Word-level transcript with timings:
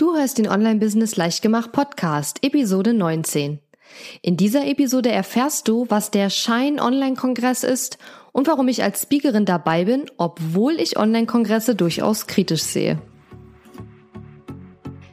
Du 0.00 0.16
hörst 0.16 0.38
den 0.38 0.48
Online-Business 0.48 1.16
Leichtgemacht 1.16 1.72
Podcast, 1.72 2.38
Episode 2.42 2.94
19. 2.94 3.58
In 4.22 4.38
dieser 4.38 4.66
Episode 4.66 5.10
erfährst 5.10 5.68
du, 5.68 5.84
was 5.90 6.10
der 6.10 6.30
Schein 6.30 6.80
Online-Kongress 6.80 7.64
ist 7.64 7.98
und 8.32 8.46
warum 8.46 8.68
ich 8.68 8.82
als 8.82 9.02
Speakerin 9.02 9.44
dabei 9.44 9.84
bin, 9.84 10.06
obwohl 10.16 10.80
ich 10.80 10.98
Online-Kongresse 10.98 11.74
durchaus 11.74 12.26
kritisch 12.26 12.62
sehe. 12.62 12.98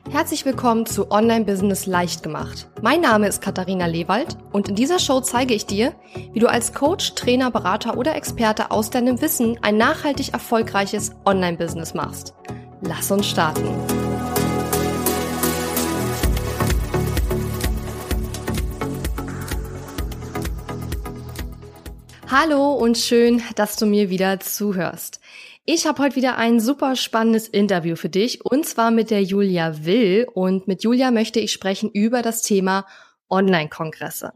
Herzlich 0.10 0.46
willkommen 0.46 0.86
zu 0.86 1.12
Online 1.12 1.44
Business 1.44 1.86
leicht 1.86 2.24
gemacht. 2.24 2.70
Mein 2.82 3.02
Name 3.02 3.28
ist 3.28 3.42
Katharina 3.42 3.88
Lewald 3.88 4.38
und 4.54 4.70
in 4.70 4.76
dieser 4.76 5.00
Show 5.00 5.20
zeige 5.20 5.54
ich 5.54 5.66
dir, 5.66 5.96
wie 6.32 6.40
du 6.40 6.48
als 6.48 6.72
Coach, 6.72 7.14
Trainer, 7.14 7.52
Berater 7.52 7.98
oder 7.98 8.16
Experte 8.16 8.72
aus 8.72 8.90
deinem 8.90 9.20
Wissen 9.20 9.60
ein 9.62 9.76
nachhaltig 9.76 10.32
erfolgreiches 10.32 11.12
Online 11.26 11.58
Business 11.58 11.94
machst. 11.94 12.34
Lass 12.80 13.12
uns 13.12 13.28
starten. 13.28 13.68
Hallo 22.30 22.74
und 22.74 22.98
schön, 22.98 23.42
dass 23.56 23.78
du 23.78 23.86
mir 23.86 24.10
wieder 24.10 24.42
zuhörst. 24.42 25.22
Ich 25.64 25.88
habe 25.88 26.04
heute 26.04 26.18
wieder 26.18 26.38
ein 26.38 26.60
super 26.60 26.98
spannendes 26.98 27.48
Interview 27.48 27.96
für 27.96 28.10
dich 28.10 28.44
und 28.44 28.66
zwar 28.66 28.92
mit 28.92 29.12
der 29.12 29.24
Julia 29.24 29.86
Will 29.86 30.28
und 30.34 30.68
mit 30.68 30.84
Julia 30.84 31.12
möchte 31.12 31.40
ich 31.40 31.54
sprechen 31.54 31.90
über 31.90 32.22
das 32.22 32.42
Thema 32.42 32.86
Online-Kongresse. 33.30 34.34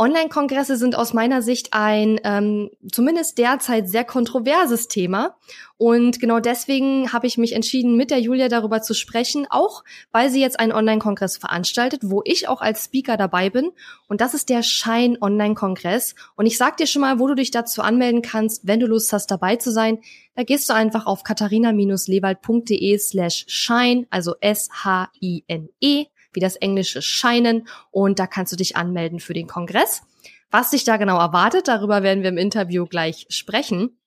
Online-Kongresse 0.00 0.76
sind 0.76 0.96
aus 0.96 1.12
meiner 1.12 1.42
Sicht 1.42 1.70
ein 1.72 2.20
ähm, 2.22 2.70
zumindest 2.92 3.36
derzeit 3.36 3.88
sehr 3.88 4.04
kontroverses 4.04 4.86
Thema. 4.86 5.36
Und 5.76 6.20
genau 6.20 6.38
deswegen 6.38 7.12
habe 7.12 7.26
ich 7.26 7.36
mich 7.36 7.52
entschieden, 7.52 7.96
mit 7.96 8.12
der 8.12 8.20
Julia 8.20 8.48
darüber 8.48 8.80
zu 8.80 8.94
sprechen, 8.94 9.48
auch 9.50 9.82
weil 10.12 10.30
sie 10.30 10.40
jetzt 10.40 10.60
einen 10.60 10.70
Online-Kongress 10.70 11.36
veranstaltet, 11.36 12.02
wo 12.04 12.22
ich 12.24 12.46
auch 12.46 12.60
als 12.60 12.84
Speaker 12.84 13.16
dabei 13.16 13.50
bin. 13.50 13.72
Und 14.06 14.20
das 14.20 14.34
ist 14.34 14.50
der 14.50 14.62
Schein 14.62 15.18
Online-Kongress. 15.20 16.14
Und 16.36 16.46
ich 16.46 16.58
sag 16.58 16.76
dir 16.76 16.86
schon 16.86 17.02
mal, 17.02 17.18
wo 17.18 17.26
du 17.26 17.34
dich 17.34 17.50
dazu 17.50 17.82
anmelden 17.82 18.22
kannst, 18.22 18.68
wenn 18.68 18.78
du 18.78 18.86
Lust 18.86 19.12
hast, 19.12 19.32
dabei 19.32 19.56
zu 19.56 19.72
sein. 19.72 19.98
Da 20.36 20.44
gehst 20.44 20.68
du 20.68 20.74
einfach 20.74 21.06
auf 21.06 21.24
katharina-lewald.de 21.24 22.98
slash 22.98 23.46
shine, 23.48 24.06
also 24.10 24.36
S-H-I-N-E 24.40 26.06
wie 26.32 26.40
das 26.40 26.56
englische 26.56 27.02
Scheinen. 27.02 27.68
Und 27.90 28.18
da 28.18 28.26
kannst 28.26 28.52
du 28.52 28.56
dich 28.56 28.76
anmelden 28.76 29.20
für 29.20 29.34
den 29.34 29.46
Kongress. 29.46 30.02
Was 30.50 30.70
dich 30.70 30.84
da 30.84 30.96
genau 30.96 31.18
erwartet, 31.18 31.68
darüber 31.68 32.02
werden 32.02 32.22
wir 32.22 32.30
im 32.30 32.38
Interview 32.38 32.86
gleich 32.86 33.26
sprechen. 33.28 33.98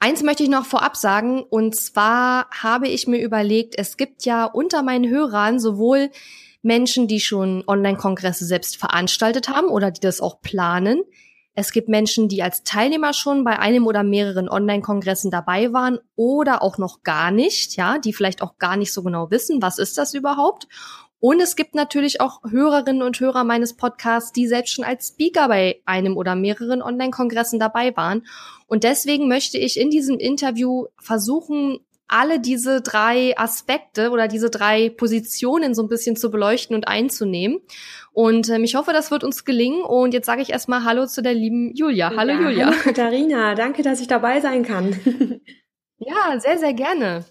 Eins 0.00 0.22
möchte 0.22 0.42
ich 0.42 0.48
noch 0.48 0.66
vorab 0.66 0.96
sagen, 0.96 1.42
und 1.42 1.74
zwar 1.76 2.48
habe 2.50 2.88
ich 2.88 3.06
mir 3.06 3.22
überlegt, 3.22 3.74
es 3.78 3.96
gibt 3.96 4.24
ja 4.24 4.44
unter 4.44 4.82
meinen 4.82 5.08
Hörern 5.08 5.58
sowohl 5.58 6.10
Menschen, 6.62 7.06
die 7.06 7.20
schon 7.20 7.64
Online-Kongresse 7.66 8.44
selbst 8.44 8.76
veranstaltet 8.76 9.48
haben 9.48 9.68
oder 9.68 9.90
die 9.90 10.00
das 10.00 10.20
auch 10.20 10.40
planen. 10.40 11.02
Es 11.54 11.72
gibt 11.72 11.88
Menschen, 11.88 12.28
die 12.28 12.42
als 12.42 12.64
Teilnehmer 12.64 13.14
schon 13.14 13.44
bei 13.44 13.58
einem 13.58 13.86
oder 13.86 14.02
mehreren 14.02 14.48
Online-Kongressen 14.50 15.30
dabei 15.30 15.72
waren 15.72 16.00
oder 16.14 16.62
auch 16.62 16.76
noch 16.76 17.02
gar 17.02 17.30
nicht, 17.30 17.76
ja, 17.76 17.98
die 17.98 18.12
vielleicht 18.12 18.42
auch 18.42 18.58
gar 18.58 18.76
nicht 18.76 18.92
so 18.92 19.02
genau 19.02 19.30
wissen, 19.30 19.62
was 19.62 19.78
ist 19.78 19.96
das 19.96 20.12
überhaupt. 20.12 20.68
Und 21.28 21.40
es 21.40 21.56
gibt 21.56 21.74
natürlich 21.74 22.20
auch 22.20 22.38
Hörerinnen 22.48 23.02
und 23.02 23.18
Hörer 23.18 23.42
meines 23.42 23.74
Podcasts, 23.74 24.30
die 24.30 24.46
selbst 24.46 24.72
schon 24.72 24.84
als 24.84 25.08
Speaker 25.08 25.48
bei 25.48 25.82
einem 25.84 26.16
oder 26.16 26.36
mehreren 26.36 26.82
Online-Kongressen 26.82 27.58
dabei 27.58 27.96
waren. 27.96 28.24
Und 28.68 28.84
deswegen 28.84 29.26
möchte 29.26 29.58
ich 29.58 29.76
in 29.76 29.90
diesem 29.90 30.18
Interview 30.18 30.84
versuchen, 31.00 31.80
alle 32.06 32.38
diese 32.38 32.80
drei 32.80 33.36
Aspekte 33.36 34.10
oder 34.10 34.28
diese 34.28 34.50
drei 34.50 34.88
Positionen 34.88 35.74
so 35.74 35.82
ein 35.82 35.88
bisschen 35.88 36.14
zu 36.14 36.30
beleuchten 36.30 36.76
und 36.76 36.86
einzunehmen. 36.86 37.58
Und 38.12 38.48
ähm, 38.48 38.62
ich 38.62 38.76
hoffe, 38.76 38.92
das 38.92 39.10
wird 39.10 39.24
uns 39.24 39.44
gelingen. 39.44 39.82
Und 39.82 40.14
jetzt 40.14 40.26
sage 40.26 40.42
ich 40.42 40.50
erstmal 40.50 40.84
Hallo 40.84 41.06
zu 41.06 41.24
der 41.24 41.34
lieben 41.34 41.74
Julia. 41.74 42.12
Hallo 42.16 42.34
ja, 42.34 42.40
Julia. 42.40 42.66
Hallo 42.66 42.76
Katharina, 42.84 43.56
danke, 43.56 43.82
dass 43.82 44.00
ich 44.00 44.06
dabei 44.06 44.40
sein 44.40 44.62
kann. 44.62 44.94
ja, 45.98 46.38
sehr, 46.38 46.58
sehr 46.58 46.72
gerne. 46.72 47.24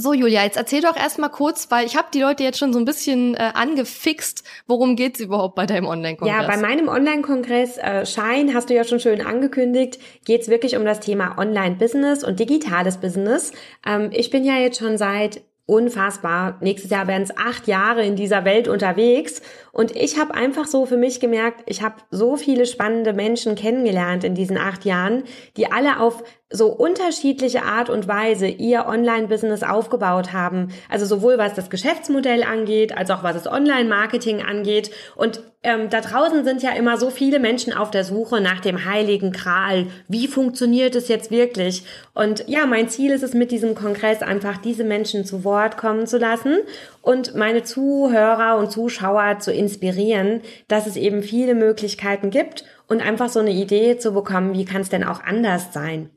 So, 0.00 0.14
Julia, 0.14 0.44
jetzt 0.44 0.56
erzähl 0.56 0.80
doch 0.80 0.96
erstmal 0.96 1.28
kurz, 1.28 1.70
weil 1.70 1.84
ich 1.84 1.94
habe 1.94 2.08
die 2.14 2.22
Leute 2.22 2.42
jetzt 2.42 2.58
schon 2.58 2.72
so 2.72 2.78
ein 2.78 2.86
bisschen 2.86 3.34
äh, 3.34 3.50
angefixt. 3.52 4.44
Worum 4.66 4.96
geht's 4.96 5.20
überhaupt 5.20 5.56
bei 5.56 5.66
deinem 5.66 5.86
Online-Kongress? 5.86 6.40
Ja, 6.40 6.46
bei 6.46 6.56
meinem 6.56 6.88
Online-Kongress 6.88 7.76
äh, 7.76 8.06
Schein, 8.06 8.54
hast 8.54 8.70
du 8.70 8.74
ja 8.74 8.84
schon 8.84 8.98
schön 8.98 9.20
angekündigt, 9.20 10.00
geht's 10.24 10.48
wirklich 10.48 10.76
um 10.76 10.86
das 10.86 11.00
Thema 11.00 11.36
Online-Business 11.36 12.24
und 12.24 12.40
digitales 12.40 12.96
Business. 12.96 13.52
Ähm, 13.86 14.08
ich 14.12 14.30
bin 14.30 14.44
ja 14.44 14.56
jetzt 14.56 14.78
schon 14.78 14.96
seit 14.96 15.42
unfassbar. 15.66 16.56
Nächstes 16.60 16.90
Jahr 16.90 17.06
werden 17.06 17.22
es 17.22 17.36
acht 17.36 17.68
Jahre 17.68 18.04
in 18.04 18.16
dieser 18.16 18.44
Welt 18.44 18.68
unterwegs. 18.68 19.40
Und 19.70 19.94
ich 19.94 20.18
habe 20.18 20.34
einfach 20.34 20.66
so 20.66 20.84
für 20.84 20.96
mich 20.96 21.20
gemerkt, 21.20 21.62
ich 21.66 21.82
habe 21.82 21.96
so 22.10 22.36
viele 22.36 22.66
spannende 22.66 23.12
Menschen 23.12 23.54
kennengelernt 23.54 24.24
in 24.24 24.34
diesen 24.34 24.58
acht 24.58 24.84
Jahren, 24.84 25.22
die 25.56 25.70
alle 25.70 26.00
auf 26.00 26.24
so 26.52 26.66
unterschiedliche 26.66 27.62
Art 27.62 27.90
und 27.90 28.08
Weise 28.08 28.48
ihr 28.48 28.86
Online-Business 28.86 29.62
aufgebaut 29.62 30.32
haben. 30.32 30.68
Also 30.88 31.06
sowohl 31.06 31.38
was 31.38 31.54
das 31.54 31.70
Geschäftsmodell 31.70 32.42
angeht, 32.42 32.96
als 32.96 33.10
auch 33.10 33.22
was 33.22 33.34
das 33.34 33.46
Online-Marketing 33.46 34.42
angeht. 34.42 34.90
Und 35.14 35.42
ähm, 35.62 35.90
da 35.90 36.00
draußen 36.00 36.42
sind 36.42 36.62
ja 36.62 36.70
immer 36.70 36.96
so 36.96 37.10
viele 37.10 37.38
Menschen 37.38 37.72
auf 37.72 37.92
der 37.92 38.02
Suche 38.02 38.40
nach 38.40 38.60
dem 38.60 38.84
heiligen 38.84 39.30
Kral. 39.30 39.86
Wie 40.08 40.26
funktioniert 40.26 40.96
es 40.96 41.06
jetzt 41.06 41.30
wirklich? 41.30 41.84
Und 42.14 42.44
ja, 42.48 42.66
mein 42.66 42.88
Ziel 42.88 43.12
ist 43.12 43.22
es 43.22 43.34
mit 43.34 43.52
diesem 43.52 43.76
Kongress 43.76 44.22
einfach 44.22 44.56
diese 44.56 44.82
Menschen 44.82 45.24
zu 45.24 45.44
Wort 45.44 45.76
kommen 45.76 46.08
zu 46.08 46.18
lassen 46.18 46.56
und 47.00 47.36
meine 47.36 47.62
Zuhörer 47.62 48.56
und 48.58 48.72
Zuschauer 48.72 49.38
zu 49.38 49.52
inspirieren, 49.52 50.40
dass 50.66 50.86
es 50.86 50.96
eben 50.96 51.22
viele 51.22 51.54
Möglichkeiten 51.54 52.30
gibt 52.30 52.64
und 52.88 53.02
einfach 53.02 53.28
so 53.28 53.38
eine 53.38 53.52
Idee 53.52 53.98
zu 53.98 54.12
bekommen, 54.12 54.54
wie 54.54 54.64
kann 54.64 54.80
es 54.80 54.88
denn 54.88 55.04
auch 55.04 55.22
anders 55.22 55.72
sein? 55.72 56.10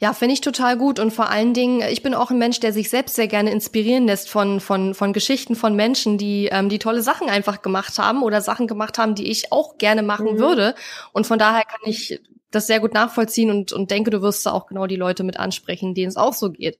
Ja, 0.00 0.12
finde 0.12 0.34
ich 0.34 0.40
total 0.40 0.76
gut 0.76 0.98
und 0.98 1.12
vor 1.12 1.30
allen 1.30 1.54
Dingen, 1.54 1.82
ich 1.88 2.02
bin 2.02 2.14
auch 2.14 2.30
ein 2.30 2.38
Mensch, 2.38 2.60
der 2.60 2.72
sich 2.72 2.90
selbst 2.90 3.16
sehr 3.16 3.28
gerne 3.28 3.50
inspirieren 3.50 4.06
lässt 4.06 4.28
von 4.28 4.60
von 4.60 4.94
von 4.94 5.12
Geschichten 5.12 5.56
von 5.56 5.76
Menschen, 5.76 6.18
die 6.18 6.46
ähm, 6.46 6.68
die 6.68 6.78
tolle 6.78 7.02
Sachen 7.02 7.28
einfach 7.28 7.62
gemacht 7.62 7.98
haben 7.98 8.22
oder 8.22 8.40
Sachen 8.40 8.66
gemacht 8.66 8.98
haben, 8.98 9.14
die 9.14 9.30
ich 9.30 9.52
auch 9.52 9.78
gerne 9.78 10.02
machen 10.02 10.34
mhm. 10.34 10.38
würde 10.38 10.74
und 11.12 11.26
von 11.26 11.38
daher 11.38 11.62
kann 11.64 11.80
ich 11.84 12.20
das 12.54 12.66
sehr 12.66 12.80
gut 12.80 12.94
nachvollziehen 12.94 13.50
und 13.50 13.72
und 13.72 13.90
denke, 13.90 14.10
du 14.10 14.22
wirst 14.22 14.44
da 14.46 14.52
auch 14.52 14.66
genau 14.66 14.86
die 14.86 14.96
Leute 14.96 15.24
mit 15.24 15.38
ansprechen, 15.38 15.94
denen 15.94 16.08
es 16.08 16.16
auch 16.16 16.32
so 16.32 16.50
geht. 16.50 16.78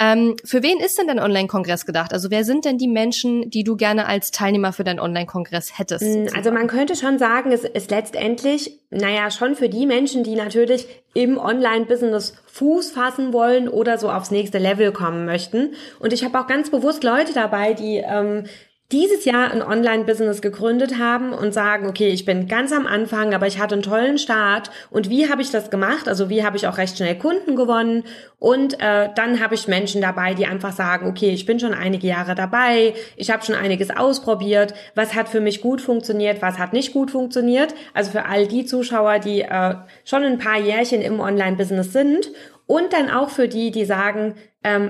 Ähm, 0.00 0.34
für 0.44 0.64
wen 0.64 0.80
ist 0.80 0.98
denn 0.98 1.06
dein 1.06 1.20
Online-Kongress 1.20 1.86
gedacht? 1.86 2.12
Also 2.12 2.30
wer 2.30 2.44
sind 2.44 2.64
denn 2.64 2.78
die 2.78 2.88
Menschen, 2.88 3.48
die 3.50 3.62
du 3.62 3.76
gerne 3.76 4.06
als 4.06 4.32
Teilnehmer 4.32 4.72
für 4.72 4.82
deinen 4.82 4.98
Online-Kongress 4.98 5.78
hättest? 5.78 6.04
Hm, 6.04 6.26
also 6.34 6.50
man 6.50 6.66
könnte 6.66 6.96
schon 6.96 7.18
sagen, 7.18 7.52
es 7.52 7.62
ist 7.62 7.92
letztendlich, 7.92 8.80
naja, 8.90 9.30
schon 9.30 9.54
für 9.54 9.68
die 9.68 9.86
Menschen, 9.86 10.24
die 10.24 10.34
natürlich 10.34 10.88
im 11.14 11.38
Online-Business 11.38 12.34
Fuß 12.46 12.90
fassen 12.90 13.32
wollen 13.32 13.68
oder 13.68 13.96
so 13.98 14.10
aufs 14.10 14.32
nächste 14.32 14.58
Level 14.58 14.90
kommen 14.90 15.26
möchten. 15.26 15.74
Und 16.00 16.12
ich 16.12 16.24
habe 16.24 16.40
auch 16.40 16.48
ganz 16.48 16.70
bewusst 16.70 17.04
Leute 17.04 17.32
dabei, 17.32 17.74
die 17.74 17.98
ähm, 18.04 18.46
dieses 18.94 19.24
Jahr 19.24 19.50
ein 19.50 19.60
Online-Business 19.60 20.40
gegründet 20.40 21.00
haben 21.00 21.32
und 21.32 21.52
sagen, 21.52 21.88
okay, 21.88 22.10
ich 22.10 22.24
bin 22.24 22.46
ganz 22.46 22.72
am 22.72 22.86
Anfang, 22.86 23.34
aber 23.34 23.48
ich 23.48 23.58
hatte 23.58 23.74
einen 23.74 23.82
tollen 23.82 24.18
Start. 24.18 24.70
Und 24.88 25.10
wie 25.10 25.28
habe 25.28 25.42
ich 25.42 25.50
das 25.50 25.68
gemacht? 25.68 26.06
Also 26.06 26.30
wie 26.30 26.44
habe 26.44 26.56
ich 26.56 26.68
auch 26.68 26.78
recht 26.78 26.96
schnell 26.96 27.18
Kunden 27.18 27.56
gewonnen? 27.56 28.04
Und 28.38 28.80
äh, 28.80 29.08
dann 29.16 29.42
habe 29.42 29.56
ich 29.56 29.66
Menschen 29.66 30.00
dabei, 30.00 30.34
die 30.34 30.46
einfach 30.46 30.72
sagen, 30.72 31.08
okay, 31.08 31.30
ich 31.30 31.44
bin 31.44 31.58
schon 31.58 31.74
einige 31.74 32.06
Jahre 32.06 32.36
dabei, 32.36 32.94
ich 33.16 33.30
habe 33.32 33.44
schon 33.44 33.56
einiges 33.56 33.90
ausprobiert, 33.90 34.74
was 34.94 35.14
hat 35.14 35.28
für 35.28 35.40
mich 35.40 35.60
gut 35.60 35.80
funktioniert, 35.80 36.40
was 36.40 36.58
hat 36.58 36.72
nicht 36.72 36.92
gut 36.92 37.10
funktioniert. 37.10 37.74
Also 37.94 38.12
für 38.12 38.26
all 38.26 38.46
die 38.46 38.64
Zuschauer, 38.64 39.18
die 39.18 39.40
äh, 39.40 39.74
schon 40.04 40.22
ein 40.22 40.38
paar 40.38 40.60
Jährchen 40.60 41.02
im 41.02 41.18
Online-Business 41.18 41.92
sind. 41.92 42.30
Und 42.66 42.92
dann 42.92 43.10
auch 43.10 43.28
für 43.28 43.48
die, 43.48 43.72
die 43.72 43.84
sagen, 43.84 44.36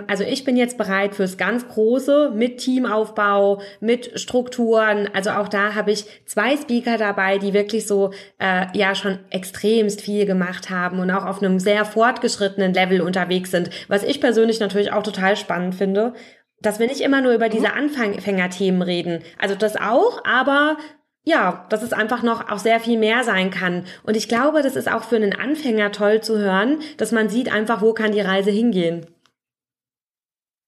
also 0.07 0.25
ich 0.25 0.45
bin 0.45 0.57
jetzt 0.57 0.79
bereit 0.79 1.15
fürs 1.15 1.37
ganz 1.37 1.67
Große 1.69 2.33
mit 2.35 2.59
Teamaufbau, 2.59 3.61
mit 3.81 4.19
Strukturen. 4.21 5.09
Also 5.13 5.31
auch 5.31 5.49
da 5.49 5.75
habe 5.75 5.91
ich 5.91 6.05
zwei 6.27 6.57
Speaker 6.57 6.97
dabei, 6.97 7.39
die 7.39 7.53
wirklich 7.53 7.87
so 7.87 8.13
äh, 8.39 8.67
ja 8.73 8.95
schon 8.95 9.19
extremst 9.31 10.01
viel 10.01 10.27
gemacht 10.27 10.71
haben 10.71 11.01
und 11.01 11.11
auch 11.11 11.27
auf 11.27 11.43
einem 11.43 11.59
sehr 11.59 11.85
fortgeschrittenen 11.85 12.73
Level 12.73 13.01
unterwegs 13.01 13.51
sind. 13.51 13.71
Was 13.89 14.05
ich 14.05 14.21
persönlich 14.21 14.61
natürlich 14.61 14.93
auch 14.93 15.03
total 15.03 15.37
spannend 15.37 15.75
finde 15.75 16.15
dass 16.65 16.79
wir 16.79 16.87
nicht 16.87 17.03
immer 17.03 17.21
nur 17.21 17.35
über 17.35 17.49
diese 17.49 17.75
Anfängerthemen 17.75 18.83
reden. 18.83 19.23
Also 19.39 19.55
das 19.55 19.77
auch, 19.77 20.25
aber 20.25 20.79
ja, 21.25 21.67
dass 21.71 21.83
es 21.83 21.93
einfach 21.93 22.23
noch 22.23 22.51
auch 22.51 22.59
sehr 22.59 22.81
viel 22.81 22.99
mehr 22.99 23.25
sein 23.25 23.51
kann. 23.51 23.85
Und 24.03 24.17
ich 24.17 24.29
glaube, 24.29 24.63
das 24.63 24.77
ist 24.77 24.91
auch 24.91 25.05
für 25.05 25.17
einen 25.17 25.35
Anfänger 25.35 25.93
toll 25.93 26.21
zu 26.21 26.39
hören, 26.39 26.79
dass 26.97 27.13
man 27.13 27.29
sieht 27.29 27.53
einfach, 27.53 27.81
wo 27.81 27.93
kann 27.95 28.13
die 28.13 28.21
Reise 28.21 28.51
hingehen. 28.51 29.07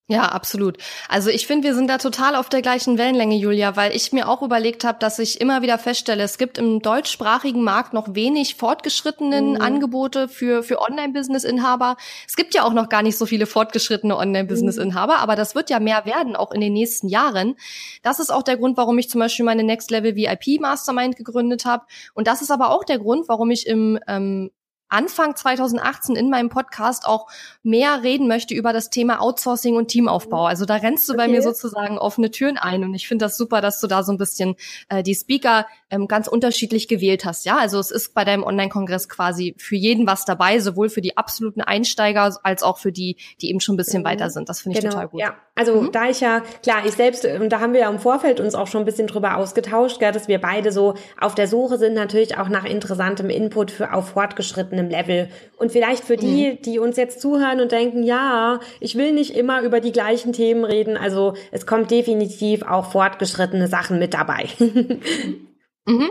Ja, 0.09 0.27
absolut. 0.27 0.79
Also 1.09 1.31
ich 1.31 1.49
finde, 1.49 1.67
wir 1.67 1.75
sind 1.75 1.89
da 1.89 1.99
total 1.99 2.37
auf 2.37 2.49
der 2.49 2.63
gleichen 2.63 2.97
Wellenlänge, 2.97 3.35
Julia, 3.35 3.75
weil 3.75 3.95
ich 3.95 4.13
mir 4.13 4.29
auch 4.29 4.41
überlegt 4.41 4.85
habe, 4.85 5.01
dass 5.01 5.19
ich 5.19 5.41
immer 5.41 5.63
wieder 5.63 5.79
feststelle, 5.79 6.23
es 6.23 6.39
gibt 6.39 6.59
im 6.59 6.81
deutschsprachigen 6.81 7.65
Markt 7.65 7.93
noch 7.93 8.15
wenig 8.15 8.55
fortgeschrittenen 8.55 9.55
mhm. 9.55 9.61
Angebote 9.61 10.29
für, 10.29 10.63
für 10.63 10.81
Online-Business-Inhaber. 10.81 11.97
Es 12.29 12.37
gibt 12.37 12.55
ja 12.55 12.63
auch 12.63 12.73
noch 12.73 12.89
gar 12.89 13.03
nicht 13.03 13.19
so 13.19 13.27
viele 13.27 13.47
fortgeschrittene 13.47 14.17
Online-Business-Inhaber, 14.17 15.17
mhm. 15.17 15.23
aber 15.23 15.35
das 15.35 15.57
wird 15.57 15.71
ja 15.71 15.81
mehr 15.81 16.07
werden, 16.07 16.37
auch 16.37 16.53
in 16.53 16.61
den 16.61 16.73
nächsten 16.73 17.09
Jahren. 17.09 17.57
Das 18.05 18.21
ist 18.21 18.31
auch 18.31 18.45
der 18.45 18.59
Grund, 18.59 18.77
warum 18.77 18.97
ich 18.99 19.11
zum 19.11 19.19
Beispiel 19.19 19.45
meine 19.45 19.65
Next 19.65 19.91
Level 19.91 20.15
VIP 20.15 20.61
Mastermind 20.61 21.17
gegründet 21.17 21.65
habe. 21.65 21.85
Und 22.15 22.29
das 22.29 22.43
ist 22.43 22.53
aber 22.53 22.71
auch 22.71 22.85
der 22.85 23.01
Grund, 23.01 23.29
warum 23.29 23.51
ich 23.51 23.67
im 23.67 23.99
ähm, 24.07 24.53
Anfang 24.89 25.35
2018 25.35 26.17
in 26.17 26.31
meinem 26.31 26.49
Podcast 26.49 27.07
auch 27.07 27.29
mehr 27.63 28.03
reden 28.03 28.29
möchte 28.29 28.55
über 28.55 28.73
das 28.73 28.91
Thema 28.91 29.21
Outsourcing 29.21 29.77
und 29.77 29.89
Teamaufbau. 29.89 30.47
Also 30.47 30.65
da 30.65 30.77
rennst 30.77 31.09
du 31.09 31.13
okay. 31.13 31.23
bei 31.23 31.29
mir 31.29 31.43
sozusagen 31.43 31.99
offene 31.99 32.31
Türen 32.31 32.57
ein 32.57 32.85
und 32.85 32.95
ich 32.95 33.09
finde 33.09 33.25
das 33.25 33.37
super, 33.37 33.61
dass 33.61 33.81
du 33.81 33.87
da 33.87 34.03
so 34.03 34.13
ein 34.13 34.19
bisschen 34.19 34.57
äh, 34.89 35.03
die 35.03 35.15
Speaker 35.15 35.67
ähm, 35.91 36.09
ganz 36.09 36.29
unterschiedlich 36.29 36.89
gewählt 36.89 37.25
hast. 37.25 37.45
Ja, 37.45 37.57
also 37.57 37.79
es 37.79 37.91
ist 37.91 38.15
bei 38.15 38.25
deinem 38.25 38.45
Online-Kongress 38.45 39.09
quasi 39.09 39.55
für 39.59 39.77
jeden 39.77 40.07
was 40.07 40.25
dabei, 40.25 40.61
sowohl 40.61 40.89
für 40.89 41.01
die 41.01 41.17
absoluten 41.17 41.61
Einsteiger 41.61 42.37
als 42.43 42.63
auch 42.63 42.79
für 42.79 42.93
die, 42.93 43.17
die 43.41 43.51
eben 43.51 43.61
schon 43.61 43.75
ein 43.75 43.79
bisschen 43.79 44.03
mhm. 44.03 44.07
weiter 44.07 44.31
sind. 44.31 44.49
Das 44.49 44.61
finde 44.61 44.79
ich 44.79 44.83
genau. 44.83 44.95
total 44.95 45.09
gut. 45.09 45.21
Ja, 45.21 45.37
also 45.57 45.81
mhm. 45.81 45.93
da 45.93 46.09
ich 46.09 46.21
ja 46.21 46.43
klar, 46.63 46.87
ich 46.87 46.93
selbst 46.93 47.25
und 47.25 47.51
da 47.51 47.61
haben 47.61 47.73
wir 47.73 47.81
ja 47.81 47.91
im 47.91 47.99
Vorfeld 47.99 48.41
uns 48.41 48.55
auch 48.55 48.69
schon 48.69 48.83
ein 48.83 48.87
bisschen 48.87 49.07
drüber 49.07 49.37
ausgetauscht, 49.37 49.99
gell, 49.99 50.13
dass 50.13 50.29
wir 50.29 50.41
beide 50.41 50.71
so 50.71 50.95
auf 51.21 51.35
der 51.35 51.49
Suche 51.49 51.79
sind 51.79 51.95
natürlich 51.95 52.39
auch 52.39 52.49
nach 52.49 52.65
interessantem 52.65 53.31
Input 53.31 53.71
für 53.71 53.93
auf 53.93 54.11
fortgeschritten 54.11 54.37
fortgeschrittenem 54.37 54.89
Level. 54.89 55.29
Und 55.59 55.73
vielleicht 55.73 56.05
für 56.05 56.17
die, 56.17 56.53
mhm. 56.53 56.63
die 56.63 56.79
uns 56.79 56.97
jetzt 56.97 57.21
zuhören 57.21 57.61
und 57.61 57.73
denken, 57.73 58.03
ja, 58.03 58.61
ich 58.81 58.97
will 58.97 59.13
nicht 59.13 59.37
immer 59.37 59.63
über 59.63 59.81
die 59.81 59.93
gleichen 59.93 60.33
Themen 60.33 60.65
reden. 60.65 60.97
Also 60.97 61.35
es 61.51 61.67
kommt 61.67 61.91
definitiv 61.91 62.63
auch 62.63 62.91
fortgeschrittene 62.91 63.69
Sachen 63.69 63.99
mit 63.99 64.15
dabei. 64.15 64.49
mhm. 64.59 66.11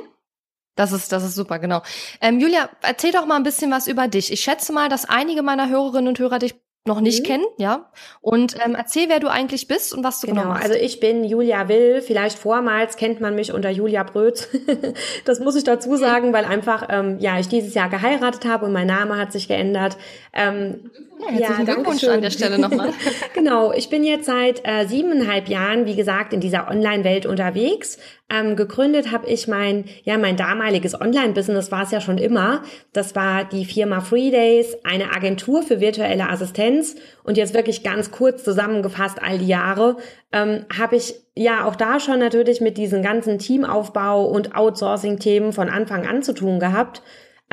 Das 0.76 0.92
ist, 0.92 1.12
das 1.12 1.24
ist 1.24 1.36
super, 1.36 1.60
genau. 1.60 1.82
Ähm, 2.20 2.40
Julia, 2.40 2.70
erzähl 2.82 3.14
doch 3.14 3.26
mal 3.26 3.38
ein 3.38 3.44
bisschen 3.44 3.72
was 3.72 3.88
über 3.88 4.10
dich. 4.10 4.32
Ich 4.32 4.42
schätze 4.42 4.74
mal, 4.74 4.90
dass 4.90 5.06
einige 5.08 5.42
meiner 5.42 5.70
Hörerinnen 5.70 6.10
und 6.10 6.20
Hörer 6.20 6.40
dich 6.40 6.56
noch 6.88 7.02
nicht 7.02 7.24
mhm. 7.24 7.28
kennen, 7.28 7.46
ja. 7.58 7.90
Und 8.22 8.56
ähm, 8.64 8.76
erzähl, 8.76 9.10
wer 9.10 9.20
du 9.20 9.28
eigentlich 9.28 9.68
bist 9.68 9.92
und 9.94 10.04
was 10.04 10.22
du 10.22 10.28
genau, 10.28 10.42
genau 10.42 10.54
machst. 10.54 10.66
Also 10.66 10.76
ich 10.76 11.00
bin 11.00 11.24
Julia 11.24 11.68
Will. 11.68 12.02
Vielleicht 12.02 12.38
vormals 12.38 12.96
kennt 12.96 13.20
man 13.20 13.34
mich 13.34 13.52
unter 13.52 13.72
Julia 13.72 14.04
Bröth. 14.04 14.48
das 15.26 15.40
muss 15.40 15.56
ich 15.56 15.64
dazu 15.64 15.96
sagen, 15.96 16.32
weil 16.32 16.46
einfach 16.46 16.88
ähm, 16.90 17.18
ja 17.20 17.40
ich 17.40 17.48
dieses 17.48 17.74
Jahr 17.74 17.90
geheiratet 17.90 18.46
habe 18.46 18.66
und 18.66 18.74
mein 18.74 18.86
Name 18.86 19.18
hat 19.18 19.32
sich 19.32 19.48
geändert. 19.48 19.98
Ähm, 20.32 20.92
ja, 21.20 21.28
herzlichen 21.28 21.68
ja, 21.68 21.74
Glückwunsch 21.74 22.02
schön. 22.02 22.10
an 22.10 22.22
der 22.22 22.30
Stelle 22.30 22.60
nochmal. 22.60 22.92
genau, 23.34 23.72
ich 23.72 23.90
bin 23.90 24.04
jetzt 24.04 24.26
seit 24.26 24.62
äh, 24.64 24.86
siebeneinhalb 24.88 25.48
Jahren, 25.48 25.86
wie 25.86 25.96
gesagt, 25.96 26.34
in 26.34 26.40
dieser 26.40 26.70
Online-Welt 26.70 27.26
unterwegs. 27.26 27.98
Ähm, 28.30 28.56
gegründet 28.56 29.12
habe 29.12 29.28
ich 29.28 29.48
mein, 29.48 29.86
ja, 30.04 30.18
mein 30.18 30.36
damaliges 30.36 31.00
Online-Business 31.00 31.72
war 31.72 31.84
es 31.84 31.92
ja 31.92 32.02
schon 32.02 32.18
immer. 32.18 32.64
Das 32.92 33.16
war 33.16 33.46
die 33.46 33.66
Firma 33.66 34.02
Free 34.02 34.32
Days, 34.32 34.76
eine 34.84 35.16
Agentur 35.16 35.64
für 35.64 35.80
virtuelle 35.80 36.30
Assistenz. 36.30 36.96
Und 37.24 37.38
jetzt 37.38 37.54
wirklich 37.54 37.84
ganz 37.84 38.12
kurz 38.12 38.44
zusammengefasst 38.44 39.22
all 39.22 39.38
die 39.38 39.48
Jahre, 39.48 39.98
ähm, 40.32 40.66
habe 40.78 40.96
ich 40.96 41.16
ja 41.36 41.66
auch 41.66 41.76
da 41.76 42.00
schon 42.00 42.20
natürlich 42.20 42.62
mit 42.62 42.78
diesen 42.78 43.04
ganzen 43.04 43.40
Teamaufbau 43.40 44.26
und 44.26 44.56
Outsourcing-Themen 44.56 45.54
von 45.54 45.70
Anfang 45.70 46.08
an 46.08 46.24
zu 46.24 46.34
tun 46.34 46.60
gehabt. 46.60 47.02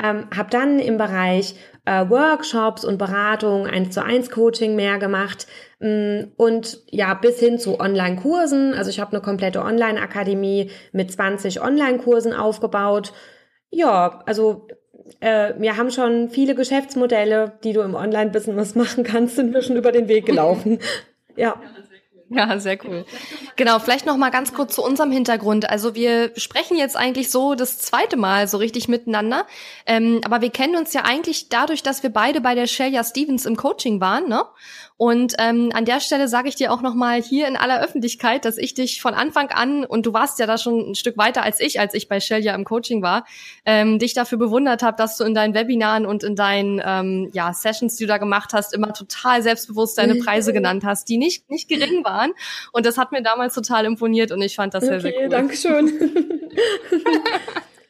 Ähm, 0.01 0.27
habe 0.35 0.49
dann 0.49 0.79
im 0.79 0.97
Bereich 0.97 1.53
äh, 1.85 2.09
Workshops 2.09 2.85
und 2.85 2.97
Beratung, 2.97 3.67
eins 3.67 3.93
zu 3.93 4.03
eins 4.03 4.29
Coaching 4.29 4.75
mehr 4.75 4.99
gemacht 4.99 5.47
mh, 5.79 5.89
mm, 5.89 6.31
und 6.37 6.81
ja 6.89 7.13
bis 7.13 7.39
hin 7.39 7.59
zu 7.59 7.79
Online-Kursen. 7.79 8.73
Also 8.73 8.89
ich 8.89 8.99
habe 8.99 9.11
eine 9.11 9.21
komplette 9.21 9.61
Online-Akademie 9.61 10.71
mit 10.91 11.11
20 11.11 11.61
Online-Kursen 11.61 12.33
aufgebaut. 12.33 13.13
Ja, 13.69 14.21
also 14.25 14.67
äh, 15.19 15.53
wir 15.57 15.77
haben 15.77 15.91
schon 15.91 16.29
viele 16.29 16.55
Geschäftsmodelle, 16.55 17.53
die 17.63 17.73
du 17.73 17.81
im 17.81 17.95
Online-Business 17.95 18.75
machen 18.75 19.03
kannst, 19.03 19.35
sind 19.35 19.53
wir 19.53 19.61
schon 19.61 19.75
über 19.75 19.91
den 19.91 20.07
Weg 20.07 20.25
gelaufen. 20.25 20.79
ja. 21.35 21.59
Ja, 22.35 22.59
sehr 22.59 22.77
cool. 22.85 23.05
Genau, 23.55 23.77
vielleicht 23.79 24.05
noch 24.05 24.17
mal 24.17 24.31
ganz 24.31 24.53
kurz 24.53 24.75
zu 24.75 24.83
unserem 24.83 25.11
Hintergrund. 25.11 25.69
Also 25.69 25.93
wir 25.93 26.31
sprechen 26.35 26.77
jetzt 26.77 26.97
eigentlich 26.97 27.29
so 27.29 27.53
das 27.53 27.77
zweite 27.77 28.17
Mal 28.17 28.47
so 28.47 28.57
richtig 28.57 28.87
miteinander, 28.87 29.45
ähm, 29.85 30.21
aber 30.25 30.41
wir 30.41 30.49
kennen 30.49 30.75
uns 30.75 30.93
ja 30.93 31.01
eigentlich 31.03 31.49
dadurch, 31.49 31.83
dass 31.83 32.01
wir 32.01 32.09
beide 32.09 32.41
bei 32.41 32.55
der 32.55 32.65
Shelia 32.65 33.03
Stevens 33.03 33.45
im 33.45 33.55
Coaching 33.55 34.01
waren, 34.01 34.27
ne? 34.27 34.45
Und 34.95 35.33
ähm, 35.39 35.71
an 35.73 35.85
der 35.85 35.99
Stelle 35.99 36.27
sage 36.27 36.47
ich 36.47 36.55
dir 36.55 36.71
auch 36.71 36.81
noch 36.81 36.93
mal 36.93 37.21
hier 37.21 37.47
in 37.47 37.57
aller 37.57 37.81
Öffentlichkeit, 37.81 38.45
dass 38.45 38.57
ich 38.57 38.73
dich 38.73 39.01
von 39.01 39.13
Anfang 39.13 39.49
an 39.49 39.85
und 39.85 40.05
du 40.05 40.13
warst 40.13 40.39
ja 40.39 40.45
da 40.45 40.57
schon 40.57 40.91
ein 40.91 40.95
Stück 40.95 41.17
weiter 41.17 41.41
als 41.41 41.59
ich, 41.59 41.79
als 41.79 41.93
ich 41.93 42.07
bei 42.07 42.19
Shelia 42.19 42.53
im 42.53 42.63
Coaching 42.63 43.01
war, 43.01 43.25
ähm, 43.65 43.99
dich 43.99 44.13
dafür 44.13 44.37
bewundert 44.37 44.83
habe, 44.83 44.95
dass 44.95 45.17
du 45.17 45.23
in 45.23 45.33
deinen 45.33 45.55
Webinaren 45.55 46.05
und 46.05 46.23
in 46.23 46.35
deinen 46.35 46.81
ähm, 46.85 47.29
ja, 47.33 47.53
Sessions, 47.53 47.97
die 47.97 48.05
du 48.05 48.07
da 48.07 48.17
gemacht 48.17 48.53
hast, 48.53 48.73
immer 48.73 48.93
total 48.93 49.41
selbstbewusst 49.41 49.97
deine 49.97 50.15
Preise 50.15 50.53
genannt 50.53 50.83
hast, 50.85 51.09
die 51.09 51.17
nicht 51.17 51.49
nicht 51.49 51.67
gering 51.67 52.05
waren. 52.05 52.22
Und 52.71 52.85
das 52.85 52.97
hat 52.97 53.11
mir 53.11 53.21
damals 53.21 53.53
total 53.53 53.85
imponiert 53.85 54.31
und 54.31 54.41
ich 54.41 54.55
fand 54.55 54.73
das 54.73 54.83
okay, 54.83 54.99
sehr 54.99 55.01
sehr 55.01 55.21
cool. 55.23 55.29
Dankeschön. 55.29 56.51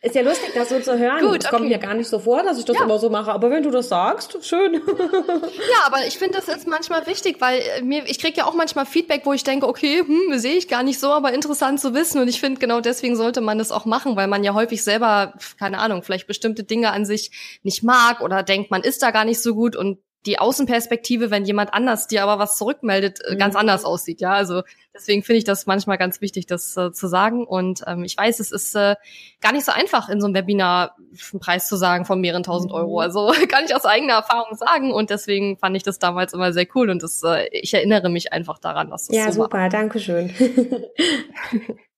Ist 0.04 0.16
ja 0.16 0.22
lustig, 0.22 0.52
das 0.54 0.68
so 0.68 0.82
zu 0.82 1.00
hören. 1.00 1.22
Gut, 1.22 1.38
es 1.40 1.46
okay. 1.46 1.56
kommt 1.56 1.70
mir 1.70 1.78
gar 1.78 1.94
nicht 1.94 2.10
so 2.10 2.20
vor, 2.20 2.44
dass 2.44 2.60
ich 2.60 2.66
das 2.66 2.76
ja. 2.76 2.84
immer 2.84 3.00
so 3.00 3.10
mache. 3.10 3.32
Aber 3.32 3.50
wenn 3.50 3.64
du 3.64 3.72
das 3.72 3.88
sagst, 3.88 4.38
schön. 4.46 4.74
ja, 4.74 5.78
aber 5.86 6.06
ich 6.06 6.18
finde, 6.18 6.36
das 6.36 6.54
ist 6.54 6.68
manchmal 6.68 7.08
wichtig, 7.08 7.38
weil 7.40 7.62
äh, 7.78 7.82
mir, 7.82 8.04
ich 8.08 8.20
kriege 8.20 8.36
ja 8.36 8.46
auch 8.46 8.54
manchmal 8.54 8.86
Feedback, 8.86 9.22
wo 9.24 9.32
ich 9.32 9.46
denke, 9.46 9.66
okay, 9.66 10.04
hm, 10.06 10.38
sehe 10.38 10.58
ich 10.58 10.68
gar 10.68 10.84
nicht 10.84 11.00
so, 11.00 11.14
aber 11.14 11.32
interessant 11.32 11.80
zu 11.80 11.94
wissen. 11.94 12.20
Und 12.20 12.28
ich 12.28 12.42
finde, 12.42 12.60
genau 12.60 12.82
deswegen 12.82 13.16
sollte 13.16 13.40
man 13.40 13.58
das 13.58 13.72
auch 13.72 13.86
machen, 13.86 14.18
weil 14.18 14.28
man 14.28 14.44
ja 14.44 14.54
häufig 14.54 14.84
selber, 14.84 15.36
keine 15.58 15.78
Ahnung, 15.78 16.04
vielleicht 16.04 16.28
bestimmte 16.28 16.66
Dinge 16.66 16.92
an 16.92 17.06
sich 17.06 17.60
nicht 17.64 17.82
mag 17.82 18.20
oder 18.20 18.44
denkt, 18.44 18.72
man 18.72 18.82
ist 18.82 19.04
da 19.04 19.12
gar 19.12 19.24
nicht 19.24 19.42
so 19.42 19.56
gut 19.56 19.78
und 19.78 20.00
die 20.26 20.40
Außenperspektive, 20.40 21.32
wenn 21.32 21.46
jemand 21.46 21.74
anders 21.74 22.08
dir 22.08 22.24
aber 22.24 22.40
was 22.40 22.58
zurückmeldet, 22.58 23.20
äh, 23.26 23.36
ganz 23.36 23.56
mhm. 23.56 23.62
anders 23.62 23.84
aussieht. 23.84 24.22
Ja, 24.22 24.34
also 24.34 24.64
deswegen 24.94 25.24
finde 25.24 25.40
ich 25.40 25.44
das 25.44 25.66
manchmal 25.66 25.98
ganz 25.98 26.22
wichtig, 26.22 26.46
das 26.46 26.78
äh, 26.78 26.92
zu 26.92 27.08
sagen. 27.08 27.46
Und 27.46 27.84
ähm, 27.88 28.04
ich 28.04 28.18
weiß, 28.18 28.40
es 28.40 28.52
ist 28.52 28.76
äh, 28.76 28.96
gar 29.42 29.52
nicht 29.52 29.66
so 29.66 29.72
einfach, 29.72 30.10
in 30.10 30.22
so 30.22 30.28
einem 30.28 30.36
Webinar 30.36 30.96
einen 31.32 31.40
Preis 31.40 31.68
zu 31.68 31.76
sagen 31.76 32.06
von 32.06 32.22
mehreren 32.22 32.44
tausend 32.44 32.72
mhm. 32.72 32.78
Euro. 32.78 33.00
Also 33.00 33.34
kann 33.50 33.66
ich 33.66 33.76
aus 33.76 33.86
eigener 33.86 34.14
Erfahrung 34.14 34.56
sagen. 34.56 34.94
Und 34.94 35.10
deswegen 35.10 35.58
fand 35.58 35.76
ich 35.76 35.84
das 35.84 36.00
damals 36.00 36.34
immer 36.34 36.54
sehr 36.54 36.68
cool. 36.76 36.90
Und 36.90 37.04
das, 37.04 37.22
äh, 37.24 37.48
ich 37.52 37.74
erinnere 37.74 38.10
mich 38.10 38.32
einfach 38.32 38.60
daran, 38.60 38.90
dass 38.90 39.08
das 39.08 39.16
ja, 39.18 39.26
so 39.32 39.44
super, 39.44 39.58
war. 39.58 39.70
danke 39.70 40.00
schön. 40.00 40.34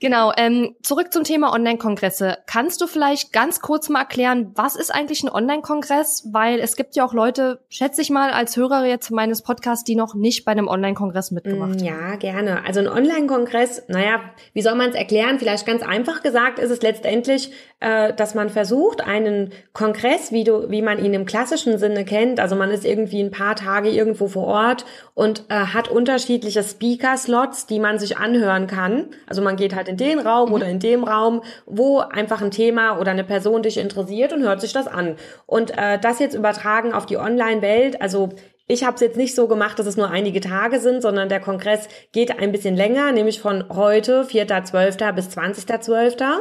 Genau, 0.00 0.32
ähm, 0.36 0.76
zurück 0.82 1.12
zum 1.12 1.24
Thema 1.24 1.52
Online-Kongresse. 1.52 2.38
Kannst 2.46 2.80
du 2.80 2.86
vielleicht 2.86 3.32
ganz 3.32 3.60
kurz 3.60 3.88
mal 3.88 4.00
erklären, 4.00 4.52
was 4.54 4.76
ist 4.76 4.94
eigentlich 4.94 5.24
ein 5.24 5.28
Online-Kongress? 5.28 6.28
Weil 6.32 6.60
es 6.60 6.76
gibt 6.76 6.94
ja 6.94 7.04
auch 7.04 7.12
Leute, 7.12 7.60
schätze 7.68 8.00
ich 8.00 8.10
mal, 8.10 8.30
als 8.30 8.56
Hörer 8.56 8.84
jetzt 8.86 9.10
meines 9.10 9.42
Podcasts, 9.42 9.82
die 9.82 9.96
noch 9.96 10.14
nicht 10.14 10.44
bei 10.44 10.52
einem 10.52 10.68
Online-Kongress 10.68 11.32
mitgemacht 11.32 11.80
mm, 11.80 11.88
haben. 11.88 12.10
Ja, 12.10 12.16
gerne. 12.16 12.64
Also 12.64 12.78
ein 12.78 12.88
Online-Kongress, 12.88 13.88
naja, 13.88 14.20
wie 14.52 14.62
soll 14.62 14.76
man 14.76 14.90
es 14.90 14.94
erklären? 14.94 15.40
Vielleicht 15.40 15.66
ganz 15.66 15.82
einfach 15.82 16.22
gesagt 16.22 16.60
ist 16.60 16.70
es 16.70 16.80
letztendlich, 16.80 17.50
äh, 17.80 18.14
dass 18.14 18.36
man 18.36 18.50
versucht, 18.50 19.00
einen 19.00 19.52
Kongress, 19.72 20.30
wie, 20.30 20.44
du, 20.44 20.70
wie 20.70 20.82
man 20.82 21.04
ihn 21.04 21.14
im 21.14 21.26
klassischen 21.26 21.76
Sinne 21.78 22.04
kennt, 22.04 22.38
also 22.38 22.54
man 22.54 22.70
ist 22.70 22.84
irgendwie 22.84 23.20
ein 23.20 23.32
paar 23.32 23.56
Tage 23.56 23.88
irgendwo 23.88 24.28
vor 24.28 24.46
Ort 24.46 24.84
und 25.14 25.44
äh, 25.48 25.54
hat 25.54 25.88
unterschiedliche 25.88 26.62
Speaker-Slots, 26.62 27.66
die 27.66 27.80
man 27.80 27.98
sich 27.98 28.16
anhören 28.16 28.68
kann. 28.68 29.08
Also 29.26 29.42
man 29.42 29.56
geht 29.56 29.74
halt 29.74 29.87
in 29.88 29.96
den 29.96 30.18
Raum 30.20 30.52
oder 30.52 30.66
in 30.66 30.78
dem 30.78 31.04
Raum, 31.04 31.42
wo 31.66 31.98
einfach 31.98 32.42
ein 32.42 32.50
Thema 32.50 32.98
oder 32.98 33.10
eine 33.10 33.24
Person 33.24 33.62
dich 33.62 33.78
interessiert 33.78 34.32
und 34.32 34.42
hört 34.42 34.60
sich 34.60 34.72
das 34.72 34.86
an. 34.86 35.16
Und 35.46 35.76
äh, 35.76 35.98
das 35.98 36.18
jetzt 36.18 36.34
übertragen 36.34 36.92
auf 36.92 37.06
die 37.06 37.16
Online-Welt, 37.16 38.00
also 38.00 38.30
ich 38.70 38.84
habe 38.84 38.96
es 38.96 39.00
jetzt 39.00 39.16
nicht 39.16 39.34
so 39.34 39.48
gemacht, 39.48 39.78
dass 39.78 39.86
es 39.86 39.96
nur 39.96 40.10
einige 40.10 40.40
Tage 40.40 40.78
sind, 40.78 41.00
sondern 41.00 41.30
der 41.30 41.40
Kongress 41.40 41.88
geht 42.12 42.38
ein 42.38 42.52
bisschen 42.52 42.76
länger, 42.76 43.12
nämlich 43.12 43.40
von 43.40 43.64
heute, 43.74 44.24
4.12. 44.24 45.12
bis 45.12 45.28
20.12. 45.28 46.40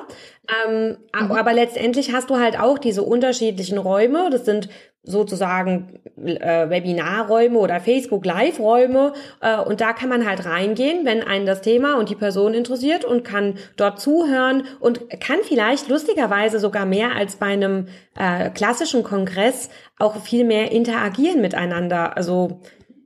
Ähm, 0.65 0.97
mhm. 1.13 1.31
Aber 1.31 1.53
letztendlich 1.53 2.13
hast 2.13 2.29
du 2.29 2.37
halt 2.37 2.59
auch 2.59 2.77
diese 2.77 3.03
unterschiedlichen 3.03 3.77
Räume. 3.77 4.29
Das 4.31 4.45
sind 4.45 4.69
sozusagen 5.07 5.99
äh, 6.17 6.69
Webinarräume 6.69 7.57
oder 7.57 7.79
Facebook 7.79 8.25
Live-Räume 8.25 9.13
äh, 9.39 9.57
und 9.57 9.79
da 9.79 9.93
kann 9.93 10.09
man 10.09 10.27
halt 10.27 10.45
reingehen, 10.45 11.05
wenn 11.05 11.23
einen 11.23 11.45
das 11.45 11.61
Thema 11.61 11.97
und 11.97 12.09
die 12.09 12.15
Person 12.15 12.53
interessiert 12.53 13.05
und 13.05 13.23
kann 13.23 13.57
dort 13.77 14.01
zuhören 14.01 14.63
und 14.81 15.09
kann 15.21 15.37
vielleicht 15.43 15.87
lustigerweise 15.87 16.59
sogar 16.59 16.85
mehr 16.85 17.15
als 17.15 17.37
bei 17.37 17.47
einem 17.47 17.87
äh, 18.19 18.49
klassischen 18.49 19.03
Kongress 19.03 19.69
auch 19.97 20.17
viel 20.17 20.43
mehr 20.43 20.71
interagieren 20.73 21.41
miteinander. 21.41 22.17
Also 22.17 22.59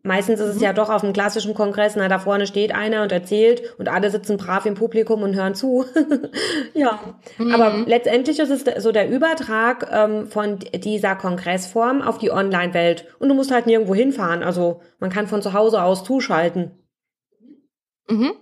Meistens 0.04 0.40
ist 0.40 0.50
es 0.50 0.56
mhm. 0.56 0.64
ja 0.64 0.74
doch 0.74 0.90
auf 0.90 1.04
einem 1.04 1.14
klassischen 1.14 1.54
Kongress, 1.54 1.96
na, 1.96 2.08
da 2.08 2.18
vorne 2.18 2.48
steht 2.48 2.74
einer 2.74 3.04
und 3.04 3.12
erzählt 3.12 3.76
und 3.78 3.88
alle 3.88 4.10
sitzen 4.10 4.38
brav 4.38 4.66
im 4.66 4.74
Publikum 4.74 5.22
und 5.22 5.36
hören 5.36 5.54
zu. 5.54 5.86
ja, 6.74 7.00
mhm. 7.38 7.54
aber 7.54 7.84
letztendlich 7.86 8.40
ist 8.40 8.50
es 8.50 8.84
so 8.84 8.92
der 8.92 9.10
Übertrag 9.10 9.88
ähm, 9.92 10.28
von 10.28 10.58
dieser 10.60 11.16
Kongressform 11.16 12.02
auf 12.02 12.18
die 12.18 12.32
Online-Welt. 12.32 13.06
Und 13.20 13.30
du 13.30 13.36
musst 13.36 13.52
halt 13.52 13.68
nirgendwo 13.68 13.94
hinfahren. 13.94 14.42
Also 14.42 14.82
man 15.00 15.12
kann 15.12 15.28
von 15.28 15.44
zu 15.44 15.54
Hause 15.54 15.84
aus 15.84 16.04
zuschalten. 16.04 16.72
Mhm. 18.10 18.34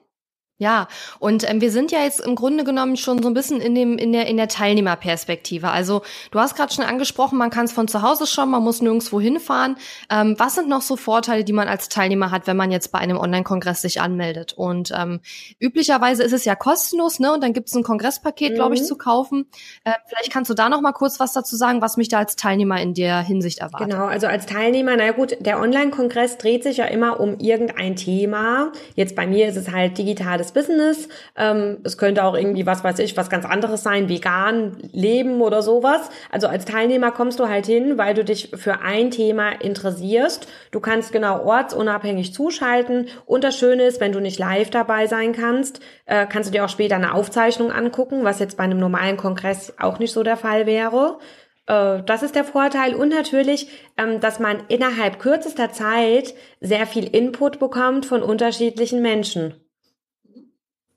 Ja, 0.61 0.89
und 1.19 1.49
ähm, 1.49 1.61
wir 1.61 1.71
sind 1.71 1.89
ja 1.93 2.03
jetzt 2.03 2.19
im 2.19 2.35
Grunde 2.35 2.65
genommen 2.65 2.97
schon 2.97 3.23
so 3.23 3.29
ein 3.29 3.33
bisschen 3.33 3.61
in 3.61 3.75
dem 3.75 3.97
in 3.97 4.11
der 4.11 4.27
in 4.27 4.35
der 4.35 4.49
Teilnehmerperspektive. 4.49 5.69
Also 5.69 6.01
du 6.31 6.39
hast 6.39 6.57
gerade 6.57 6.73
schon 6.73 6.83
angesprochen, 6.83 7.37
man 7.37 7.49
kann 7.49 7.63
es 7.63 7.71
von 7.71 7.87
zu 7.87 8.01
Hause 8.01 8.27
schauen, 8.27 8.49
man 8.49 8.61
muss 8.61 8.81
nirgendwo 8.81 9.21
hinfahren. 9.21 9.77
Ähm, 10.11 10.35
was 10.37 10.55
sind 10.55 10.67
noch 10.67 10.81
so 10.81 10.97
Vorteile, 10.97 11.45
die 11.45 11.53
man 11.53 11.69
als 11.69 11.87
Teilnehmer 11.87 12.29
hat, 12.29 12.45
wenn 12.45 12.57
man 12.57 12.71
jetzt 12.71 12.91
bei 12.91 12.99
einem 12.99 13.17
Online-Kongress 13.17 13.81
sich 13.81 14.01
anmeldet? 14.01 14.51
Und 14.51 14.91
ähm, 14.93 15.21
üblicherweise 15.61 16.23
ist 16.23 16.33
es 16.33 16.43
ja 16.43 16.55
kostenlos, 16.55 17.21
ne? 17.21 17.31
Und 17.31 17.41
dann 17.41 17.53
gibt 17.53 17.69
es 17.69 17.75
ein 17.75 17.83
Kongresspaket, 17.83 18.51
mhm. 18.51 18.55
glaube 18.55 18.75
ich, 18.75 18.83
zu 18.83 18.97
kaufen. 18.97 19.45
Äh, 19.85 19.93
vielleicht 20.07 20.29
kannst 20.29 20.49
du 20.49 20.55
da 20.55 20.67
noch 20.67 20.81
mal 20.81 20.91
kurz 20.91 21.21
was 21.21 21.31
dazu 21.31 21.55
sagen, 21.55 21.81
was 21.81 21.95
mich 21.95 22.09
da 22.09 22.17
als 22.17 22.35
Teilnehmer 22.35 22.81
in 22.81 22.93
der 22.93 23.21
Hinsicht 23.21 23.59
erwartet. 23.59 23.91
Genau, 23.91 24.07
also 24.07 24.27
als 24.27 24.45
Teilnehmer, 24.45 24.97
na 24.97 25.11
gut, 25.11 25.37
der 25.39 25.61
Online-Kongress 25.61 26.37
dreht 26.37 26.63
sich 26.63 26.75
ja 26.77 26.85
immer 26.85 27.21
um 27.21 27.37
irgendein 27.39 27.95
Thema. 27.95 28.73
Jetzt 28.95 29.15
bei 29.15 29.25
mir 29.25 29.47
ist 29.47 29.55
es 29.55 29.71
halt 29.71 29.97
digitales 29.97 30.48
eigenes 30.49 30.51
Business. 30.51 31.09
Ähm, 31.35 31.77
es 31.83 31.97
könnte 31.97 32.23
auch 32.23 32.35
irgendwie, 32.35 32.65
was 32.65 32.83
weiß 32.83 32.99
ich, 32.99 33.17
was 33.17 33.29
ganz 33.29 33.45
anderes 33.45 33.83
sein, 33.83 34.09
vegan, 34.09 34.77
leben 34.91 35.41
oder 35.41 35.61
sowas. 35.61 36.09
Also 36.31 36.47
als 36.47 36.65
Teilnehmer 36.65 37.11
kommst 37.11 37.39
du 37.39 37.47
halt 37.47 37.65
hin, 37.65 37.97
weil 37.97 38.13
du 38.13 38.23
dich 38.23 38.51
für 38.55 38.81
ein 38.81 39.11
Thema 39.11 39.51
interessierst. 39.51 40.47
Du 40.71 40.79
kannst 40.79 41.11
genau 41.11 41.43
ortsunabhängig 41.43 42.33
zuschalten. 42.33 43.07
Und 43.25 43.43
das 43.43 43.57
Schöne 43.57 43.83
ist, 43.83 43.99
wenn 43.99 44.11
du 44.11 44.19
nicht 44.19 44.39
live 44.39 44.69
dabei 44.69 45.07
sein 45.07 45.33
kannst, 45.33 45.79
äh, 46.05 46.25
kannst 46.27 46.49
du 46.49 46.53
dir 46.53 46.65
auch 46.65 46.69
später 46.69 46.95
eine 46.95 47.13
Aufzeichnung 47.13 47.71
angucken, 47.71 48.23
was 48.23 48.39
jetzt 48.39 48.57
bei 48.57 48.63
einem 48.63 48.79
normalen 48.79 49.17
Kongress 49.17 49.73
auch 49.79 49.99
nicht 49.99 50.13
so 50.13 50.23
der 50.23 50.37
Fall 50.37 50.65
wäre 50.65 51.19
äh, 51.67 52.01
das 52.03 52.23
ist 52.23 52.35
der 52.35 52.43
Vorteil 52.43 52.95
und 52.95 53.09
natürlich, 53.09 53.67
ähm, 53.97 54.19
dass 54.19 54.39
man 54.39 54.63
innerhalb 54.69 55.19
kürzester 55.19 55.71
Zeit 55.71 56.33
sehr 56.59 56.87
viel 56.87 57.05
Input 57.05 57.59
bekommt 57.59 58.07
von 58.07 58.23
unterschiedlichen 58.23 59.01
Menschen. 59.01 59.53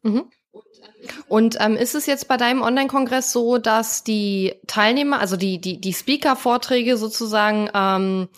Mhm. 0.02 0.24
Und 1.28 1.56
ähm, 1.60 1.76
ist 1.76 1.94
es 1.94 2.06
jetzt 2.06 2.28
bei 2.28 2.36
deinem 2.36 2.62
Online-Kongress 2.62 3.32
so, 3.32 3.58
dass 3.58 4.04
die 4.04 4.54
Teilnehmer, 4.66 5.20
also 5.20 5.36
die, 5.36 5.60
die, 5.60 5.80
die 5.80 5.92
Speaker-Vorträge 5.92 6.96
sozusagen 6.96 7.68
ähm, 7.74 8.28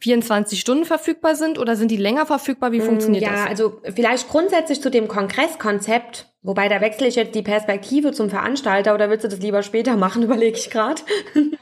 24 0.00 0.58
Stunden 0.58 0.84
verfügbar 0.84 1.36
sind 1.36 1.58
oder 1.58 1.76
sind 1.76 1.90
die 1.90 1.96
länger 1.96 2.26
verfügbar? 2.26 2.72
Wie 2.72 2.80
mm, 2.80 2.86
funktioniert 2.86 3.24
ja, 3.24 3.30
das? 3.30 3.40
Ja, 3.40 3.46
also 3.46 3.80
vielleicht 3.94 4.28
grundsätzlich 4.28 4.80
zu 4.80 4.90
dem 4.90 5.06
Kongresskonzept 5.06 6.31
Wobei, 6.44 6.68
da 6.68 6.80
wechsle 6.80 7.06
ich 7.06 7.14
jetzt 7.14 7.36
die 7.36 7.42
Perspektive 7.42 8.10
zum 8.10 8.28
Veranstalter 8.28 8.94
oder 8.94 9.08
willst 9.08 9.24
du 9.24 9.28
das 9.28 9.38
lieber 9.38 9.62
später 9.62 9.96
machen, 9.96 10.22
überlege 10.24 10.58
ich 10.58 10.70
gerade. 10.70 11.00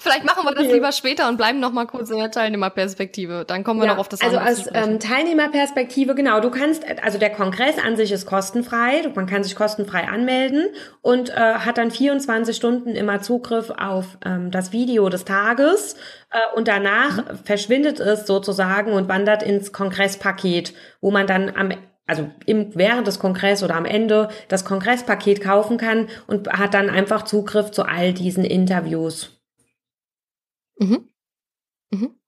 Vielleicht 0.00 0.24
machen 0.24 0.44
wir 0.44 0.54
das 0.54 0.66
lieber 0.66 0.92
später 0.92 1.28
und 1.28 1.38
bleiben 1.38 1.58
noch 1.58 1.72
mal 1.72 1.86
kurz 1.86 2.10
in 2.10 2.18
der 2.18 2.30
Teilnehmerperspektive. 2.30 3.44
Dann 3.46 3.64
kommen 3.64 3.80
wir 3.80 3.86
ja, 3.86 3.92
noch 3.92 4.00
auf 4.00 4.08
das 4.08 4.20
Also 4.20 4.36
als 4.36 4.68
ähm, 4.74 5.00
Teilnehmerperspektive, 5.00 6.14
genau, 6.14 6.40
du 6.40 6.50
kannst, 6.50 6.84
also 7.02 7.18
der 7.18 7.30
Kongress 7.30 7.78
an 7.78 7.96
sich 7.96 8.12
ist 8.12 8.26
kostenfrei, 8.26 9.10
man 9.14 9.26
kann 9.26 9.42
sich 9.42 9.56
kostenfrei 9.56 10.06
anmelden 10.08 10.66
und 11.00 11.30
äh, 11.30 11.34
hat 11.34 11.78
dann 11.78 11.90
24 11.90 12.54
Stunden 12.54 12.90
immer 12.90 13.22
Zugriff 13.22 13.70
auf 13.70 14.18
ähm, 14.24 14.50
das 14.50 14.72
Video 14.72 15.08
des 15.08 15.24
Tages 15.24 15.94
äh, 16.30 16.56
und 16.56 16.68
danach 16.68 17.16
mhm. 17.16 17.38
verschwindet 17.44 18.00
es 18.00 18.26
sozusagen 18.26 18.92
und 18.92 19.08
wandert 19.08 19.42
ins 19.42 19.72
Kongresspaket, 19.72 20.74
wo 21.00 21.10
man 21.10 21.26
dann 21.26 21.54
am 21.56 21.72
also 22.06 22.30
im, 22.46 22.74
während 22.74 23.06
des 23.06 23.18
Kongress 23.18 23.62
oder 23.62 23.76
am 23.76 23.86
Ende 23.86 24.28
das 24.48 24.64
Kongresspaket 24.64 25.40
kaufen 25.40 25.78
kann 25.78 26.08
und 26.26 26.48
hat 26.48 26.74
dann 26.74 26.90
einfach 26.90 27.22
Zugriff 27.22 27.70
zu 27.70 27.84
all 27.84 28.12
diesen 28.12 28.44
Interviews. 28.44 29.40
Mhm. 30.78 31.08
Mhm. 31.90 32.20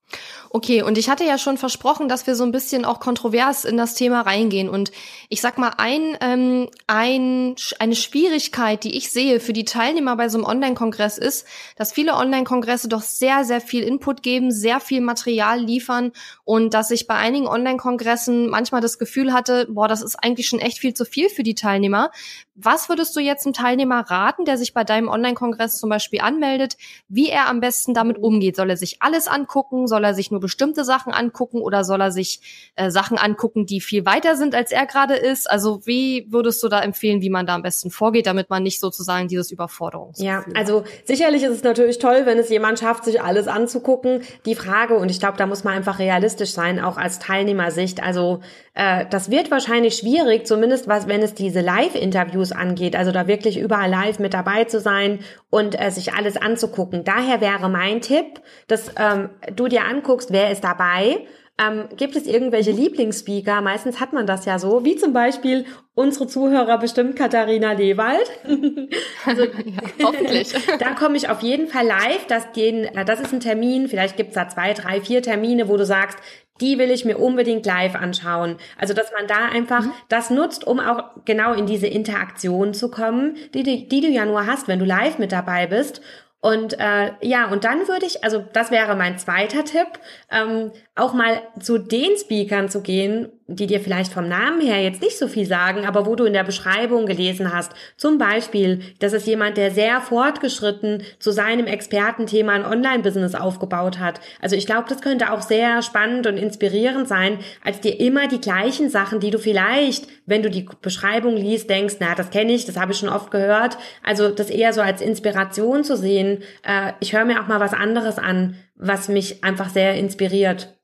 Okay, 0.49 0.81
und 0.81 0.97
ich 0.97 1.09
hatte 1.09 1.25
ja 1.25 1.37
schon 1.37 1.57
versprochen, 1.57 2.07
dass 2.07 2.25
wir 2.27 2.35
so 2.35 2.43
ein 2.43 2.51
bisschen 2.51 2.85
auch 2.85 2.99
kontrovers 2.99 3.65
in 3.65 3.77
das 3.77 3.95
Thema 3.95 4.21
reingehen. 4.21 4.69
Und 4.69 4.91
ich 5.29 5.41
sag 5.41 5.57
mal, 5.57 5.73
ein, 5.77 6.17
ähm, 6.21 6.69
ein, 6.87 7.55
eine 7.79 7.95
Schwierigkeit, 7.95 8.83
die 8.83 8.95
ich 8.95 9.11
sehe 9.11 9.39
für 9.39 9.53
die 9.53 9.65
Teilnehmer 9.65 10.15
bei 10.15 10.29
so 10.29 10.37
einem 10.37 10.45
Online-Kongress 10.45 11.17
ist, 11.17 11.45
dass 11.75 11.91
viele 11.91 12.13
Online-Kongresse 12.15 12.87
doch 12.87 13.01
sehr, 13.01 13.43
sehr 13.43 13.61
viel 13.61 13.83
Input 13.83 14.23
geben, 14.23 14.51
sehr 14.51 14.79
viel 14.79 15.01
Material 15.01 15.59
liefern 15.59 16.11
und 16.45 16.73
dass 16.73 16.91
ich 16.91 17.07
bei 17.07 17.15
einigen 17.15 17.47
Online-Kongressen 17.47 18.49
manchmal 18.49 18.81
das 18.81 18.99
Gefühl 18.99 19.33
hatte, 19.33 19.67
boah, 19.69 19.87
das 19.87 20.01
ist 20.01 20.15
eigentlich 20.15 20.47
schon 20.47 20.59
echt 20.59 20.79
viel 20.79 20.93
zu 20.93 21.05
viel 21.05 21.29
für 21.29 21.43
die 21.43 21.55
Teilnehmer. 21.55 22.11
Was 22.59 22.89
würdest 22.89 23.15
du 23.15 23.19
jetzt 23.19 23.45
einem 23.45 23.53
Teilnehmer 23.53 24.01
raten, 24.01 24.45
der 24.45 24.57
sich 24.57 24.73
bei 24.73 24.83
deinem 24.83 25.09
Online-Kongress 25.09 25.77
zum 25.77 25.89
Beispiel 25.89 26.21
anmeldet, 26.21 26.75
wie 27.07 27.29
er 27.29 27.47
am 27.47 27.59
besten 27.59 27.93
damit 27.93 28.17
umgeht? 28.17 28.55
Soll 28.55 28.71
er 28.71 28.77
sich 28.77 28.97
alles 29.01 29.27
angucken? 29.27 29.87
Soll 29.87 30.03
er 30.03 30.15
sich 30.15 30.31
nur 30.31 30.39
bestimmte 30.39 30.83
Sachen 30.83 31.13
angucken 31.13 31.61
oder 31.61 31.83
soll 31.83 32.01
er 32.01 32.11
sich 32.11 32.71
äh, 32.75 32.89
Sachen 32.89 33.19
angucken, 33.19 33.67
die 33.67 33.79
viel 33.79 34.05
weiter 34.07 34.35
sind, 34.35 34.55
als 34.55 34.71
er 34.71 34.87
gerade 34.87 35.15
ist? 35.15 35.49
Also 35.49 35.85
wie 35.85 36.25
würdest 36.31 36.63
du 36.63 36.67
da 36.67 36.81
empfehlen, 36.81 37.21
wie 37.21 37.29
man 37.29 37.45
da 37.45 37.53
am 37.53 37.61
besten 37.61 37.91
vorgeht, 37.91 38.25
damit 38.25 38.49
man 38.49 38.63
nicht 38.63 38.79
sozusagen 38.79 39.27
dieses 39.27 39.51
Überforderung 39.51 40.13
Ja, 40.17 40.43
also 40.55 40.83
sicherlich 41.05 41.43
ist 41.43 41.51
es 41.51 41.63
natürlich 41.63 41.99
toll, 41.99 42.21
wenn 42.25 42.39
es 42.39 42.49
jemand 42.49 42.79
schafft, 42.79 43.05
sich 43.05 43.21
alles 43.21 43.47
anzugucken. 43.47 44.21
Die 44.45 44.55
Frage, 44.55 44.95
und 44.95 45.11
ich 45.11 45.19
glaube, 45.19 45.37
da 45.37 45.45
muss 45.45 45.63
man 45.63 45.75
einfach 45.75 45.99
realistisch 45.99 46.51
sein, 46.51 46.79
auch 46.79 46.97
als 46.97 47.19
Teilnehmersicht. 47.19 48.01
Also 48.01 48.39
äh, 48.73 49.05
das 49.09 49.29
wird 49.29 49.51
wahrscheinlich 49.51 49.95
schwierig, 49.95 50.47
zumindest 50.47 50.87
was, 50.87 51.07
wenn 51.07 51.21
es 51.21 51.33
diese 51.33 51.61
Live-Interviews 51.61 52.46
angeht, 52.51 52.95
also 52.95 53.11
da 53.11 53.27
wirklich 53.27 53.59
überall 53.59 53.89
live 53.89 54.19
mit 54.19 54.33
dabei 54.33 54.65
zu 54.65 54.79
sein 54.79 55.19
und 55.49 55.79
äh, 55.79 55.91
sich 55.91 56.13
alles 56.13 56.37
anzugucken. 56.37 57.03
Daher 57.03 57.41
wäre 57.41 57.69
mein 57.69 58.01
Tipp, 58.01 58.41
dass 58.67 58.91
ähm, 58.97 59.29
du 59.55 59.67
dir 59.67 59.85
anguckst, 59.85 60.31
wer 60.31 60.51
ist 60.51 60.63
dabei, 60.63 61.25
ähm, 61.59 61.89
gibt 61.95 62.15
es 62.15 62.27
irgendwelche 62.27 62.69
Lieblingsspeaker? 62.69 63.61
Meistens 63.61 63.99
hat 63.99 64.13
man 64.13 64.27
das 64.27 64.45
ja 64.45 64.59
so, 64.59 64.85
wie 64.85 64.95
zum 64.95 65.11
Beispiel 65.11 65.65
unsere 65.95 66.27
Zuhörer 66.27 66.77
bestimmt 66.77 67.15
Katharina 67.15 67.71
Lewald. 67.71 68.29
also, 69.25 69.43
ja, 69.43 69.81
hoffentlich. 70.03 70.53
da 70.79 70.93
komme 70.93 71.17
ich 71.17 71.29
auf 71.29 71.41
jeden 71.41 71.67
Fall 71.67 71.87
live. 71.87 72.27
Das, 72.27 72.51
gehen, 72.53 72.85
äh, 72.85 73.05
das 73.05 73.19
ist 73.19 73.33
ein 73.33 73.39
Termin, 73.39 73.87
vielleicht 73.87 74.17
gibt's 74.17 74.35
da 74.35 74.47
zwei, 74.47 74.73
drei, 74.73 75.01
vier 75.01 75.23
Termine, 75.23 75.67
wo 75.67 75.77
du 75.77 75.85
sagst, 75.85 76.19
die 76.61 76.77
will 76.77 76.91
ich 76.91 77.05
mir 77.05 77.17
unbedingt 77.17 77.65
live 77.65 77.95
anschauen. 77.95 78.57
Also, 78.77 78.93
dass 78.93 79.11
man 79.11 79.27
da 79.27 79.47
einfach 79.47 79.85
mhm. 79.85 79.91
das 80.09 80.29
nutzt, 80.29 80.65
um 80.65 80.79
auch 80.79 81.03
genau 81.25 81.53
in 81.53 81.65
diese 81.65 81.87
Interaktion 81.87 82.73
zu 82.73 82.89
kommen, 82.89 83.35
die, 83.53 83.63
die, 83.63 83.87
die 83.87 84.01
du 84.01 84.07
ja 84.07 84.25
nur 84.25 84.45
hast, 84.45 84.67
wenn 84.67 84.79
du 84.79 84.85
live 84.85 85.17
mit 85.17 85.31
dabei 85.31 85.67
bist. 85.67 86.01
Und 86.39 86.79
äh, 86.79 87.11
ja, 87.21 87.47
und 87.49 87.63
dann 87.63 87.87
würde 87.87 88.05
ich, 88.05 88.23
also 88.23 88.43
das 88.53 88.69
wäre 88.71 88.95
mein 88.95 89.17
zweiter 89.17 89.65
Tipp, 89.65 89.87
ähm, 90.31 90.71
auch 90.95 91.13
mal 91.13 91.41
zu 91.59 91.77
den 91.79 92.15
Speakern 92.15 92.69
zu 92.69 92.81
gehen, 92.81 93.29
die 93.47 93.65
dir 93.65 93.79
vielleicht 93.79 94.11
vom 94.11 94.27
Namen 94.27 94.59
her 94.59 94.83
jetzt 94.83 95.01
nicht 95.01 95.17
so 95.17 95.27
viel 95.27 95.45
sagen, 95.45 95.85
aber 95.85 96.05
wo 96.05 96.15
du 96.15 96.25
in 96.25 96.33
der 96.33 96.43
Beschreibung 96.43 97.05
gelesen 97.05 97.53
hast. 97.53 97.71
Zum 97.95 98.17
Beispiel, 98.17 98.81
das 98.99 99.13
ist 99.13 99.25
jemand, 99.25 99.55
der 99.55 99.71
sehr 99.71 100.01
fortgeschritten 100.01 101.03
zu 101.19 101.31
seinem 101.31 101.65
Expertenthema 101.65 102.51
ein 102.51 102.65
Online-Business 102.65 103.35
aufgebaut 103.35 103.99
hat. 103.99 104.19
Also 104.41 104.57
ich 104.57 104.65
glaube, 104.65 104.89
das 104.89 105.01
könnte 105.01 105.31
auch 105.31 105.41
sehr 105.41 105.81
spannend 105.81 106.27
und 106.27 106.35
inspirierend 106.35 107.07
sein, 107.07 107.39
als 107.63 107.79
dir 107.79 107.97
immer 107.99 108.27
die 108.27 108.41
gleichen 108.41 108.89
Sachen, 108.89 109.21
die 109.21 109.31
du 109.31 109.39
vielleicht, 109.39 110.07
wenn 110.25 110.43
du 110.43 110.49
die 110.49 110.67
Beschreibung 110.81 111.37
liest, 111.37 111.69
denkst, 111.69 111.95
na, 111.99 112.15
das 112.15 112.31
kenne 112.31 112.51
ich, 112.51 112.65
das 112.65 112.77
habe 112.77 112.91
ich 112.91 112.97
schon 112.97 113.09
oft 113.09 113.31
gehört. 113.31 113.77
Also 114.03 114.29
das 114.29 114.49
eher 114.49 114.73
so 114.73 114.81
als 114.81 115.01
Inspiration 115.01 115.85
zu 115.85 115.95
sehen. 115.95 116.43
Äh, 116.63 116.91
ich 116.99 117.13
höre 117.13 117.23
mir 117.23 117.41
auch 117.41 117.47
mal 117.47 117.61
was 117.61 117.73
anderes 117.73 118.17
an, 118.17 118.55
was 118.75 119.07
mich 119.07 119.43
einfach 119.43 119.69
sehr 119.69 119.95
inspiriert. 119.95 120.76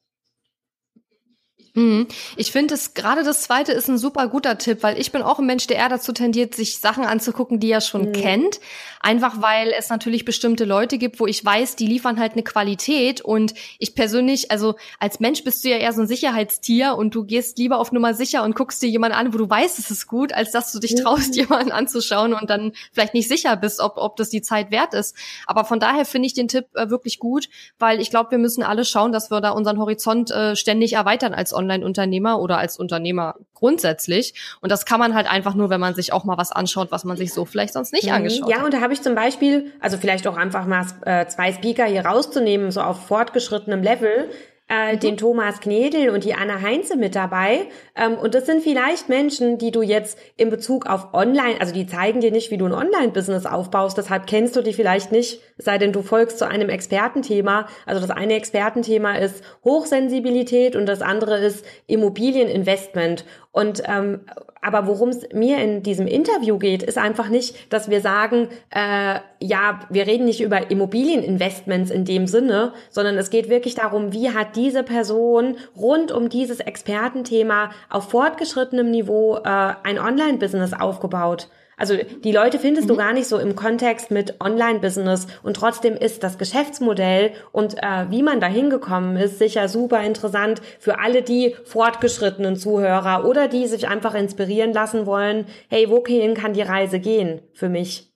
Mhm. 1.75 2.07
Ich 2.37 2.51
finde 2.51 2.75
es 2.75 2.93
gerade 2.93 3.23
das 3.23 3.41
zweite 3.41 3.71
ist 3.71 3.87
ein 3.87 3.97
super 3.97 4.27
guter 4.27 4.59
Tipp, 4.59 4.83
weil 4.83 4.99
ich 4.99 5.11
bin 5.11 5.23
auch 5.23 5.39
ein 5.39 5.45
Mensch, 5.45 5.65
der 5.65 5.77
eher 5.77 5.89
dazu 5.89 6.11
tendiert, 6.13 6.53
sich 6.53 6.79
Sachen 6.79 7.03
anzugucken, 7.03 7.59
die 7.59 7.71
er 7.71 7.81
schon 7.81 8.09
mhm. 8.09 8.13
kennt. 8.13 8.59
Einfach 8.99 9.41
weil 9.41 9.73
es 9.77 9.89
natürlich 9.89 10.23
bestimmte 10.23 10.65
Leute 10.65 10.97
gibt, 10.97 11.19
wo 11.19 11.25
ich 11.25 11.43
weiß, 11.43 11.75
die 11.75 11.87
liefern 11.87 12.19
halt 12.19 12.33
eine 12.33 12.43
Qualität 12.43 13.21
und 13.21 13.53
ich 13.79 13.95
persönlich, 13.95 14.51
also 14.51 14.75
als 14.99 15.19
Mensch 15.19 15.43
bist 15.43 15.63
du 15.63 15.69
ja 15.69 15.77
eher 15.77 15.93
so 15.93 16.01
ein 16.01 16.07
Sicherheitstier 16.07 16.95
und 16.95 17.15
du 17.15 17.25
gehst 17.25 17.57
lieber 17.57 17.79
auf 17.79 17.91
Nummer 17.91 18.13
sicher 18.13 18.43
und 18.43 18.55
guckst 18.55 18.81
dir 18.81 18.89
jemanden 18.89 19.17
an, 19.17 19.33
wo 19.33 19.37
du 19.37 19.49
weißt, 19.49 19.79
es 19.79 19.89
ist 19.89 20.07
gut, 20.07 20.31
als 20.31 20.51
dass 20.51 20.71
du 20.71 20.79
dich 20.79 20.95
traust, 20.95 21.29
mhm. 21.29 21.33
jemanden 21.41 21.71
anzuschauen 21.71 22.33
und 22.33 22.49
dann 22.49 22.73
vielleicht 22.93 23.13
nicht 23.15 23.27
sicher 23.27 23.55
bist, 23.57 23.79
ob, 23.79 23.97
ob 23.97 24.15
das 24.15 24.29
die 24.29 24.41
Zeit 24.41 24.69
wert 24.71 24.93
ist. 24.93 25.15
Aber 25.47 25.65
von 25.65 25.79
daher 25.79 26.05
finde 26.05 26.27
ich 26.27 26.33
den 26.33 26.47
Tipp 26.47 26.67
äh, 26.75 26.89
wirklich 26.89 27.17
gut, 27.19 27.49
weil 27.79 27.99
ich 27.99 28.11
glaube, 28.11 28.31
wir 28.31 28.37
müssen 28.37 28.63
alle 28.63 28.85
schauen, 28.85 29.11
dass 29.11 29.31
wir 29.31 29.41
da 29.41 29.49
unseren 29.49 29.79
Horizont 29.79 30.29
äh, 30.29 30.55
ständig 30.55 30.93
erweitern 30.93 31.33
als 31.33 31.51
Online-Unternehmer 31.63 32.39
oder 32.39 32.57
als 32.57 32.77
Unternehmer 32.77 33.35
grundsätzlich. 33.53 34.33
Und 34.61 34.71
das 34.71 34.85
kann 34.85 34.99
man 34.99 35.15
halt 35.15 35.27
einfach 35.29 35.55
nur, 35.55 35.69
wenn 35.69 35.79
man 35.79 35.95
sich 35.95 36.11
auch 36.11 36.25
mal 36.25 36.37
was 36.37 36.51
anschaut, 36.51 36.91
was 36.91 37.05
man 37.05 37.17
sich 37.17 37.33
so 37.33 37.45
vielleicht 37.45 37.73
sonst 37.73 37.93
nicht 37.93 38.07
mhm. 38.07 38.13
angeschaut 38.13 38.49
ja, 38.49 38.55
hat. 38.55 38.59
Ja, 38.59 38.65
und 38.65 38.73
da 38.73 38.81
habe 38.81 38.93
ich 38.93 39.01
zum 39.01 39.15
Beispiel, 39.15 39.71
also 39.79 39.97
vielleicht 39.97 40.27
auch 40.27 40.37
einfach 40.37 40.65
mal 40.65 40.85
äh, 41.05 41.25
zwei 41.27 41.53
Speaker 41.53 41.85
hier 41.85 42.05
rauszunehmen, 42.05 42.71
so 42.71 42.81
auf 42.81 43.07
fortgeschrittenem 43.07 43.81
Level. 43.81 44.29
Äh, 44.69 44.93
mhm. 44.93 44.99
den 44.99 45.17
Thomas 45.17 45.59
Knedel 45.59 46.09
und 46.09 46.23
die 46.23 46.33
Anna 46.33 46.61
Heinze 46.61 46.95
mit 46.95 47.15
dabei. 47.15 47.67
Ähm, 47.95 48.17
und 48.17 48.33
das 48.33 48.45
sind 48.45 48.63
vielleicht 48.63 49.09
Menschen, 49.09 49.57
die 49.57 49.71
du 49.71 49.81
jetzt 49.81 50.17
in 50.37 50.49
Bezug 50.49 50.85
auf 50.85 51.13
Online, 51.13 51.59
also 51.59 51.73
die 51.73 51.85
zeigen 51.85 52.21
dir 52.21 52.31
nicht, 52.31 52.51
wie 52.51 52.57
du 52.57 52.65
ein 52.65 52.73
Online-Business 52.73 53.45
aufbaust, 53.45 53.97
deshalb 53.97 54.27
kennst 54.27 54.55
du 54.55 54.61
die 54.61 54.73
vielleicht 54.73 55.11
nicht, 55.11 55.41
sei 55.57 55.77
denn 55.77 55.91
du 55.91 56.01
folgst 56.01 56.39
zu 56.39 56.47
einem 56.47 56.69
Expertenthema. 56.69 57.67
Also 57.85 58.01
das 58.01 58.09
eine 58.09 58.35
Expertenthema 58.35 59.15
ist 59.15 59.43
Hochsensibilität 59.63 60.75
und 60.75 60.85
das 60.85 61.01
andere 61.01 61.37
ist 61.37 61.65
Immobilieninvestment. 61.87 63.25
Und 63.53 63.83
ähm, 63.85 64.21
aber 64.63 64.87
worum 64.87 65.09
es 65.09 65.27
mir 65.31 65.59
in 65.59 65.83
diesem 65.83 66.07
Interview 66.07 66.57
geht, 66.57 66.81
ist 66.81 66.97
einfach 66.97 67.29
nicht, 67.29 67.71
dass 67.71 67.89
wir 67.89 68.01
sagen, 68.01 68.47
äh, 68.73 69.19
ja, 69.39 69.81
wir 69.89 70.07
reden 70.07 70.25
nicht 70.25 70.41
über 70.41 70.71
Immobilieninvestments 70.71 71.91
in 71.91 72.03
dem 72.03 72.25
Sinne, 72.25 72.73
sondern 72.89 73.17
es 73.17 73.29
geht 73.29 73.49
wirklich 73.49 73.75
darum, 73.75 74.11
wie 74.11 74.31
hat 74.31 74.55
diese 74.55 74.81
Person 74.81 75.57
rund 75.77 76.11
um 76.11 76.29
dieses 76.29 76.61
Expertenthema 76.61 77.71
auf 77.89 78.09
fortgeschrittenem 78.09 78.89
Niveau 78.89 79.35
äh, 79.35 79.73
ein 79.83 79.99
Online-Business 79.99 80.73
aufgebaut. 80.73 81.49
Also 81.77 81.95
die 81.97 82.31
Leute 82.31 82.59
findest 82.59 82.87
mhm. 82.87 82.91
du 82.91 82.97
gar 82.97 83.13
nicht 83.13 83.27
so 83.27 83.37
im 83.37 83.55
Kontext 83.55 84.11
mit 84.11 84.39
Online-Business 84.41 85.27
und 85.41 85.55
trotzdem 85.55 85.95
ist 85.95 86.23
das 86.23 86.37
Geschäftsmodell 86.37 87.33
und 87.51 87.75
äh, 87.81 88.09
wie 88.09 88.23
man 88.23 88.39
da 88.39 88.47
hingekommen 88.47 89.17
ist 89.17 89.39
sicher 89.39 89.67
super 89.67 90.03
interessant 90.03 90.61
für 90.79 90.99
alle 90.99 91.21
die 91.21 91.55
fortgeschrittenen 91.65 92.55
Zuhörer 92.55 93.25
oder 93.25 93.47
die 93.47 93.67
sich 93.67 93.87
einfach 93.87 94.13
inspirieren 94.15 94.73
lassen 94.73 95.05
wollen. 95.05 95.45
Hey, 95.69 95.89
wohin 95.89 96.33
kann 96.33 96.53
die 96.53 96.61
Reise 96.61 96.99
gehen 96.99 97.41
für 97.53 97.69
mich? 97.69 98.13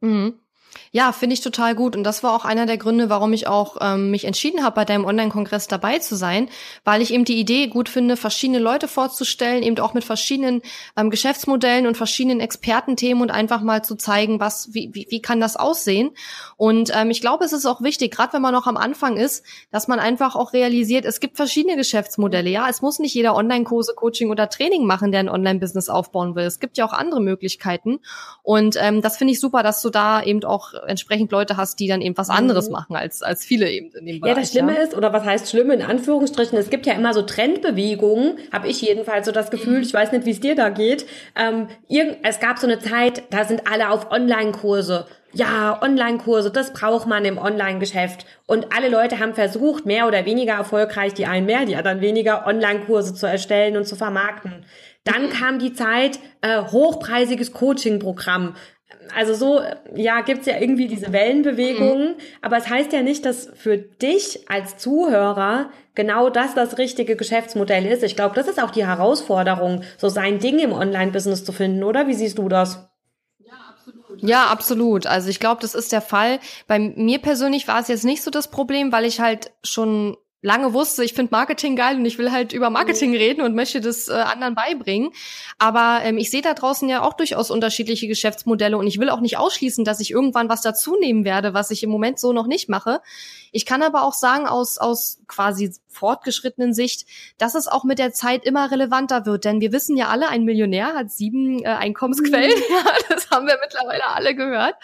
Mhm. 0.00 0.40
Ja, 0.92 1.12
finde 1.12 1.34
ich 1.34 1.40
total 1.40 1.74
gut. 1.74 1.94
Und 1.94 2.02
das 2.04 2.22
war 2.22 2.34
auch 2.34 2.44
einer 2.44 2.66
der 2.66 2.76
Gründe, 2.76 3.08
warum 3.08 3.32
ich 3.32 3.46
auch 3.46 3.76
ähm, 3.80 4.10
mich 4.10 4.24
entschieden 4.24 4.64
habe, 4.64 4.74
bei 4.74 4.84
deinem 4.84 5.04
Online-Kongress 5.04 5.68
dabei 5.68 5.98
zu 6.00 6.16
sein, 6.16 6.48
weil 6.84 7.00
ich 7.00 7.12
eben 7.12 7.24
die 7.24 7.38
Idee 7.38 7.68
gut 7.68 7.88
finde, 7.88 8.16
verschiedene 8.16 8.58
Leute 8.58 8.88
vorzustellen, 8.88 9.62
eben 9.62 9.78
auch 9.78 9.94
mit 9.94 10.04
verschiedenen 10.04 10.62
ähm, 10.96 11.10
Geschäftsmodellen 11.10 11.86
und 11.86 11.96
verschiedenen 11.96 12.40
Expertenthemen 12.40 13.22
und 13.22 13.30
einfach 13.30 13.62
mal 13.62 13.84
zu 13.84 13.94
zeigen, 13.94 14.40
was, 14.40 14.74
wie, 14.74 14.90
wie, 14.92 15.06
wie 15.10 15.22
kann 15.22 15.40
das 15.40 15.56
aussehen. 15.56 16.10
Und 16.56 16.90
ähm, 16.94 17.10
ich 17.10 17.20
glaube, 17.20 17.44
es 17.44 17.52
ist 17.52 17.66
auch 17.66 17.82
wichtig, 17.82 18.12
gerade 18.12 18.32
wenn 18.32 18.42
man 18.42 18.52
noch 18.52 18.66
am 18.66 18.76
Anfang 18.76 19.16
ist, 19.16 19.44
dass 19.70 19.86
man 19.86 20.00
einfach 20.00 20.34
auch 20.34 20.52
realisiert, 20.52 21.04
es 21.04 21.20
gibt 21.20 21.36
verschiedene 21.36 21.76
Geschäftsmodelle. 21.76 22.50
Ja, 22.50 22.68
es 22.68 22.82
muss 22.82 22.98
nicht 22.98 23.14
jeder 23.14 23.36
Online-Kurse, 23.36 23.94
Coaching 23.94 24.30
oder 24.30 24.48
Training 24.48 24.86
machen, 24.86 25.12
der 25.12 25.20
ein 25.20 25.28
Online-Business 25.28 25.88
aufbauen 25.88 26.34
will. 26.34 26.44
Es 26.44 26.58
gibt 26.58 26.78
ja 26.78 26.84
auch 26.84 26.92
andere 26.92 27.20
Möglichkeiten. 27.20 28.00
Und 28.42 28.76
ähm, 28.80 29.02
das 29.02 29.18
finde 29.18 29.34
ich 29.34 29.40
super, 29.40 29.62
dass 29.62 29.82
du 29.82 29.90
da 29.90 30.22
eben 30.22 30.42
auch 30.42 30.60
auch 30.60 30.79
entsprechend 30.86 31.32
Leute 31.32 31.56
hast, 31.56 31.80
die 31.80 31.88
dann 31.88 32.00
eben 32.00 32.16
was 32.16 32.30
anderes 32.30 32.66
mhm. 32.66 32.72
machen 32.72 32.96
als, 32.96 33.22
als 33.22 33.44
viele 33.44 33.70
eben 33.70 33.90
in 33.92 34.06
dem 34.06 34.20
Bereich. 34.20 34.34
Ja, 34.36 34.40
das 34.40 34.50
Schlimme 34.50 34.74
ja. 34.74 34.82
ist, 34.82 34.96
oder 34.96 35.12
was 35.12 35.24
heißt 35.24 35.48
Schlimme 35.48 35.74
in 35.74 35.82
Anführungsstrichen, 35.82 36.58
es 36.58 36.70
gibt 36.70 36.86
ja 36.86 36.94
immer 36.94 37.14
so 37.14 37.22
Trendbewegungen, 37.22 38.38
habe 38.52 38.68
ich 38.68 38.80
jedenfalls 38.80 39.26
so 39.26 39.32
das 39.32 39.50
Gefühl, 39.50 39.82
ich 39.82 39.94
weiß 39.94 40.12
nicht, 40.12 40.24
wie 40.26 40.30
es 40.30 40.40
dir 40.40 40.54
da 40.54 40.68
geht. 40.68 41.06
Ähm, 41.36 41.68
es 42.22 42.40
gab 42.40 42.58
so 42.58 42.66
eine 42.66 42.78
Zeit, 42.78 43.22
da 43.30 43.44
sind 43.44 43.70
alle 43.70 43.90
auf 43.90 44.10
Online-Kurse 44.10 45.06
ja, 45.32 45.80
Online-Kurse, 45.80 46.50
das 46.50 46.72
braucht 46.72 47.06
man 47.06 47.24
im 47.24 47.38
Online-Geschäft. 47.38 48.26
Und 48.46 48.74
alle 48.74 48.88
Leute 48.88 49.18
haben 49.18 49.34
versucht, 49.34 49.86
mehr 49.86 50.08
oder 50.08 50.24
weniger 50.24 50.54
erfolgreich, 50.54 51.14
die 51.14 51.26
einen 51.26 51.46
mehr, 51.46 51.64
die 51.66 51.76
anderen 51.76 52.00
weniger, 52.00 52.46
Online-Kurse 52.46 53.14
zu 53.14 53.26
erstellen 53.26 53.76
und 53.76 53.86
zu 53.86 53.96
vermarkten. 53.96 54.64
Dann 55.04 55.26
mhm. 55.26 55.30
kam 55.30 55.58
die 55.58 55.72
Zeit, 55.72 56.18
äh, 56.40 56.62
hochpreisiges 56.62 57.52
Coaching-Programm 57.52 58.54
also 59.14 59.34
so, 59.34 59.60
ja, 59.94 60.20
gibt's 60.20 60.46
ja 60.46 60.58
irgendwie 60.58 60.88
diese 60.88 61.12
Wellenbewegungen, 61.12 62.08
mhm. 62.08 62.20
aber 62.42 62.56
es 62.56 62.68
heißt 62.68 62.92
ja 62.92 63.02
nicht, 63.02 63.24
dass 63.24 63.50
für 63.54 63.76
dich 63.76 64.48
als 64.48 64.76
Zuhörer 64.78 65.70
genau 65.94 66.30
das 66.30 66.54
das 66.54 66.78
richtige 66.78 67.16
Geschäftsmodell 67.16 67.86
ist. 67.86 68.02
Ich 68.02 68.16
glaube, 68.16 68.34
das 68.34 68.48
ist 68.48 68.62
auch 68.62 68.70
die 68.70 68.86
Herausforderung, 68.86 69.82
so 69.98 70.08
sein 70.08 70.38
Ding 70.38 70.58
im 70.58 70.72
Online-Business 70.72 71.44
zu 71.44 71.52
finden, 71.52 71.82
oder? 71.82 72.06
Wie 72.06 72.14
siehst 72.14 72.38
du 72.38 72.48
das? 72.48 72.90
Ja, 74.22 74.46
absolut. 74.46 75.06
Also 75.06 75.30
ich 75.30 75.40
glaube, 75.40 75.60
das 75.62 75.74
ist 75.74 75.92
der 75.92 76.02
Fall. 76.02 76.40
Bei 76.66 76.78
mir 76.78 77.18
persönlich 77.20 77.68
war 77.68 77.80
es 77.80 77.88
jetzt 77.88 78.04
nicht 78.04 78.22
so 78.22 78.30
das 78.30 78.48
Problem, 78.48 78.92
weil 78.92 79.04
ich 79.04 79.20
halt 79.20 79.52
schon 79.62 80.16
lange 80.42 80.72
wusste, 80.72 81.04
ich 81.04 81.12
finde 81.12 81.32
Marketing 81.32 81.76
geil 81.76 81.96
und 81.96 82.06
ich 82.06 82.18
will 82.18 82.32
halt 82.32 82.52
über 82.52 82.70
Marketing 82.70 83.14
reden 83.14 83.42
und 83.42 83.54
möchte 83.54 83.80
das 83.80 84.08
äh, 84.08 84.12
anderen 84.12 84.54
beibringen. 84.54 85.10
Aber 85.58 86.00
ähm, 86.02 86.18
ich 86.18 86.30
sehe 86.30 86.42
da 86.42 86.54
draußen 86.54 86.88
ja 86.88 87.02
auch 87.02 87.14
durchaus 87.14 87.50
unterschiedliche 87.50 88.08
Geschäftsmodelle 88.08 88.76
und 88.76 88.86
ich 88.86 88.98
will 88.98 89.10
auch 89.10 89.20
nicht 89.20 89.36
ausschließen, 89.36 89.84
dass 89.84 90.00
ich 90.00 90.10
irgendwann 90.10 90.48
was 90.48 90.62
dazu 90.62 90.96
nehmen 90.98 91.24
werde, 91.24 91.54
was 91.54 91.70
ich 91.70 91.82
im 91.82 91.90
Moment 91.90 92.18
so 92.18 92.32
noch 92.32 92.46
nicht 92.46 92.68
mache. 92.68 93.00
Ich 93.52 93.66
kann 93.66 93.82
aber 93.82 94.02
auch 94.02 94.14
sagen, 94.14 94.46
aus, 94.46 94.78
aus 94.78 95.20
quasi 95.26 95.72
fortgeschrittenen 95.90 96.72
Sicht, 96.72 97.06
dass 97.38 97.54
es 97.54 97.66
auch 97.66 97.84
mit 97.84 97.98
der 97.98 98.12
Zeit 98.12 98.44
immer 98.44 98.70
relevanter 98.70 99.26
wird. 99.26 99.44
Denn 99.44 99.60
wir 99.60 99.72
wissen 99.72 99.96
ja 99.96 100.08
alle, 100.08 100.28
ein 100.28 100.44
Millionär 100.44 100.94
hat 100.94 101.10
sieben 101.10 101.62
äh, 101.62 101.68
Einkommensquellen. 101.68 102.56
Mhm. 102.56 102.64
Ja, 102.70 102.92
das 103.08 103.30
haben 103.30 103.46
wir 103.46 103.58
mittlerweile 103.60 104.06
alle 104.06 104.34
gehört. 104.34 104.74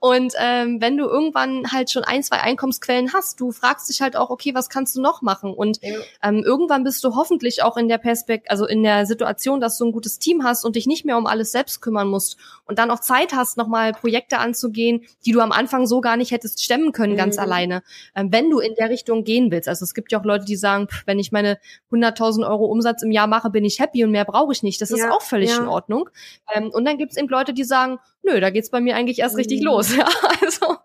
Und 0.00 0.34
ähm, 0.38 0.80
wenn 0.80 0.96
du 0.96 1.04
irgendwann 1.04 1.70
halt 1.70 1.90
schon 1.90 2.04
ein, 2.04 2.22
zwei 2.22 2.40
Einkommensquellen 2.40 3.12
hast, 3.12 3.40
du 3.40 3.52
fragst 3.52 3.88
dich 3.88 4.00
halt 4.02 4.16
auch, 4.16 4.30
okay, 4.30 4.54
was 4.54 4.68
kannst 4.68 4.96
du 4.96 5.00
noch 5.00 5.22
machen? 5.22 5.54
Und 5.54 5.78
ja. 5.82 5.98
ähm, 6.22 6.42
irgendwann 6.44 6.84
bist 6.84 7.02
du 7.04 7.14
hoffentlich 7.14 7.62
auch 7.62 7.76
in 7.76 7.88
der 7.88 7.98
Perspekt 7.98 8.50
also 8.50 8.66
in 8.66 8.82
der 8.82 9.06
Situation, 9.06 9.60
dass 9.60 9.78
du 9.78 9.86
ein 9.86 9.92
gutes 9.92 10.18
Team 10.18 10.44
hast 10.44 10.64
und 10.64 10.76
dich 10.76 10.86
nicht 10.86 11.04
mehr 11.04 11.16
um 11.16 11.26
alles 11.26 11.52
selbst 11.52 11.80
kümmern 11.80 12.08
musst 12.08 12.36
und 12.66 12.78
dann 12.78 12.90
auch 12.90 13.00
Zeit 13.00 13.32
hast, 13.32 13.56
nochmal 13.56 13.92
Projekte 13.92 14.38
anzugehen, 14.38 15.06
die 15.24 15.32
du 15.32 15.40
am 15.40 15.52
Anfang 15.52 15.86
so 15.86 16.00
gar 16.00 16.16
nicht 16.16 16.32
hättest 16.32 16.62
stemmen 16.62 16.92
können, 16.92 17.12
mhm. 17.12 17.18
ganz 17.18 17.38
alleine, 17.38 17.82
wenn 18.14 18.50
du 18.50 18.58
in 18.58 18.74
der 18.74 18.90
Richtung 18.90 19.24
gehen 19.24 19.50
willst. 19.50 19.68
Also 19.68 19.84
es 19.84 19.94
gibt 19.94 20.12
ja 20.12 20.20
auch 20.20 20.24
Leute, 20.24 20.44
die 20.44 20.56
sagen, 20.56 20.88
pff, 20.88 21.02
wenn 21.06 21.18
ich 21.18 21.32
meine 21.32 21.58
100.000 21.90 22.48
Euro 22.48 22.66
Umsatz 22.66 23.02
im 23.02 23.10
Jahr 23.10 23.26
mache, 23.26 23.50
bin 23.50 23.64
ich 23.64 23.80
happy 23.80 24.04
und 24.04 24.10
mehr 24.10 24.24
brauche 24.24 24.52
ich 24.52 24.62
nicht. 24.62 24.80
Das 24.80 24.90
ist 24.90 25.04
auch 25.08 25.22
völlig 25.22 25.50
ja. 25.50 25.58
in 25.58 25.68
Ordnung. 25.68 26.08
Ähm, 26.54 26.70
und 26.70 26.84
dann 26.84 26.98
gibt 26.98 27.12
es 27.12 27.18
eben 27.18 27.28
Leute, 27.28 27.52
die 27.54 27.64
sagen, 27.64 27.98
nö, 28.22 28.40
da 28.40 28.50
geht's 28.50 28.70
bei 28.70 28.80
mir 28.80 28.96
eigentlich 28.96 29.20
erst 29.20 29.36
richtig 29.36 29.60
mhm. 29.60 29.66
los. 29.66 29.88
Ja, 29.98 30.06
also 30.42 30.76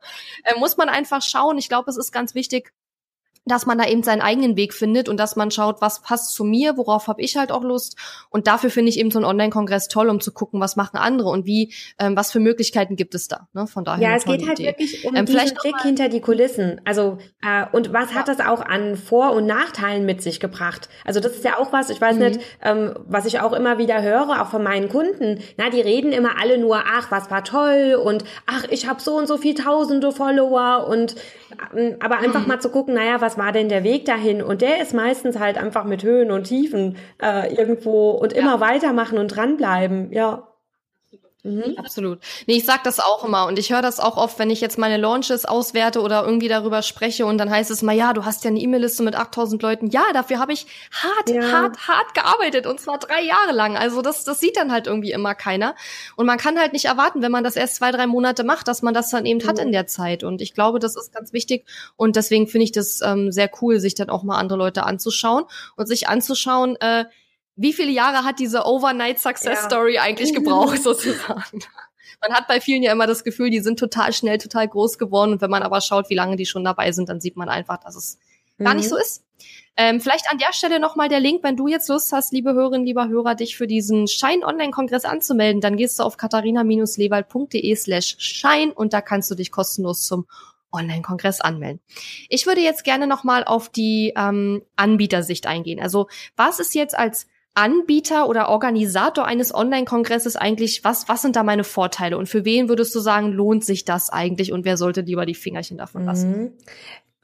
äh, 0.44 0.58
muss 0.58 0.78
man 0.78 0.90
einfach 0.90 1.22
schauen. 1.22 1.58
Ich 1.58 1.70
glaube, 1.70 1.90
es 1.92 1.98
ist 1.98 2.12
ganz 2.12 2.34
wichtig, 2.34 2.74
dass 3.46 3.66
man 3.66 3.78
da 3.78 3.86
eben 3.88 4.04
seinen 4.04 4.22
eigenen 4.22 4.56
Weg 4.56 4.74
findet 4.74 5.10
und 5.10 5.18
dass 5.18 5.36
man 5.36 5.52
schaut, 5.52 5.82
was 5.82 6.02
passt 6.02 6.34
zu 6.34 6.44
mir, 6.44 6.78
worauf 6.78 7.08
habe 7.08 7.22
ich 7.22 7.36
halt 7.36 7.52
auch 7.52 7.64
Lust. 7.64 7.98
Und 8.30 8.48
dafür 8.48 8.70
finde 8.70 8.90
ich 8.90 9.00
eben 9.00 9.12
so 9.12 9.20
einen 9.20 9.26
Online-Kongress 9.26 9.90
toll, 9.90 10.10
um 10.10 10.22
zu 10.22 10.32
gucken, 10.32 10.60
was 10.62 10.76
machen 10.76 10.98
andere 10.98 11.30
und 11.30 11.46
wie, 11.46 11.74
ähm, 12.00 12.16
was 12.16 12.32
für 12.32 12.40
Möglichkeiten 12.40 12.96
gibt 12.96 13.16
es 13.16 13.28
da. 13.28 13.48
Ne? 13.54 13.68
Von 13.68 13.84
daher. 13.84 14.10
Ja, 14.10 14.16
es 14.16 14.26
geht 14.26 14.48
halt 14.48 14.60
Idee. 14.60 14.70
wirklich 14.70 15.06
um 15.06 15.16
ähm, 15.16 15.26
diesen 15.26 15.58
Blick 15.62 15.82
hinter 15.82 16.10
die 16.10 16.22
Kulissen. 16.22 16.80
Also 16.86 17.18
äh, 17.42 17.66
und 17.72 17.92
was 17.92 18.12
ja. 18.12 18.18
hat 18.18 18.28
das 18.30 18.40
auch 18.40 18.62
an 18.62 18.96
Vor- 18.96 19.34
und 19.34 19.46
Nachteilen 19.46 20.06
mit 20.06 20.22
sich 20.22 20.40
gebracht? 20.40 20.88
Also 21.04 21.20
das 21.20 21.34
ist 21.34 21.44
ja 21.44 21.58
auch 21.60 21.74
was, 21.74 21.90
ich 21.90 22.00
weiß 22.00 22.16
mhm. 22.16 22.22
nicht, 22.24 22.40
ähm, 22.62 22.94
was 23.06 23.26
ich 23.26 23.42
auch 23.42 23.54
immer 23.54 23.78
wieder 23.78 24.02
höre, 24.02 24.42
auch 24.42 24.48
von 24.48 24.64
meinen 24.64 24.88
Kunden. 24.88 25.40
Na, 25.58 25.70
die 25.70 25.82
reden 25.82 26.14
immer 26.14 26.40
alle 26.40 26.58
nur, 26.58 26.78
ach, 26.86 27.12
was 27.12 27.30
war 27.30 27.44
toll 27.44 28.00
und 28.02 28.24
ach, 28.46 28.66
ich 28.70 28.88
habe 28.88 29.02
so 29.02 29.18
und 29.18 29.28
so 29.28 29.38
viel 29.38 29.54
Tausende 29.54 30.12
Follower 30.12 30.88
und 30.88 31.16
ähm, 31.76 31.98
aber 32.00 32.18
einfach 32.18 32.42
mhm. 32.42 32.48
mal 32.48 32.60
zu 32.60 32.70
gucken, 32.70 32.94
naja, 32.94 33.22
was 33.22 33.33
war 33.38 33.52
denn 33.52 33.70
der 33.70 33.84
Weg 33.84 34.06
dahin? 34.06 34.42
Und 34.42 34.62
der 34.62 34.82
ist 34.82 34.94
meistens 34.94 35.40
halt 35.40 35.58
einfach 35.58 35.84
mit 35.86 36.04
Höhen 36.04 36.32
und 36.32 36.46
Tiefen 36.46 36.98
äh, 37.22 37.54
irgendwo 37.54 38.12
und 38.12 38.34
immer 38.34 38.56
ja. 38.56 38.60
weitermachen 38.60 39.18
und 39.18 39.30
dranbleiben, 39.30 40.12
ja. 40.12 40.53
Mhm. 41.46 41.76
Absolut. 41.78 42.20
Nee, 42.48 42.56
ich 42.56 42.66
sag 42.66 42.86
das 42.86 43.02
auch 43.02 43.26
immer 43.26 43.48
und 43.48 43.60
ich 43.60 43.74
höre 43.74 43.82
das 43.82 44.00
auch 44.00 44.16
oft, 44.16 44.40
wenn 44.40 44.50
ich 44.50 44.62
jetzt 44.62 44.78
meine 44.78 44.96
Launches 44.96 45.44
auswerte 45.44 46.00
oder 46.00 46.24
irgendwie 46.24 46.48
darüber 46.48 46.82
spreche 46.82 47.26
und 47.26 47.38
dann 47.38 47.50
heißt 47.50 47.70
es 47.70 47.82
mal, 47.82 47.92
ja, 47.92 48.14
du 48.14 48.24
hast 48.24 48.46
ja 48.46 48.50
eine 48.50 48.62
E-Mail-Liste 48.62 49.04
mit 49.04 49.16
8000 49.16 49.62
Leuten. 49.62 49.88
Ja, 49.88 50.04
dafür 50.14 50.40
habe 50.40 50.54
ich 50.54 50.66
hart, 50.92 51.30
ja. 51.30 51.52
hart, 51.52 51.86
hart 51.86 52.14
gearbeitet 52.14 52.66
und 52.66 52.80
zwar 52.80 52.98
drei 52.98 53.22
Jahre 53.22 53.52
lang. 53.52 53.76
Also 53.76 54.02
das, 54.02 54.24
das 54.24 54.40
sieht 54.40 54.56
dann 54.56 54.72
halt 54.72 54.88
irgendwie 54.88 55.12
immer 55.12 55.36
keiner 55.36 55.76
und 56.16 56.26
man 56.26 56.38
kann 56.38 56.58
halt 56.58 56.72
nicht 56.72 56.86
erwarten, 56.86 57.22
wenn 57.22 57.32
man 57.32 57.44
das 57.44 57.58
erst 57.58 57.76
zwei, 57.76 57.92
drei 57.92 58.08
Monate 58.08 58.46
macht, 58.46 58.70
dass 58.70 58.82
man 58.82 58.94
das 58.94 59.10
dann 59.10 59.26
eben 59.26 59.44
mhm. 59.44 59.50
hat 59.50 59.60
in 59.60 59.74
der 59.74 59.86
Zeit 59.86 60.24
und 60.24 60.42
ich 60.42 60.54
glaube, 60.54 60.80
das 60.80 60.96
ist 60.96 61.14
ganz 61.14 61.34
wichtig 61.34 61.66
und 61.98 62.16
deswegen 62.16 62.48
finde 62.48 62.64
ich 62.64 62.72
das 62.72 63.02
ähm, 63.02 63.34
sehr 63.34 63.52
cool, 63.62 63.82
sich 63.82 63.96
dann 63.96 64.10
auch 64.10 64.24
mal 64.24 64.38
andere 64.38 64.58
Leute 64.58 64.86
anzuschauen 64.86 65.44
und 65.76 65.88
sich 65.88 66.08
anzuschauen, 66.08 66.78
äh, 66.78 67.04
wie 67.56 67.74
viele 67.74 67.92
Jahre 67.92 68.24
hat 68.24 68.40
diese 68.40 68.66
Overnight 68.66 69.20
Success 69.20 69.60
ja. 69.62 69.66
Story 69.66 69.98
eigentlich 69.98 70.34
gebraucht, 70.36 70.82
sozusagen? 70.82 71.64
Man 72.22 72.34
hat 72.34 72.48
bei 72.48 72.62
vielen 72.62 72.84
ja 72.84 72.92
immer 72.92 73.08
das 73.08 73.24
Gefühl, 73.24 73.50
die 73.50 73.60
sind 73.60 73.78
total 73.78 74.14
schnell, 74.14 74.38
total 74.38 74.68
groß 74.68 74.98
geworden. 74.98 75.34
Und 75.34 75.42
wenn 75.42 75.50
man 75.50 75.64
aber 75.64 75.82
schaut, 75.82 76.10
wie 76.10 76.16
lange 76.16 76.38
die 76.38 76.46
schon 76.46 76.64
dabei 76.64 76.92
sind, 76.92 77.10
dann 77.10 77.20
sieht 77.20 77.36
man 77.36 77.50
einfach, 77.50 77.78
dass 77.78 77.96
es 77.96 78.18
mhm. 78.58 78.64
gar 78.64 78.74
nicht 78.76 78.86
mhm. 78.86 78.90
so 78.90 78.98
ist. 78.98 79.24
Ähm, 79.76 80.00
vielleicht 80.00 80.32
an 80.32 80.38
der 80.38 80.54
Stelle 80.54 80.80
nochmal 80.80 81.10
der 81.10 81.20
Link, 81.20 81.44
wenn 81.44 81.58
du 81.58 81.68
jetzt 81.68 81.90
Lust 81.90 82.12
hast, 82.12 82.32
liebe 82.32 82.54
Hörerinnen, 82.54 82.86
lieber 82.86 83.08
Hörer, 83.08 83.34
dich 83.34 83.58
für 83.58 83.66
diesen 83.66 84.08
Schein-Online-Kongress 84.08 85.04
anzumelden, 85.04 85.62
dann 85.62 85.78
gehst 85.78 85.98
du 85.98 86.04
auf 86.04 86.16
katharina-lewald.de 86.16 87.76
slash 87.76 88.16
Schein 88.20 88.72
und 88.72 88.94
da 88.94 89.02
kannst 89.02 89.32
du 89.32 89.36
dich 89.36 89.52
kostenlos 89.52 90.06
zum 90.06 90.28
Online-Kongress 90.72 91.42
anmelden. 91.42 91.82
Ich 92.30 92.46
würde 92.46 92.62
jetzt 92.62 92.84
gerne 92.84 93.08
nochmal 93.08 93.44
auf 93.44 93.70
die 93.70 94.14
ähm, 94.16 94.62
Anbietersicht 94.76 95.48
eingehen. 95.48 95.80
Also 95.80 96.08
was 96.36 96.60
ist 96.60 96.76
jetzt 96.76 96.98
als 96.98 97.28
Anbieter 97.56 98.28
oder 98.28 98.50
Organisator 98.50 99.26
eines 99.26 99.54
Online-Kongresses 99.54 100.36
eigentlich, 100.36 100.84
was, 100.84 101.08
was 101.08 101.22
sind 101.22 101.36
da 101.36 101.44
meine 101.44 101.64
Vorteile 101.64 102.18
und 102.18 102.28
für 102.28 102.46
wen 102.46 102.70
würdest 102.70 102.94
du 102.96 103.00
sagen, 103.00 103.32
lohnt 103.32 103.64
sich 103.64 103.86
das 103.86 104.10
eigentlich 104.10 104.52
und 104.52 104.66
wer 104.66 104.78
sollte 104.78 105.02
lieber 105.02 105.26
die 105.26 105.36
Fingerchen 105.36 105.78
davon 105.78 106.06
lassen? 106.06 106.30
Mhm. 106.30 106.52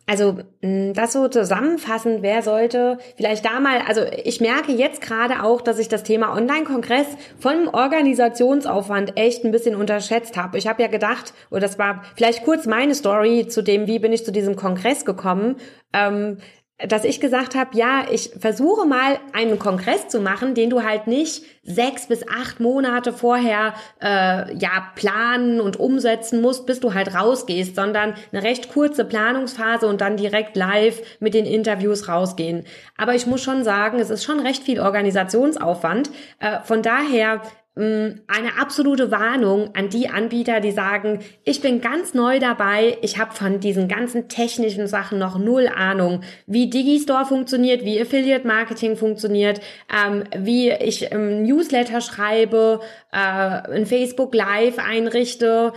Also 0.09 0.39
das 0.61 1.13
so 1.13 1.27
zusammenfassend, 1.27 2.23
wer 2.23 2.41
sollte 2.41 2.97
vielleicht 3.15 3.45
da 3.45 3.59
mal, 3.59 3.81
also 3.87 4.01
ich 4.23 4.41
merke 4.41 4.71
jetzt 4.71 5.01
gerade 5.01 5.43
auch, 5.43 5.61
dass 5.61 5.77
ich 5.77 5.87
das 5.87 6.01
Thema 6.01 6.35
Online-Kongress 6.35 7.05
vom 7.37 7.67
Organisationsaufwand 7.67 9.17
echt 9.17 9.45
ein 9.45 9.51
bisschen 9.51 9.75
unterschätzt 9.75 10.35
habe. 10.35 10.57
Ich 10.57 10.67
habe 10.67 10.81
ja 10.81 10.87
gedacht, 10.87 11.35
oder 11.51 11.61
das 11.61 11.77
war 11.77 12.01
vielleicht 12.15 12.43
kurz 12.43 12.65
meine 12.65 12.95
Story 12.95 13.45
zu 13.47 13.61
dem, 13.61 13.85
wie 13.85 13.99
bin 13.99 14.11
ich 14.11 14.25
zu 14.25 14.31
diesem 14.31 14.55
Kongress 14.55 15.05
gekommen. 15.05 15.57
Ähm, 15.93 16.39
dass 16.87 17.03
ich 17.03 17.19
gesagt 17.19 17.55
habe, 17.55 17.77
ja, 17.77 18.05
ich 18.09 18.31
versuche 18.39 18.85
mal 18.85 19.19
einen 19.33 19.59
Kongress 19.59 20.07
zu 20.07 20.21
machen, 20.21 20.53
den 20.53 20.69
du 20.69 20.83
halt 20.83 21.07
nicht 21.07 21.43
sechs 21.63 22.07
bis 22.07 22.25
acht 22.27 22.61
Monate 22.61 23.11
vorher 23.11 23.73
äh, 24.01 24.55
ja 24.55 24.87
planen 24.95 25.59
und 25.59 25.77
umsetzen 25.77 26.41
musst, 26.41 26.65
bis 26.65 26.79
du 26.79 26.93
halt 26.93 27.13
rausgehst, 27.13 27.75
sondern 27.75 28.13
eine 28.31 28.43
recht 28.43 28.71
kurze 28.71 29.03
Planungsphase 29.03 29.87
und 29.87 29.99
dann 29.99 30.15
direkt 30.15 30.55
live 30.55 31.01
mit 31.19 31.33
den 31.33 31.45
Interviews 31.45 32.07
rausgehen. 32.07 32.65
Aber 32.97 33.13
ich 33.13 33.27
muss 33.27 33.43
schon 33.43 33.63
sagen, 33.65 33.99
es 33.99 34.09
ist 34.09 34.23
schon 34.23 34.39
recht 34.39 34.63
viel 34.63 34.79
Organisationsaufwand. 34.79 36.09
Äh, 36.39 36.61
von 36.63 36.81
daher 36.81 37.41
eine 37.75 38.57
absolute 38.59 39.09
Warnung 39.09 39.73
an 39.73 39.89
die 39.89 40.09
Anbieter, 40.09 40.59
die 40.59 40.71
sagen, 40.71 41.19
ich 41.45 41.61
bin 41.61 41.79
ganz 41.79 42.13
neu 42.13 42.39
dabei, 42.39 42.97
ich 43.01 43.17
habe 43.17 43.33
von 43.33 43.61
diesen 43.61 43.87
ganzen 43.87 44.27
technischen 44.27 44.87
Sachen 44.87 45.17
noch 45.17 45.37
null 45.37 45.69
Ahnung, 45.73 46.21
wie 46.45 46.69
Digistore 46.69 47.25
funktioniert, 47.25 47.85
wie 47.85 48.01
Affiliate 48.01 48.45
Marketing 48.45 48.97
funktioniert, 48.97 49.61
ähm, 49.93 50.25
wie 50.35 50.71
ich 50.71 51.11
ähm, 51.13 51.43
Newsletter 51.43 52.01
schreibe, 52.01 52.81
äh, 53.13 53.17
ein 53.17 53.85
Facebook 53.85 54.35
Live 54.35 54.77
einrichte, 54.77 55.71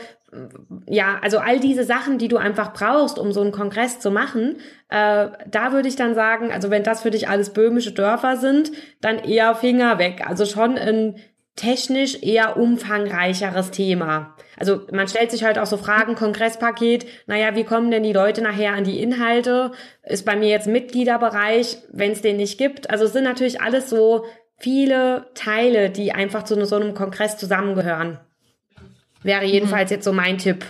ja, 0.86 1.18
also 1.20 1.38
all 1.38 1.60
diese 1.60 1.84
Sachen, 1.84 2.16
die 2.16 2.28
du 2.28 2.38
einfach 2.38 2.72
brauchst, 2.72 3.18
um 3.18 3.32
so 3.32 3.42
einen 3.42 3.52
Kongress 3.52 4.00
zu 4.00 4.10
machen, 4.10 4.56
äh, 4.88 5.28
da 5.50 5.72
würde 5.72 5.88
ich 5.88 5.96
dann 5.96 6.14
sagen, 6.14 6.50
also 6.50 6.70
wenn 6.70 6.82
das 6.82 7.02
für 7.02 7.10
dich 7.10 7.28
alles 7.28 7.50
böhmische 7.50 7.92
Dörfer 7.92 8.38
sind, 8.38 8.72
dann 9.02 9.18
eher 9.18 9.54
Finger 9.54 9.98
weg. 9.98 10.22
Also 10.26 10.46
schon 10.46 10.78
ein 10.78 11.16
technisch 11.56 12.22
eher 12.22 12.56
umfangreicheres 12.56 13.70
Thema. 13.70 14.36
Also 14.56 14.82
man 14.90 15.08
stellt 15.08 15.30
sich 15.30 15.44
halt 15.44 15.58
auch 15.58 15.66
so 15.66 15.76
Fragen, 15.76 16.14
Kongresspaket, 16.14 17.06
naja, 17.26 17.54
wie 17.54 17.64
kommen 17.64 17.90
denn 17.90 18.02
die 18.02 18.12
Leute 18.12 18.42
nachher 18.42 18.72
an 18.72 18.84
die 18.84 19.00
Inhalte? 19.00 19.72
Ist 20.02 20.24
bei 20.24 20.36
mir 20.36 20.48
jetzt 20.48 20.66
Mitgliederbereich, 20.66 21.78
wenn 21.92 22.12
es 22.12 22.22
den 22.22 22.36
nicht 22.36 22.58
gibt? 22.58 22.90
Also 22.90 23.04
es 23.04 23.12
sind 23.12 23.24
natürlich 23.24 23.60
alles 23.60 23.90
so 23.90 24.24
viele 24.58 25.26
Teile, 25.34 25.90
die 25.90 26.12
einfach 26.12 26.44
zu 26.44 26.64
so 26.64 26.76
einem 26.76 26.94
Kongress 26.94 27.36
zusammengehören. 27.36 28.18
Wäre 29.22 29.44
jedenfalls 29.44 29.90
mhm. 29.90 29.94
jetzt 29.96 30.04
so 30.04 30.12
mein 30.12 30.38
Tipp. 30.38 30.64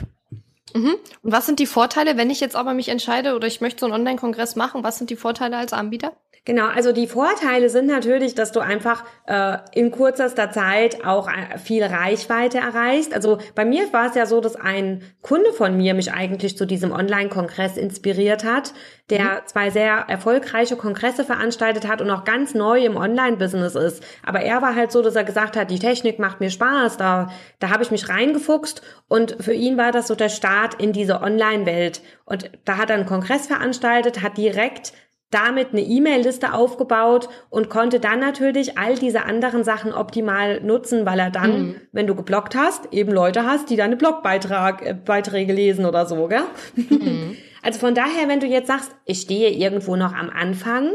Mhm. 0.74 0.94
Und 1.22 1.32
was 1.32 1.46
sind 1.46 1.58
die 1.58 1.66
Vorteile, 1.66 2.16
wenn 2.16 2.30
ich 2.30 2.40
jetzt 2.40 2.56
aber 2.56 2.74
mich 2.74 2.88
entscheide 2.88 3.34
oder 3.34 3.46
ich 3.46 3.60
möchte 3.60 3.80
so 3.80 3.86
einen 3.86 3.94
Online-Kongress 3.94 4.56
machen? 4.56 4.82
Was 4.82 4.98
sind 4.98 5.10
die 5.10 5.16
Vorteile 5.16 5.56
als 5.56 5.72
Anbieter? 5.72 6.12
Genau, 6.44 6.66
also 6.66 6.90
die 6.90 7.06
Vorteile 7.06 7.70
sind 7.70 7.86
natürlich, 7.86 8.34
dass 8.34 8.50
du 8.50 8.58
einfach 8.58 9.04
äh, 9.28 9.58
in 9.74 9.92
kürzester 9.92 10.50
Zeit 10.50 11.04
auch 11.04 11.28
äh, 11.28 11.56
viel 11.56 11.84
Reichweite 11.84 12.58
erreichst. 12.58 13.14
Also 13.14 13.38
bei 13.54 13.64
mir 13.64 13.92
war 13.92 14.08
es 14.08 14.16
ja 14.16 14.26
so, 14.26 14.40
dass 14.40 14.56
ein 14.56 15.04
Kunde 15.20 15.52
von 15.52 15.76
mir 15.76 15.94
mich 15.94 16.12
eigentlich 16.12 16.56
zu 16.56 16.66
diesem 16.66 16.90
Online-Kongress 16.90 17.76
inspiriert 17.76 18.42
hat, 18.42 18.74
der 19.08 19.20
mhm. 19.20 19.46
zwei 19.46 19.70
sehr 19.70 20.06
erfolgreiche 20.08 20.74
Kongresse 20.74 21.24
veranstaltet 21.24 21.86
hat 21.86 22.00
und 22.00 22.10
auch 22.10 22.24
ganz 22.24 22.54
neu 22.54 22.84
im 22.84 22.96
Online-Business 22.96 23.76
ist. 23.76 24.02
Aber 24.26 24.40
er 24.40 24.62
war 24.62 24.74
halt 24.74 24.90
so, 24.90 25.00
dass 25.00 25.14
er 25.14 25.22
gesagt 25.22 25.56
hat, 25.56 25.70
die 25.70 25.78
Technik 25.78 26.18
macht 26.18 26.40
mir 26.40 26.50
Spaß, 26.50 26.96
da, 26.96 27.30
da 27.60 27.70
habe 27.70 27.84
ich 27.84 27.92
mich 27.92 28.08
reingefuchst 28.08 28.82
und 29.06 29.36
für 29.38 29.54
ihn 29.54 29.76
war 29.76 29.92
das 29.92 30.08
so 30.08 30.16
der 30.16 30.28
Start 30.28 30.74
in 30.82 30.92
diese 30.92 31.20
Online-Welt. 31.20 32.02
Und 32.24 32.50
da 32.64 32.78
hat 32.78 32.90
er 32.90 32.96
einen 32.96 33.06
Kongress 33.06 33.46
veranstaltet, 33.46 34.22
hat 34.22 34.36
direkt 34.36 34.92
damit 35.32 35.72
eine 35.72 35.80
E-Mail-Liste 35.80 36.52
aufgebaut 36.52 37.28
und 37.50 37.70
konnte 37.70 37.98
dann 37.98 38.20
natürlich 38.20 38.78
all 38.78 38.94
diese 38.96 39.24
anderen 39.24 39.64
Sachen 39.64 39.92
optimal 39.92 40.60
nutzen, 40.60 41.04
weil 41.06 41.18
er 41.18 41.30
dann, 41.30 41.62
mhm. 41.62 41.76
wenn 41.90 42.06
du 42.06 42.14
geblockt 42.14 42.54
hast, 42.54 42.92
eben 42.92 43.10
Leute 43.10 43.44
hast, 43.44 43.70
die 43.70 43.76
deine 43.76 43.96
Blogbeiträge 43.96 45.52
lesen 45.52 45.86
oder 45.86 46.06
so, 46.06 46.28
gell? 46.28 46.44
Mhm. 46.76 47.36
Also 47.64 47.78
von 47.78 47.94
daher, 47.94 48.26
wenn 48.26 48.40
du 48.40 48.46
jetzt 48.48 48.66
sagst, 48.66 48.90
ich 49.04 49.20
stehe 49.20 49.50
irgendwo 49.50 49.94
noch 49.94 50.12
am 50.14 50.30
Anfang 50.30 50.90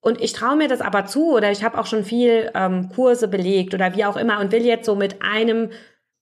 und 0.00 0.20
ich 0.20 0.32
traue 0.32 0.54
mir 0.54 0.68
das 0.68 0.80
aber 0.80 1.04
zu 1.06 1.32
oder 1.32 1.50
ich 1.50 1.64
habe 1.64 1.76
auch 1.76 1.86
schon 1.86 2.04
viel 2.04 2.48
ähm, 2.54 2.90
Kurse 2.94 3.26
belegt 3.26 3.74
oder 3.74 3.96
wie 3.96 4.04
auch 4.04 4.16
immer 4.16 4.38
und 4.38 4.52
will 4.52 4.64
jetzt 4.64 4.86
so 4.86 4.94
mit 4.94 5.20
einem 5.20 5.70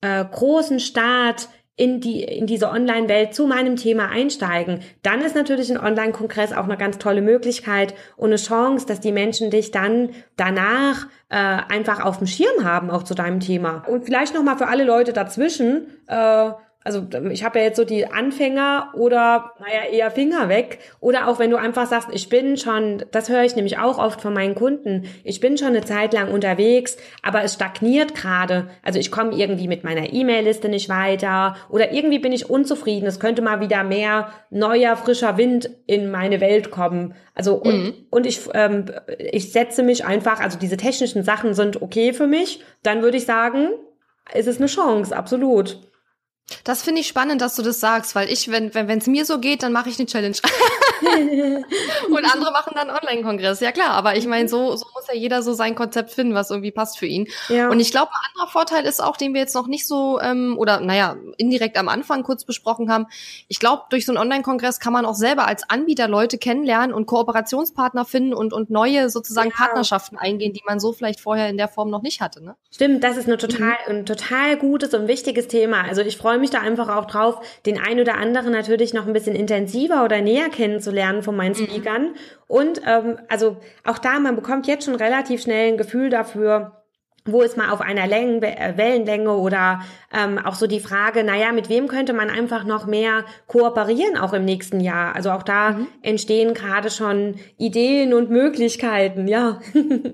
äh, 0.01 0.25
großen 0.25 0.79
Start 0.79 1.49
in 1.75 2.01
die 2.01 2.23
in 2.23 2.47
diese 2.47 2.69
Online-Welt 2.69 3.33
zu 3.33 3.47
meinem 3.47 3.75
Thema 3.75 4.09
einsteigen, 4.09 4.81
dann 5.03 5.21
ist 5.21 5.35
natürlich 5.35 5.71
ein 5.71 5.79
Online-Kongress 5.79 6.53
auch 6.53 6.65
eine 6.65 6.77
ganz 6.77 6.97
tolle 6.97 7.21
Möglichkeit 7.21 7.93
und 8.17 8.27
eine 8.27 8.35
Chance, 8.35 8.85
dass 8.85 8.99
die 8.99 9.11
Menschen 9.11 9.49
dich 9.49 9.71
dann 9.71 10.09
danach 10.35 11.07
äh, 11.29 11.35
einfach 11.35 12.03
auf 12.03 12.17
dem 12.17 12.27
Schirm 12.27 12.63
haben, 12.63 12.91
auch 12.91 13.03
zu 13.03 13.15
deinem 13.15 13.39
Thema. 13.39 13.83
Und 13.87 14.05
vielleicht 14.05 14.33
noch 14.35 14.43
mal 14.43 14.57
für 14.57 14.67
alle 14.67 14.83
Leute 14.83 15.13
dazwischen. 15.13 15.87
Äh, 16.07 16.51
also 16.83 17.05
ich 17.29 17.43
habe 17.43 17.59
ja 17.59 17.65
jetzt 17.65 17.77
so 17.77 17.83
die 17.83 18.07
Anfänger 18.07 18.89
oder 18.95 19.53
naja 19.59 19.91
eher 19.91 20.09
Finger 20.09 20.49
weg 20.49 20.79
oder 20.99 21.27
auch 21.27 21.37
wenn 21.37 21.51
du 21.51 21.57
einfach 21.57 21.85
sagst, 21.85 22.09
ich 22.11 22.27
bin 22.27 22.57
schon, 22.57 23.05
das 23.11 23.29
höre 23.29 23.43
ich 23.43 23.55
nämlich 23.55 23.77
auch 23.77 23.99
oft 23.99 24.19
von 24.19 24.33
meinen 24.33 24.55
Kunden, 24.55 25.07
ich 25.23 25.39
bin 25.39 25.57
schon 25.57 25.69
eine 25.69 25.83
Zeit 25.83 26.13
lang 26.13 26.31
unterwegs, 26.31 26.97
aber 27.21 27.43
es 27.43 27.53
stagniert 27.53 28.15
gerade. 28.15 28.67
Also 28.81 28.97
ich 28.97 29.11
komme 29.11 29.35
irgendwie 29.35 29.67
mit 29.67 29.83
meiner 29.83 30.11
E-Mail-Liste 30.11 30.69
nicht 30.69 30.89
weiter 30.89 31.55
oder 31.69 31.91
irgendwie 31.91 32.19
bin 32.19 32.31
ich 32.31 32.49
unzufrieden. 32.49 33.05
Es 33.05 33.19
könnte 33.19 33.43
mal 33.43 33.59
wieder 33.59 33.83
mehr 33.83 34.29
neuer 34.49 34.95
frischer 34.95 35.37
Wind 35.37 35.69
in 35.85 36.09
meine 36.09 36.41
Welt 36.41 36.71
kommen. 36.71 37.13
Also 37.35 37.55
und, 37.55 37.83
mhm. 37.83 37.93
und 38.09 38.25
ich 38.25 38.41
ähm, 38.55 38.85
ich 39.17 39.51
setze 39.51 39.83
mich 39.83 40.05
einfach, 40.05 40.39
also 40.39 40.57
diese 40.57 40.77
technischen 40.77 41.23
Sachen 41.23 41.53
sind 41.53 41.81
okay 41.81 42.13
für 42.13 42.27
mich. 42.27 42.63
Dann 42.81 43.03
würde 43.03 43.17
ich 43.17 43.25
sagen, 43.25 43.69
ist 44.33 44.47
es 44.47 44.57
eine 44.57 44.67
Chance, 44.67 45.15
absolut. 45.15 45.90
Das 46.63 46.81
finde 46.83 47.01
ich 47.01 47.07
spannend, 47.07 47.41
dass 47.41 47.55
du 47.55 47.61
das 47.61 47.79
sagst, 47.79 48.15
weil 48.15 48.31
ich, 48.31 48.49
wenn 48.51 48.73
wenn 48.73 48.97
es 48.97 49.07
mir 49.07 49.25
so 49.25 49.39
geht, 49.39 49.63
dann 49.63 49.73
mache 49.73 49.89
ich 49.89 49.99
eine 49.99 50.07
Challenge. 50.07 50.35
und 52.09 52.33
andere 52.33 52.51
machen 52.51 52.73
dann 52.75 52.89
Online-Kongress. 52.89 53.59
Ja 53.59 53.71
klar, 53.71 53.91
aber 53.91 54.15
ich 54.15 54.27
meine, 54.27 54.47
so, 54.47 54.75
so 54.75 54.85
muss 54.93 55.07
ja 55.07 55.15
jeder 55.15 55.41
so 55.41 55.53
sein 55.53 55.75
Konzept 55.75 56.11
finden, 56.11 56.33
was 56.33 56.49
irgendwie 56.49 56.71
passt 56.71 56.99
für 56.99 57.05
ihn. 57.05 57.27
Ja. 57.49 57.69
Und 57.69 57.79
ich 57.79 57.91
glaube, 57.91 58.11
ein 58.11 58.31
anderer 58.33 58.51
Vorteil 58.51 58.85
ist 58.85 59.01
auch, 59.01 59.17
den 59.17 59.33
wir 59.33 59.41
jetzt 59.41 59.55
noch 59.55 59.67
nicht 59.67 59.87
so, 59.87 60.19
ähm, 60.21 60.55
oder 60.57 60.79
naja, 60.79 61.15
indirekt 61.37 61.77
am 61.77 61.89
Anfang 61.89 62.23
kurz 62.23 62.45
besprochen 62.45 62.91
haben. 62.91 63.07
Ich 63.47 63.59
glaube, 63.59 63.83
durch 63.89 64.05
so 64.05 64.11
einen 64.11 64.19
Online-Kongress 64.19 64.79
kann 64.79 64.93
man 64.93 65.05
auch 65.05 65.15
selber 65.15 65.47
als 65.47 65.69
Anbieter 65.69 66.07
Leute 66.07 66.37
kennenlernen 66.37 66.93
und 66.93 67.05
Kooperationspartner 67.05 68.05
finden 68.05 68.33
und, 68.33 68.53
und 68.53 68.69
neue 68.69 69.09
sozusagen 69.09 69.49
ja. 69.49 69.55
Partnerschaften 69.55 70.17
eingehen, 70.17 70.53
die 70.53 70.61
man 70.67 70.79
so 70.79 70.93
vielleicht 70.93 71.19
vorher 71.19 71.49
in 71.49 71.57
der 71.57 71.67
Form 71.67 71.89
noch 71.89 72.01
nicht 72.01 72.21
hatte. 72.21 72.43
Ne? 72.43 72.55
Stimmt, 72.71 73.03
das 73.03 73.17
ist 73.17 73.27
eine 73.27 73.37
total, 73.37 73.75
mhm. 73.87 73.95
ein 73.95 74.05
total 74.05 74.57
gutes 74.57 74.93
und 74.93 75.07
wichtiges 75.07 75.47
Thema. 75.47 75.83
Also 75.83 76.01
ich 76.01 76.17
freue 76.17 76.37
mich 76.41 76.49
da 76.49 76.59
einfach 76.59 76.89
auch 76.89 77.05
drauf, 77.05 77.39
den 77.65 77.79
ein 77.79 77.99
oder 77.99 78.17
anderen 78.17 78.51
natürlich 78.51 78.93
noch 78.93 79.07
ein 79.07 79.13
bisschen 79.13 79.35
intensiver 79.35 80.03
oder 80.03 80.21
näher 80.21 80.49
kennenzulernen 80.49 81.23
von 81.23 81.35
meinen 81.35 81.57
mhm. 81.57 81.65
Speakern. 81.65 82.03
Mhm. 82.03 82.15
Und 82.47 82.81
ähm, 82.85 83.19
also 83.29 83.57
auch 83.85 83.97
da, 83.97 84.19
man 84.19 84.35
bekommt 84.35 84.67
jetzt 84.67 84.85
schon 84.85 84.95
relativ 84.95 85.41
schnell 85.41 85.71
ein 85.71 85.77
Gefühl 85.77 86.09
dafür, 86.09 86.81
wo 87.25 87.41
ist 87.41 87.55
man 87.55 87.69
auf 87.69 87.81
einer 87.81 88.07
Längen, 88.07 88.41
äh, 88.41 88.73
Wellenlänge 88.75 89.31
oder 89.31 89.81
ähm, 90.11 90.39
auch 90.39 90.55
so 90.55 90.65
die 90.67 90.79
Frage, 90.79 91.23
naja, 91.23 91.51
mit 91.51 91.69
wem 91.69 91.87
könnte 91.87 92.13
man 92.13 92.29
einfach 92.29 92.63
noch 92.63 92.87
mehr 92.87 93.25
kooperieren, 93.47 94.17
auch 94.17 94.33
im 94.33 94.43
nächsten 94.43 94.79
Jahr? 94.79 95.15
Also 95.15 95.31
auch 95.31 95.43
da 95.43 95.71
mhm. 95.71 95.87
entstehen 96.01 96.53
gerade 96.53 96.89
schon 96.89 97.35
Ideen 97.57 98.13
und 98.13 98.29
Möglichkeiten, 98.29 99.27
ja. 99.27 99.59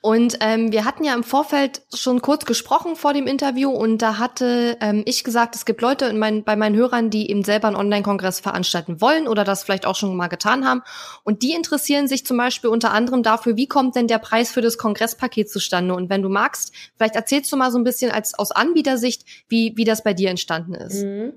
Und 0.00 0.38
ähm, 0.40 0.72
wir 0.72 0.84
hatten 0.84 1.04
ja 1.04 1.14
im 1.14 1.22
Vorfeld 1.22 1.82
schon 1.94 2.22
kurz 2.22 2.44
gesprochen 2.44 2.96
vor 2.96 3.12
dem 3.12 3.26
Interview 3.26 3.70
und 3.70 4.02
da 4.02 4.18
hatte 4.18 4.76
ähm, 4.80 5.02
ich 5.06 5.24
gesagt, 5.24 5.54
es 5.54 5.64
gibt 5.64 5.80
Leute 5.80 6.06
in 6.06 6.18
mein, 6.18 6.44
bei 6.44 6.56
meinen 6.56 6.76
Hörern, 6.76 7.10
die 7.10 7.30
eben 7.30 7.44
selber 7.44 7.68
einen 7.68 7.76
Online-Kongress 7.76 8.40
veranstalten 8.40 9.00
wollen 9.00 9.28
oder 9.28 9.44
das 9.44 9.62
vielleicht 9.62 9.86
auch 9.86 9.96
schon 9.96 10.16
mal 10.16 10.28
getan 10.28 10.66
haben. 10.66 10.82
Und 11.24 11.42
die 11.42 11.52
interessieren 11.52 12.08
sich 12.08 12.26
zum 12.26 12.36
Beispiel 12.36 12.70
unter 12.70 12.92
anderem 12.92 13.22
dafür, 13.22 13.56
wie 13.56 13.66
kommt 13.66 13.96
denn 13.96 14.08
der 14.08 14.18
Preis 14.18 14.50
für 14.50 14.60
das 14.60 14.78
Kongresspaket 14.78 15.50
zustande? 15.50 15.94
Und 15.94 16.10
wenn 16.10 16.22
du 16.22 16.28
magst, 16.28 16.72
vielleicht 16.96 17.16
erzählst 17.16 17.52
du 17.52 17.56
mal 17.56 17.70
so 17.70 17.78
ein 17.78 17.84
bisschen 17.84 18.10
als 18.10 18.34
aus 18.38 18.50
Anbietersicht, 18.50 19.24
wie, 19.48 19.72
wie 19.76 19.84
das 19.84 20.02
bei 20.02 20.14
dir 20.14 20.30
entstanden 20.30 20.74
ist. 20.74 21.04
Mhm. 21.04 21.32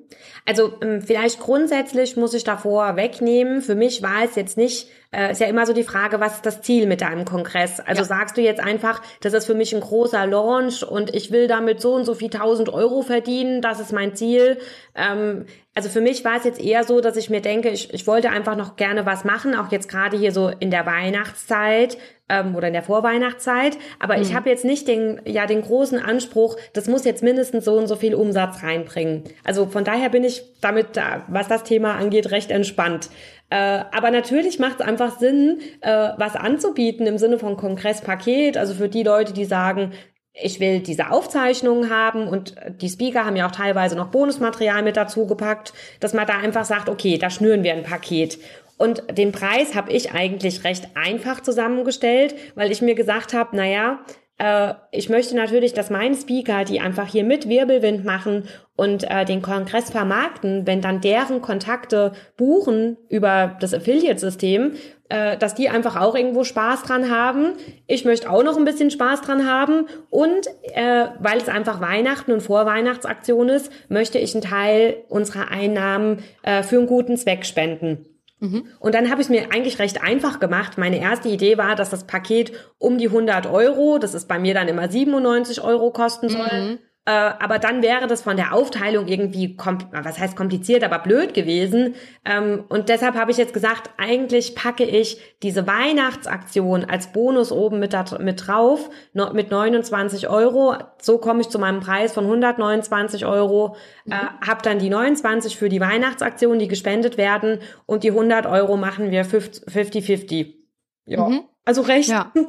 Also 0.46 0.74
ähm, 0.82 1.02
vielleicht 1.02 1.40
grundsätzlich 1.40 2.18
muss 2.18 2.34
ich 2.34 2.44
davor 2.44 2.96
wegnehmen. 2.96 3.62
Für 3.62 3.76
mich 3.76 4.02
war 4.02 4.24
es 4.24 4.36
jetzt 4.36 4.58
nicht 4.58 4.88
äh, 5.16 5.32
ist 5.32 5.40
ja 5.40 5.48
immer 5.48 5.66
so 5.66 5.74
die 5.74 5.84
Frage, 5.84 6.20
was 6.20 6.36
ist 6.36 6.46
das 6.46 6.62
Ziel 6.62 6.88
mit 6.88 7.02
deinem 7.02 7.26
Kongress? 7.26 7.80
Also 7.80 8.02
ja. 8.02 8.08
sagst 8.08 8.38
du 8.38 8.42
jetzt 8.42 8.60
einfach, 8.60 9.02
das 9.22 9.34
ist 9.34 9.46
für 9.46 9.56
mich 9.56 9.74
ein 9.74 9.82
großer 9.82 10.26
Launch 10.28 10.84
und 10.84 11.16
ich 11.16 11.32
will 11.32 11.48
damit 11.48 11.82
so 11.82 11.94
und 11.94 12.06
so 12.06 12.14
viel 12.14 12.30
tausend 12.30 12.70
Euro 12.70 13.02
verdienen, 13.02 13.62
das 13.62 13.80
ist 13.80 13.94
mein 13.94 14.16
Ziel. 14.16 14.60
Ähm, 14.94 15.46
also 15.74 15.90
für 15.90 16.02
mich 16.02 16.24
war 16.24 16.38
es 16.38 16.44
jetzt 16.44 16.62
eher 16.62 16.84
so, 16.84 17.02
dass 17.02 17.18
ich 17.18 17.30
mir 17.30 17.42
denke, 17.42 17.70
ich, 17.70 17.94
ich 17.94 18.08
wollte 18.08 18.30
einfach 18.30 18.56
noch 18.56 18.76
gerne 18.76 19.06
was 19.06 19.24
machen, 19.24 19.56
auch 19.56 19.72
jetzt 19.72 19.90
gerade 19.90 20.18
hier 20.18 20.32
so 20.32 20.50
in 20.60 20.72
der 20.72 20.86
Weihnachtszeit, 20.86 21.98
ähm, 22.30 22.56
oder 22.56 22.68
in 22.68 22.74
der 22.74 22.84
Vorweihnachtszeit. 22.84 23.78
Aber 24.00 24.16
mhm. 24.16 24.24
ich 24.24 24.34
habe 24.34 24.50
jetzt 24.50 24.66
nicht 24.66 24.88
den, 24.88 25.22
ja, 25.26 25.46
den 25.46 25.62
großen 25.62 26.00
Anspruch, 26.00 26.58
das 26.74 26.88
muss 26.88 27.06
jetzt 27.06 27.24
mindestens 27.24 27.66
so 27.66 27.78
und 27.78 27.88
so 27.88 27.96
viel 27.96 28.16
Umsatz 28.16 28.64
reinbringen. 28.64 29.24
Also 29.44 29.68
von 29.68 29.84
daher 29.84 30.10
bin 30.10 30.24
ich 30.24 30.44
damit, 30.62 30.88
was 31.28 31.48
das 31.48 31.64
Thema 31.64 31.96
angeht, 31.96 32.32
recht 32.32 32.52
entspannt. 32.52 33.10
Äh, 33.50 33.56
aber 33.92 34.12
natürlich 34.12 34.60
macht 34.60 34.80
es 34.80 34.86
einfach 34.86 35.20
Sinn, 35.20 35.60
äh, 35.82 36.10
was 36.18 36.36
anzubieten 36.36 37.06
im 37.08 37.18
Sinne 37.18 37.40
von 37.40 37.58
Kongresspaket. 37.58 38.58
Also 38.58 38.74
für 38.74 38.90
die 38.90 39.04
Leute, 39.04 39.34
die 39.34 39.46
sagen, 39.46 39.92
ich 40.34 40.60
will 40.60 40.80
diese 40.80 41.12
Aufzeichnungen 41.12 41.90
haben 41.90 42.28
und 42.28 42.56
die 42.82 42.90
Speaker 42.90 43.26
haben 43.26 43.38
ja 43.38 43.48
auch 43.48 43.52
teilweise 43.52 43.96
noch 43.96 44.08
Bonusmaterial 44.08 44.84
mit 44.84 44.98
dazu 44.98 45.28
gepackt, 45.28 45.74
dass 46.02 46.14
man 46.14 46.28
da 46.28 46.38
einfach 46.38 46.66
sagt, 46.66 46.90
okay, 46.90 47.18
da 47.18 47.30
schnüren 47.30 47.64
wir 47.64 47.74
ein 47.74 47.84
Paket. 47.84 48.38
Und 48.78 49.04
den 49.18 49.32
Preis 49.32 49.76
habe 49.76 49.94
ich 49.94 50.12
eigentlich 50.12 50.66
recht 50.66 50.90
einfach 50.96 51.42
zusammengestellt, 51.42 52.36
weil 52.56 52.72
ich 52.72 52.82
mir 52.82 52.96
gesagt 52.96 53.34
habe, 53.34 53.56
naja, 53.56 54.00
äh, 54.38 54.74
ich 54.92 55.10
möchte 55.10 55.36
natürlich, 55.36 55.74
dass 55.74 55.90
meine 55.90 56.16
Speaker, 56.16 56.66
die 56.66 56.82
einfach 56.82 57.08
hier 57.08 57.24
mit 57.24 57.48
Wirbelwind 57.48 58.04
machen 58.04 58.44
und 58.76 59.10
äh, 59.10 59.24
den 59.24 59.42
Kongress 59.42 59.90
vermarkten, 59.90 60.68
wenn 60.68 60.82
dann 60.82 61.00
deren 61.00 61.42
Kontakte 61.42 62.12
buchen 62.36 62.98
über 63.08 63.56
das 63.62 63.74
Affiliate-System, 63.74 64.74
äh, 65.08 65.38
dass 65.38 65.56
die 65.56 65.70
einfach 65.70 65.96
auch 65.96 66.16
irgendwo 66.16 66.44
Spaß 66.44 66.84
dran 66.84 67.10
haben. 67.10 67.54
Ich 67.88 68.04
möchte 68.04 68.30
auch 68.30 68.44
noch 68.44 68.58
ein 68.58 68.66
bisschen 68.66 68.92
Spaß 68.92 69.22
dran 69.22 69.50
haben 69.50 69.88
und 70.10 70.48
äh, 70.74 71.06
weil 71.20 71.38
es 71.38 71.48
einfach 71.48 71.80
Weihnachten 71.80 72.34
und 72.34 72.42
Vorweihnachtsaktion 72.42 73.48
ist, 73.48 73.72
möchte 73.88 74.20
ich 74.20 74.34
einen 74.36 74.44
Teil 74.44 74.98
unserer 75.08 75.50
Einnahmen 75.50 76.24
äh, 76.44 76.62
für 76.64 76.78
einen 76.78 76.88
guten 76.88 77.16
Zweck 77.16 77.46
spenden. 77.46 78.06
Mhm. 78.40 78.68
Und 78.80 78.96
dann 78.96 79.10
habe 79.10 79.22
ich 79.22 79.30
mir 79.30 79.52
eigentlich 79.52 79.80
recht 79.80 80.04
einfach 80.04 80.40
gemacht. 80.40 80.78
Meine 80.78 81.00
erste 81.00 81.30
Idee 81.30 81.58
war, 81.58 81.76
dass 81.76 81.90
das 81.90 82.06
Paket 82.06 82.52
um 82.78 82.98
die 82.98 83.08
100 83.08 83.48
Euro, 83.48 83.98
das 83.98 84.14
ist 84.14 84.28
bei 84.28 84.40
mir 84.40 84.54
dann 84.54 84.68
immer 84.68 84.90
97 84.90 85.62
Euro 85.62 85.92
kosten 85.92 86.30
soll. 86.30 86.62
Mhm. 86.62 86.80
Äh, 87.08 87.12
aber 87.12 87.60
dann 87.60 87.84
wäre 87.84 88.08
das 88.08 88.24
von 88.24 88.36
der 88.36 88.52
Aufteilung 88.52 89.08
irgendwie, 89.08 89.56
was 89.92 90.20
heißt 90.20 90.36
kompliziert, 90.36 90.84
aber 90.84 90.98
blöd 90.98 91.36
gewesen. 91.36 91.94
Ähm, 92.26 92.64
und 92.68 92.90
deshalb 92.90 93.16
habe 93.16 93.30
ich 93.30 93.38
jetzt 93.38 93.54
gesagt, 93.54 93.92
eigentlich 93.98 94.56
packe 94.56 94.84
ich 94.84 95.22
diese 95.44 95.68
Weihnachtsaktion 95.68 96.84
als 96.86 97.12
Bonus 97.12 97.52
oben 97.52 97.78
mit, 97.78 97.96
mit 98.20 98.48
drauf, 98.48 98.90
no, 99.14 99.32
mit 99.34 99.52
29 99.52 100.30
Euro. 100.30 100.76
So 101.00 101.20
komme 101.20 101.42
ich 101.42 101.50
zu 101.50 101.60
meinem 101.60 101.80
Preis 101.80 102.12
von 102.12 102.24
129 102.24 103.28
Euro. 103.28 103.76
Mhm. 104.06 104.12
Äh, 104.12 104.48
habe 104.48 104.64
dann 104.64 104.80
die 104.80 104.90
29 104.90 105.58
für 105.58 105.70
die 105.70 105.82
Weihnachtsaktion, 105.82 106.58
die 106.58 106.68
gespendet 106.68 107.20
werden. 107.20 107.60
Und 107.86 108.04
die 108.04 108.10
100 108.10 108.48
Euro 108.48 108.78
machen 108.78 109.12
wir 109.12 109.26
50-50. 109.26 110.65
Ja. 111.06 111.28
Mhm. 111.28 111.44
Also 111.68 111.82
recht. 111.82 112.10
Ja. 112.10 112.32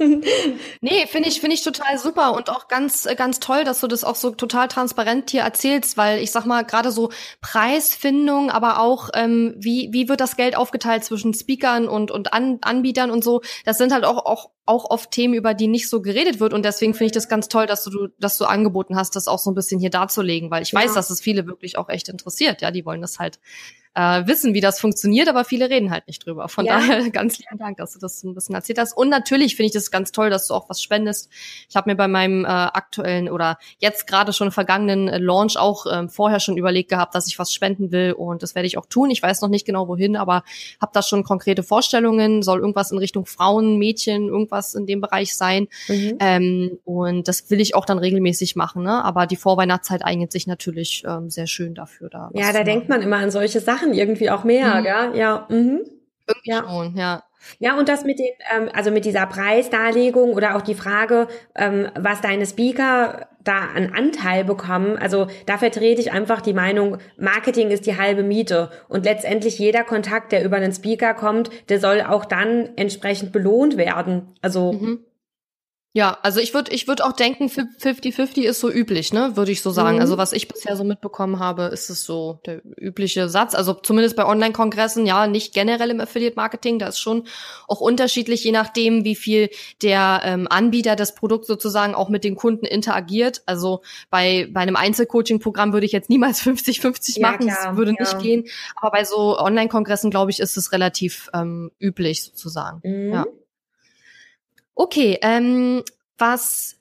Nee, 0.82 1.06
finde 1.06 1.28
ich, 1.28 1.40
finde 1.40 1.54
ich 1.54 1.62
total 1.62 1.98
super 1.98 2.34
und 2.34 2.50
auch 2.50 2.68
ganz, 2.68 3.08
ganz 3.16 3.40
toll, 3.40 3.64
dass 3.64 3.80
du 3.80 3.88
das 3.88 4.04
auch 4.04 4.14
so 4.14 4.30
total 4.30 4.68
transparent 4.68 5.30
hier 5.30 5.40
erzählst, 5.40 5.96
weil 5.96 6.20
ich 6.20 6.30
sag 6.30 6.44
mal, 6.44 6.64
gerade 6.64 6.92
so 6.92 7.10
Preisfindung, 7.40 8.50
aber 8.50 8.78
auch, 8.80 9.08
ähm, 9.14 9.54
wie, 9.56 9.88
wie 9.92 10.08
wird 10.08 10.20
das 10.20 10.36
Geld 10.36 10.56
aufgeteilt 10.56 11.02
zwischen 11.02 11.34
Speakern 11.34 11.88
und, 11.88 12.10
und 12.10 12.32
An 12.32 12.58
Anbietern 12.60 13.10
und 13.10 13.24
so, 13.24 13.40
das 13.64 13.78
sind 13.78 13.92
halt 13.92 14.04
auch, 14.04 14.26
auch, 14.26 14.50
auch 14.66 14.90
oft 14.90 15.10
Themen, 15.10 15.34
über 15.34 15.54
die 15.54 15.66
nicht 15.66 15.88
so 15.88 16.02
geredet 16.02 16.38
wird. 16.38 16.52
Und 16.52 16.64
deswegen 16.64 16.92
finde 16.92 17.06
ich 17.06 17.12
das 17.12 17.28
ganz 17.28 17.48
toll, 17.48 17.66
dass 17.66 17.82
du, 17.84 18.08
dass 18.18 18.36
du 18.38 18.44
angeboten 18.44 18.96
hast, 18.96 19.16
das 19.16 19.28
auch 19.28 19.38
so 19.38 19.50
ein 19.50 19.54
bisschen 19.54 19.80
hier 19.80 19.90
darzulegen, 19.90 20.50
weil 20.50 20.62
ich 20.62 20.72
ja. 20.72 20.80
weiß, 20.80 20.94
dass 20.94 21.10
es 21.10 21.20
viele 21.20 21.46
wirklich 21.46 21.78
auch 21.78 21.88
echt 21.88 22.08
interessiert. 22.08 22.60
Ja, 22.60 22.70
die 22.70 22.84
wollen 22.84 23.00
das 23.00 23.18
halt 23.18 23.40
äh, 23.96 24.26
wissen, 24.26 24.52
wie 24.52 24.60
das 24.60 24.78
funktioniert, 24.78 25.26
aber 25.28 25.44
viele 25.44 25.70
reden 25.70 25.90
halt 25.90 26.06
nicht 26.06 26.26
drüber. 26.26 26.48
Von 26.48 26.66
ja. 26.66 26.78
daher 26.78 27.10
ganz 27.10 27.38
lieben 27.38 27.58
Dank, 27.58 27.78
dass 27.78 27.94
du 27.94 27.98
das 27.98 28.22
ein 28.22 28.34
bisschen 28.34 28.54
erzählt 28.54 28.78
hast. 28.78 28.94
Und 28.94 29.08
natürlich 29.08 29.56
finde 29.56 29.68
ich 29.68 29.72
das 29.72 29.90
ganz 29.90 30.12
toll, 30.12 30.28
dass 30.28 30.48
du 30.48 30.54
auch 30.54 30.68
was 30.68 30.82
spendest. 30.82 31.30
Ich 31.68 31.76
habe 31.76 31.90
mir 31.90 31.96
bei 31.96 32.06
meinem 32.06 32.44
äh, 32.44 32.48
aktuellen 32.48 33.30
oder 33.30 33.58
jetzt 33.78 34.06
gerade 34.06 34.34
schon 34.34 34.50
vergangenen 34.50 35.08
äh, 35.08 35.18
Launch 35.18 35.56
auch 35.56 35.86
äh, 35.86 36.08
vorher 36.08 36.40
schon 36.40 36.58
überlegt 36.58 36.90
gehabt, 36.90 37.14
dass 37.14 37.26
ich 37.26 37.38
was 37.38 37.54
spenden 37.54 37.90
will 37.90 38.12
und 38.12 38.42
das 38.42 38.54
werde 38.54 38.66
ich 38.66 38.76
auch 38.76 38.84
tun. 38.84 39.10
Ich 39.10 39.22
weiß 39.22 39.40
noch 39.40 39.48
nicht 39.48 39.64
genau 39.64 39.88
wohin, 39.88 40.16
aber 40.16 40.44
habe 40.80 40.92
da 40.92 41.00
schon 41.00 41.24
konkrete 41.24 41.62
Vorstellungen. 41.62 42.42
Soll 42.42 42.60
irgendwas 42.60 42.92
in 42.92 42.98
Richtung 42.98 43.24
Frauen, 43.24 43.78
Mädchen, 43.78 44.28
irgendwas 44.28 44.74
in 44.74 44.84
dem 44.84 45.00
Bereich 45.00 45.34
sein. 45.34 45.68
Mhm. 45.88 46.16
Ähm, 46.20 46.78
und 46.84 47.28
das 47.28 47.50
will 47.50 47.62
ich 47.62 47.74
auch 47.74 47.86
dann 47.86 47.98
regelmäßig 47.98 48.56
machen. 48.56 48.82
Ne? 48.82 49.02
Aber 49.04 49.26
die 49.26 49.36
Vorweihnachtszeit 49.36 50.04
eignet 50.04 50.32
sich 50.32 50.46
natürlich 50.46 51.02
ähm, 51.06 51.30
sehr 51.30 51.46
schön 51.46 51.74
dafür. 51.74 52.10
Da 52.10 52.30
ja, 52.34 52.52
da 52.52 52.62
denkt 52.62 52.90
man 52.90 53.00
immer 53.00 53.16
an 53.16 53.30
solche 53.30 53.60
Sachen 53.60 53.85
machen 53.86 53.98
irgendwie 53.98 54.30
auch 54.30 54.44
mehr, 54.44 54.76
mhm. 54.76 54.82
gell? 54.82 55.18
Ja. 55.18 55.46
Mhm. 55.48 55.84
Irgendwie 56.26 56.50
ja. 56.50 56.64
schon, 56.64 56.96
ja. 56.96 57.22
Ja, 57.60 57.78
und 57.78 57.88
das 57.88 58.04
mit 58.04 58.18
den, 58.18 58.32
ähm, 58.54 58.68
also 58.74 58.90
mit 58.90 59.04
dieser 59.04 59.26
Preisdarlegung 59.26 60.32
oder 60.32 60.56
auch 60.56 60.62
die 60.62 60.74
Frage, 60.74 61.28
ähm, 61.54 61.88
was 61.94 62.20
deine 62.20 62.44
Speaker 62.44 63.28
da 63.44 63.68
an 63.76 63.92
Anteil 63.94 64.42
bekommen. 64.42 64.96
Also 64.96 65.28
da 65.46 65.56
vertrete 65.56 66.00
ich 66.00 66.10
einfach 66.10 66.40
die 66.40 66.54
Meinung, 66.54 66.98
Marketing 67.16 67.70
ist 67.70 67.86
die 67.86 67.96
halbe 67.96 68.24
Miete. 68.24 68.70
Und 68.88 69.04
letztendlich 69.04 69.60
jeder 69.60 69.84
Kontakt, 69.84 70.32
der 70.32 70.44
über 70.44 70.56
einen 70.56 70.72
Speaker 70.72 71.14
kommt, 71.14 71.50
der 71.68 71.78
soll 71.78 72.00
auch 72.00 72.24
dann 72.24 72.70
entsprechend 72.74 73.30
belohnt 73.30 73.76
werden. 73.76 74.34
Also 74.42 74.72
mhm. 74.72 75.05
Ja, 75.96 76.18
also 76.20 76.40
ich 76.40 76.52
würde 76.52 76.74
ich 76.74 76.86
würd 76.88 77.02
auch 77.02 77.14
denken, 77.14 77.46
50-50 77.46 78.42
ist 78.42 78.60
so 78.60 78.70
üblich, 78.70 79.14
ne, 79.14 79.34
würde 79.34 79.50
ich 79.50 79.62
so 79.62 79.70
sagen. 79.70 79.96
Mhm. 79.96 80.02
Also 80.02 80.18
was 80.18 80.34
ich 80.34 80.46
bisher 80.46 80.76
so 80.76 80.84
mitbekommen 80.84 81.38
habe, 81.38 81.70
ist 81.72 81.88
es 81.88 82.04
so 82.04 82.38
der 82.44 82.60
übliche 82.76 83.30
Satz. 83.30 83.54
Also 83.54 83.72
zumindest 83.72 84.14
bei 84.14 84.26
Online-Kongressen, 84.26 85.06
ja, 85.06 85.26
nicht 85.26 85.54
generell 85.54 85.88
im 85.88 85.98
Affiliate-Marketing, 85.98 86.78
da 86.78 86.88
ist 86.88 86.98
schon 86.98 87.26
auch 87.66 87.80
unterschiedlich, 87.80 88.44
je 88.44 88.52
nachdem, 88.52 89.04
wie 89.04 89.14
viel 89.14 89.48
der 89.80 90.20
ähm, 90.24 90.46
Anbieter 90.50 90.96
des 90.96 91.14
Produkts 91.14 91.46
sozusagen 91.46 91.94
auch 91.94 92.10
mit 92.10 92.24
den 92.24 92.36
Kunden 92.36 92.66
interagiert. 92.66 93.42
Also 93.46 93.80
bei, 94.10 94.50
bei 94.52 94.60
einem 94.60 94.76
Einzelcoaching-Programm 94.76 95.72
würde 95.72 95.86
ich 95.86 95.92
jetzt 95.92 96.10
niemals 96.10 96.42
50-50 96.42 97.20
ja, 97.20 97.30
machen, 97.30 97.46
klar, 97.46 97.68
das 97.68 97.76
würde 97.78 97.94
ja. 97.98 98.00
nicht 98.00 98.18
gehen. 98.18 98.44
Aber 98.74 98.90
bei 98.90 99.04
so 99.04 99.38
Online-Kongressen, 99.38 100.10
glaube 100.10 100.30
ich, 100.30 100.40
ist 100.40 100.58
es 100.58 100.72
relativ 100.72 101.30
ähm, 101.32 101.70
üblich 101.80 102.22
sozusagen. 102.22 102.82
Mhm. 102.84 103.12
Ja. 103.14 103.24
Okay, 104.76 105.18
ähm, 105.22 105.82
was 106.18 106.76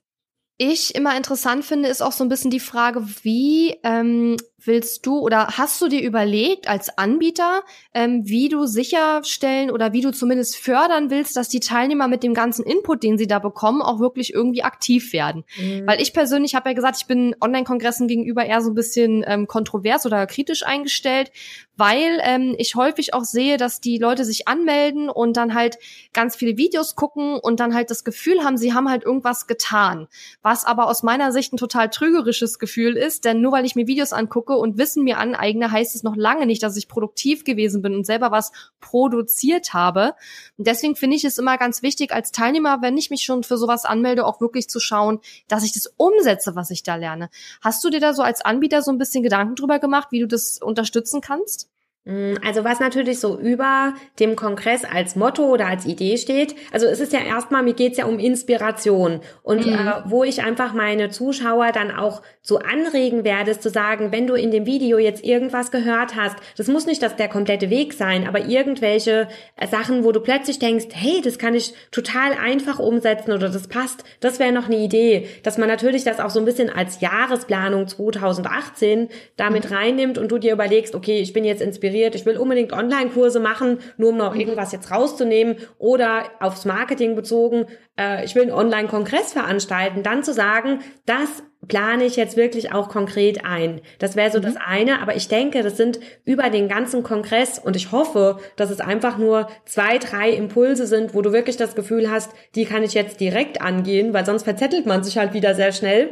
ich 0.57 0.95
immer 0.95 1.15
interessant 1.17 1.65
finde, 1.65 1.89
ist 1.89 2.01
auch 2.01 2.11
so 2.11 2.23
ein 2.23 2.29
bisschen 2.29 2.51
die 2.51 2.59
Frage, 2.59 3.05
wie 3.23 3.77
ähm, 3.83 4.37
willst 4.67 5.05
du 5.05 5.19
oder 5.19 5.47
hast 5.57 5.81
du 5.81 5.87
dir 5.87 6.01
überlegt 6.01 6.67
als 6.67 6.97
Anbieter, 6.97 7.63
ähm, 7.93 8.21
wie 8.25 8.49
du 8.49 8.65
sicherstellen 8.65 9.71
oder 9.71 9.93
wie 9.93 10.01
du 10.01 10.11
zumindest 10.11 10.57
fördern 10.57 11.09
willst, 11.09 11.35
dass 11.35 11.49
die 11.49 11.59
Teilnehmer 11.59 12.07
mit 12.07 12.23
dem 12.23 12.33
ganzen 12.33 12.65
Input, 12.65 13.03
den 13.03 13.17
sie 13.17 13.27
da 13.27 13.39
bekommen, 13.39 13.81
auch 13.81 13.99
wirklich 13.99 14.33
irgendwie 14.33 14.63
aktiv 14.63 15.13
werden? 15.13 15.43
Mhm. 15.57 15.87
Weil 15.87 16.01
ich 16.01 16.13
persönlich 16.13 16.55
habe 16.55 16.69
ja 16.69 16.75
gesagt, 16.75 16.97
ich 16.97 17.07
bin 17.07 17.35
Online-Kongressen 17.41 18.07
gegenüber 18.07 18.45
eher 18.45 18.61
so 18.61 18.71
ein 18.71 18.75
bisschen 18.75 19.23
ähm, 19.27 19.47
kontrovers 19.47 20.05
oder 20.05 20.25
kritisch 20.27 20.65
eingestellt, 20.65 21.31
weil 21.77 22.19
ähm, 22.23 22.55
ich 22.57 22.75
häufig 22.75 23.13
auch 23.13 23.23
sehe, 23.23 23.57
dass 23.57 23.81
die 23.81 23.97
Leute 23.97 24.25
sich 24.25 24.47
anmelden 24.47 25.09
und 25.09 25.37
dann 25.37 25.53
halt 25.53 25.77
ganz 26.13 26.35
viele 26.35 26.57
Videos 26.57 26.95
gucken 26.95 27.37
und 27.39 27.59
dann 27.59 27.73
halt 27.73 27.91
das 27.91 28.03
Gefühl 28.03 28.43
haben, 28.43 28.57
sie 28.57 28.73
haben 28.73 28.89
halt 28.89 29.03
irgendwas 29.03 29.47
getan. 29.47 30.07
Was 30.41 30.65
aber 30.65 30.87
aus 30.87 31.03
meiner 31.03 31.31
Sicht 31.31 31.53
ein 31.53 31.57
total 31.57 31.89
trügerisches 31.89 32.59
Gefühl 32.59 32.95
ist, 32.95 33.25
denn 33.25 33.41
nur 33.41 33.51
weil 33.51 33.65
ich 33.65 33.75
mir 33.75 33.87
Videos 33.87 34.13
angucke 34.13 34.54
und 34.57 34.77
Wissen 34.77 35.03
mir 35.03 35.17
aneigne, 35.17 35.71
heißt 35.71 35.95
es 35.95 36.03
noch 36.03 36.15
lange 36.15 36.45
nicht, 36.45 36.63
dass 36.63 36.77
ich 36.77 36.87
produktiv 36.87 37.43
gewesen 37.43 37.81
bin 37.81 37.95
und 37.95 38.05
selber 38.05 38.31
was 38.31 38.51
produziert 38.79 39.73
habe. 39.73 40.13
Und 40.57 40.67
deswegen 40.67 40.95
finde 40.95 41.15
ich 41.15 41.25
es 41.25 41.37
immer 41.37 41.57
ganz 41.57 41.81
wichtig, 41.81 42.11
als 42.11 42.31
Teilnehmer, 42.31 42.81
wenn 42.81 42.97
ich 42.97 43.09
mich 43.09 43.23
schon 43.23 43.43
für 43.43 43.57
sowas 43.57 43.85
anmelde, 43.85 44.25
auch 44.25 44.41
wirklich 44.41 44.69
zu 44.69 44.79
schauen, 44.79 45.19
dass 45.47 45.63
ich 45.63 45.73
das 45.73 45.93
umsetze, 45.97 46.55
was 46.55 46.69
ich 46.71 46.83
da 46.83 46.95
lerne. 46.95 47.29
Hast 47.61 47.83
du 47.83 47.89
dir 47.89 47.99
da 47.99 48.13
so 48.13 48.21
als 48.21 48.41
Anbieter 48.41 48.81
so 48.81 48.91
ein 48.91 48.97
bisschen 48.97 49.23
Gedanken 49.23 49.55
drüber 49.55 49.79
gemacht, 49.79 50.09
wie 50.11 50.19
du 50.19 50.27
das 50.27 50.59
unterstützen 50.61 51.21
kannst? 51.21 51.69
Mm, 52.05 52.35
also 52.45 52.63
was 52.63 52.79
natürlich 52.79 53.19
so 53.19 53.35
über 53.39 53.95
dem 54.19 54.35
Kongress 54.35 54.83
als 54.85 55.15
Motto 55.15 55.45
oder 55.47 55.65
als 55.65 55.87
Idee 55.87 56.17
steht, 56.17 56.55
also 56.71 56.85
es 56.85 56.99
ist 56.99 57.13
ja 57.13 57.19
erstmal, 57.19 57.63
mir 57.63 57.73
geht's 57.73 57.97
ja 57.97 58.05
um 58.05 58.19
Inspiration 58.19 59.21
und 59.41 59.65
mhm. 59.65 59.73
äh, 59.73 59.91
wo 60.05 60.23
ich 60.23 60.43
einfach 60.43 60.73
meine 60.73 61.09
Zuschauer 61.09 61.71
dann 61.71 61.89
auch 61.89 62.21
so 62.43 62.59
anregen 62.59 63.23
werde, 63.23 63.49
ist 63.49 63.63
zu 63.63 63.71
sagen, 63.71 64.11
wenn 64.11 64.27
du 64.27 64.35
in 64.35 64.51
dem 64.51 64.67
Video 64.67 64.99
jetzt 64.99 65.25
irgendwas 65.25 65.71
gehört 65.71 66.15
hast, 66.15 66.35
das 66.57 66.67
muss 66.67 66.85
nicht 66.85 67.01
das 67.01 67.15
der 67.15 67.27
komplette 67.27 67.71
Weg 67.71 67.93
sein, 67.93 68.27
aber 68.27 68.45
irgendwelche 68.45 69.27
äh, 69.55 69.67
Sachen, 69.67 70.03
wo 70.03 70.11
du 70.11 70.19
plötzlich 70.19 70.59
denkst, 70.59 70.85
hey, 70.91 71.21
das 71.23 71.39
kann 71.39 71.55
ich 71.55 71.73
total 71.89 72.33
einfach 72.33 72.77
umsetzen 72.77 73.31
oder 73.31 73.49
das 73.49 73.67
passt, 73.67 74.03
das 74.19 74.37
wäre 74.37 74.51
noch 74.51 74.67
eine 74.67 74.77
Idee, 74.77 75.27
dass 75.41 75.57
man 75.57 75.67
natürlich 75.67 76.03
das 76.03 76.19
auch 76.19 76.29
so 76.29 76.37
ein 76.37 76.45
bisschen 76.45 76.69
als 76.69 77.01
Jahresplanung 77.01 77.87
2018 77.87 79.09
damit 79.37 79.71
mhm. 79.71 79.75
reinnimmt 79.75 80.17
und 80.19 80.31
du 80.31 80.37
dir 80.37 80.53
überlegst, 80.53 80.93
okay, 80.93 81.19
ich 81.19 81.33
bin 81.33 81.45
jetzt 81.45 81.63
inspiriert 81.63 81.94
inspiriert, 81.95 82.15
ich 82.15 82.25
will 82.25 82.37
unbedingt 82.37 82.73
Online-Kurse 82.73 83.39
machen, 83.39 83.79
nur 83.97 84.09
um 84.09 84.17
noch 84.17 84.35
irgendwas 84.35 84.71
jetzt 84.71 84.91
rauszunehmen 84.91 85.57
oder 85.77 86.23
aufs 86.39 86.65
Marketing 86.65 87.15
bezogen, 87.15 87.65
äh, 87.97 88.25
ich 88.25 88.35
will 88.35 88.43
einen 88.43 88.51
Online-Kongress 88.51 89.33
veranstalten, 89.33 90.03
dann 90.03 90.23
zu 90.23 90.33
sagen, 90.33 90.79
das 91.05 91.43
plane 91.67 92.03
ich 92.03 92.15
jetzt 92.15 92.37
wirklich 92.37 92.73
auch 92.73 92.89
konkret 92.89 93.43
ein. 93.45 93.81
Das 93.97 94.15
wäre 94.15 94.31
so 94.31 94.39
mhm. 94.39 94.43
das 94.43 94.55
eine, 94.57 95.01
aber 95.01 95.15
ich 95.15 95.27
denke, 95.27 95.63
das 95.63 95.77
sind 95.77 95.99
über 96.23 96.49
den 96.49 96.67
ganzen 96.67 97.01
Kongress 97.01 97.57
und 97.59 97.75
ich 97.75 97.91
hoffe, 97.91 98.37
dass 98.55 98.69
es 98.69 98.81
einfach 98.81 99.17
nur 99.17 99.47
zwei, 99.65 99.97
drei 99.97 100.31
Impulse 100.31 100.85
sind, 100.85 101.13
wo 101.15 101.21
du 101.21 101.31
wirklich 101.31 101.57
das 101.57 101.75
Gefühl 101.75 102.11
hast, 102.11 102.31
die 102.55 102.65
kann 102.65 102.83
ich 102.83 102.93
jetzt 102.93 103.19
direkt 103.19 103.61
angehen, 103.61 104.13
weil 104.13 104.25
sonst 104.25 104.43
verzettelt 104.43 104.85
man 104.85 105.03
sich 105.03 105.17
halt 105.17 105.33
wieder 105.33 105.55
sehr 105.55 105.71
schnell. 105.71 106.09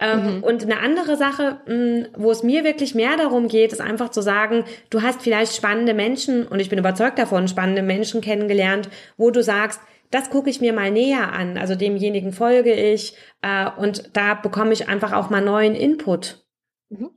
Ähm, 0.00 0.36
mhm. 0.36 0.44
Und 0.44 0.62
eine 0.62 0.78
andere 0.80 1.16
Sache, 1.16 1.60
mh, 1.66 2.08
wo 2.16 2.30
es 2.30 2.42
mir 2.42 2.64
wirklich 2.64 2.94
mehr 2.94 3.16
darum 3.16 3.48
geht, 3.48 3.72
ist 3.72 3.80
einfach 3.80 4.10
zu 4.10 4.22
sagen, 4.22 4.64
du 4.90 5.02
hast 5.02 5.22
vielleicht 5.22 5.56
spannende 5.56 5.94
Menschen, 5.94 6.46
und 6.46 6.60
ich 6.60 6.68
bin 6.68 6.78
überzeugt 6.78 7.18
davon, 7.18 7.48
spannende 7.48 7.82
Menschen 7.82 8.20
kennengelernt, 8.20 8.88
wo 9.16 9.30
du 9.30 9.42
sagst, 9.42 9.80
das 10.10 10.30
gucke 10.30 10.50
ich 10.50 10.60
mir 10.60 10.72
mal 10.72 10.90
näher 10.90 11.32
an, 11.32 11.58
also 11.58 11.74
demjenigen 11.74 12.32
folge 12.32 12.72
ich 12.72 13.16
äh, 13.42 13.68
und 13.76 14.16
da 14.16 14.34
bekomme 14.34 14.72
ich 14.72 14.88
einfach 14.88 15.12
auch 15.12 15.30
mal 15.30 15.42
neuen 15.42 15.74
Input. 15.74 16.46
Mhm. 16.88 17.10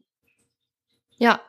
Ja, 1.21 1.39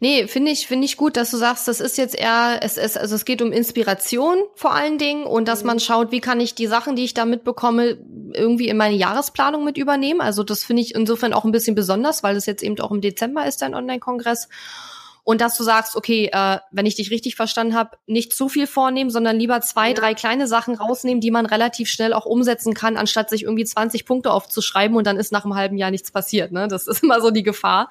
nee, 0.00 0.26
finde 0.26 0.50
ich, 0.50 0.66
finde 0.66 0.86
ich 0.86 0.96
gut, 0.96 1.16
dass 1.16 1.30
du 1.30 1.36
sagst, 1.36 1.68
das 1.68 1.80
ist 1.80 1.96
jetzt 1.98 2.18
eher, 2.18 2.58
es 2.62 2.76
ist, 2.76 2.98
also 2.98 3.14
es 3.14 3.24
geht 3.24 3.40
um 3.42 3.52
Inspiration 3.52 4.38
vor 4.56 4.74
allen 4.74 4.98
Dingen 4.98 5.22
und 5.22 5.46
dass 5.46 5.62
man 5.62 5.76
mhm. 5.76 5.80
schaut, 5.80 6.10
wie 6.10 6.20
kann 6.20 6.40
ich 6.40 6.56
die 6.56 6.66
Sachen, 6.66 6.96
die 6.96 7.04
ich 7.04 7.14
da 7.14 7.24
mitbekomme, 7.24 7.96
irgendwie 8.34 8.66
in 8.66 8.76
meine 8.76 8.96
Jahresplanung 8.96 9.64
mit 9.64 9.78
übernehmen. 9.78 10.20
Also 10.20 10.42
das 10.42 10.64
finde 10.64 10.82
ich 10.82 10.96
insofern 10.96 11.32
auch 11.32 11.44
ein 11.44 11.52
bisschen 11.52 11.76
besonders, 11.76 12.24
weil 12.24 12.34
es 12.34 12.44
jetzt 12.46 12.64
eben 12.64 12.76
auch 12.80 12.90
im 12.90 13.02
Dezember 13.02 13.46
ist, 13.46 13.62
dein 13.62 13.76
Online-Kongress 13.76 14.48
und 15.30 15.40
dass 15.40 15.56
du 15.56 15.62
sagst, 15.62 15.94
okay, 15.94 16.28
äh, 16.32 16.58
wenn 16.72 16.86
ich 16.86 16.96
dich 16.96 17.12
richtig 17.12 17.36
verstanden 17.36 17.76
habe, 17.76 17.90
nicht 18.08 18.32
zu 18.32 18.48
viel 18.48 18.66
vornehmen, 18.66 19.10
sondern 19.10 19.38
lieber 19.38 19.60
zwei, 19.60 19.90
ja. 19.90 19.94
drei 19.94 20.12
kleine 20.12 20.48
Sachen 20.48 20.74
rausnehmen, 20.74 21.20
die 21.20 21.30
man 21.30 21.46
relativ 21.46 21.88
schnell 21.88 22.14
auch 22.14 22.26
umsetzen 22.26 22.74
kann, 22.74 22.96
anstatt 22.96 23.30
sich 23.30 23.44
irgendwie 23.44 23.64
20 23.64 24.06
Punkte 24.06 24.32
aufzuschreiben 24.32 24.96
und 24.96 25.06
dann 25.06 25.16
ist 25.16 25.30
nach 25.30 25.44
einem 25.44 25.54
halben 25.54 25.78
Jahr 25.78 25.92
nichts 25.92 26.10
passiert. 26.10 26.50
Ne? 26.50 26.66
Das 26.66 26.88
ist 26.88 27.00
immer 27.04 27.20
so 27.20 27.30
die 27.30 27.44
Gefahr. 27.44 27.90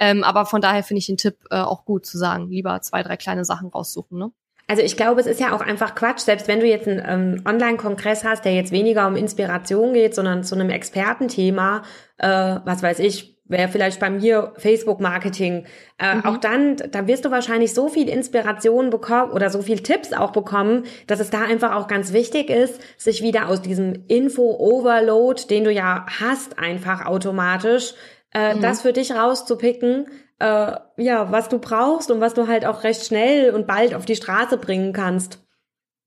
Ähm, 0.00 0.24
aber 0.24 0.46
von 0.46 0.60
daher 0.60 0.82
finde 0.82 0.98
ich 0.98 1.06
den 1.06 1.16
Tipp 1.16 1.36
äh, 1.52 1.60
auch 1.60 1.84
gut 1.84 2.06
zu 2.06 2.18
sagen, 2.18 2.48
lieber 2.48 2.82
zwei, 2.82 3.04
drei 3.04 3.16
kleine 3.16 3.44
Sachen 3.44 3.68
raussuchen. 3.68 4.18
Ne? 4.18 4.32
Also 4.66 4.82
ich 4.82 4.96
glaube, 4.96 5.20
es 5.20 5.28
ist 5.28 5.38
ja 5.38 5.54
auch 5.54 5.60
einfach 5.60 5.94
Quatsch, 5.94 6.18
selbst 6.18 6.48
wenn 6.48 6.58
du 6.58 6.66
jetzt 6.66 6.88
einen 6.88 7.04
ähm, 7.06 7.42
Online-Kongress 7.46 8.24
hast, 8.24 8.44
der 8.44 8.54
jetzt 8.54 8.72
weniger 8.72 9.06
um 9.06 9.14
Inspiration 9.14 9.92
geht, 9.92 10.16
sondern 10.16 10.42
zu 10.42 10.56
einem 10.56 10.70
Expertenthema, 10.70 11.82
äh, 12.18 12.56
was 12.64 12.82
weiß 12.82 12.98
ich, 12.98 13.39
wäre 13.50 13.68
vielleicht 13.68 14.00
bei 14.00 14.08
mir 14.08 14.52
Facebook-Marketing. 14.56 15.66
Äh, 15.98 16.14
mhm. 16.14 16.24
Auch 16.24 16.36
dann, 16.38 16.76
da 16.76 17.06
wirst 17.06 17.24
du 17.24 17.30
wahrscheinlich 17.30 17.74
so 17.74 17.88
viel 17.88 18.08
Inspiration 18.08 18.90
bekommen 18.90 19.32
oder 19.32 19.50
so 19.50 19.60
viel 19.60 19.80
Tipps 19.80 20.12
auch 20.12 20.30
bekommen, 20.30 20.84
dass 21.08 21.20
es 21.20 21.30
da 21.30 21.42
einfach 21.42 21.74
auch 21.74 21.88
ganz 21.88 22.12
wichtig 22.12 22.48
ist, 22.48 22.80
sich 22.96 23.22
wieder 23.22 23.48
aus 23.48 23.60
diesem 23.60 24.04
Info-Overload, 24.06 25.48
den 25.50 25.64
du 25.64 25.72
ja 25.72 26.06
hast, 26.20 26.58
einfach 26.58 27.06
automatisch, 27.06 27.94
äh, 28.32 28.54
mhm. 28.54 28.62
das 28.62 28.82
für 28.82 28.92
dich 28.92 29.12
rauszupicken, 29.12 30.06
äh, 30.38 30.72
ja, 30.96 31.32
was 31.32 31.48
du 31.48 31.58
brauchst 31.58 32.10
und 32.10 32.20
was 32.20 32.34
du 32.34 32.46
halt 32.46 32.64
auch 32.64 32.84
recht 32.84 33.04
schnell 33.04 33.50
und 33.52 33.66
bald 33.66 33.94
auf 33.94 34.06
die 34.06 34.16
Straße 34.16 34.58
bringen 34.58 34.92
kannst. 34.92 35.44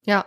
Ja, 0.05 0.25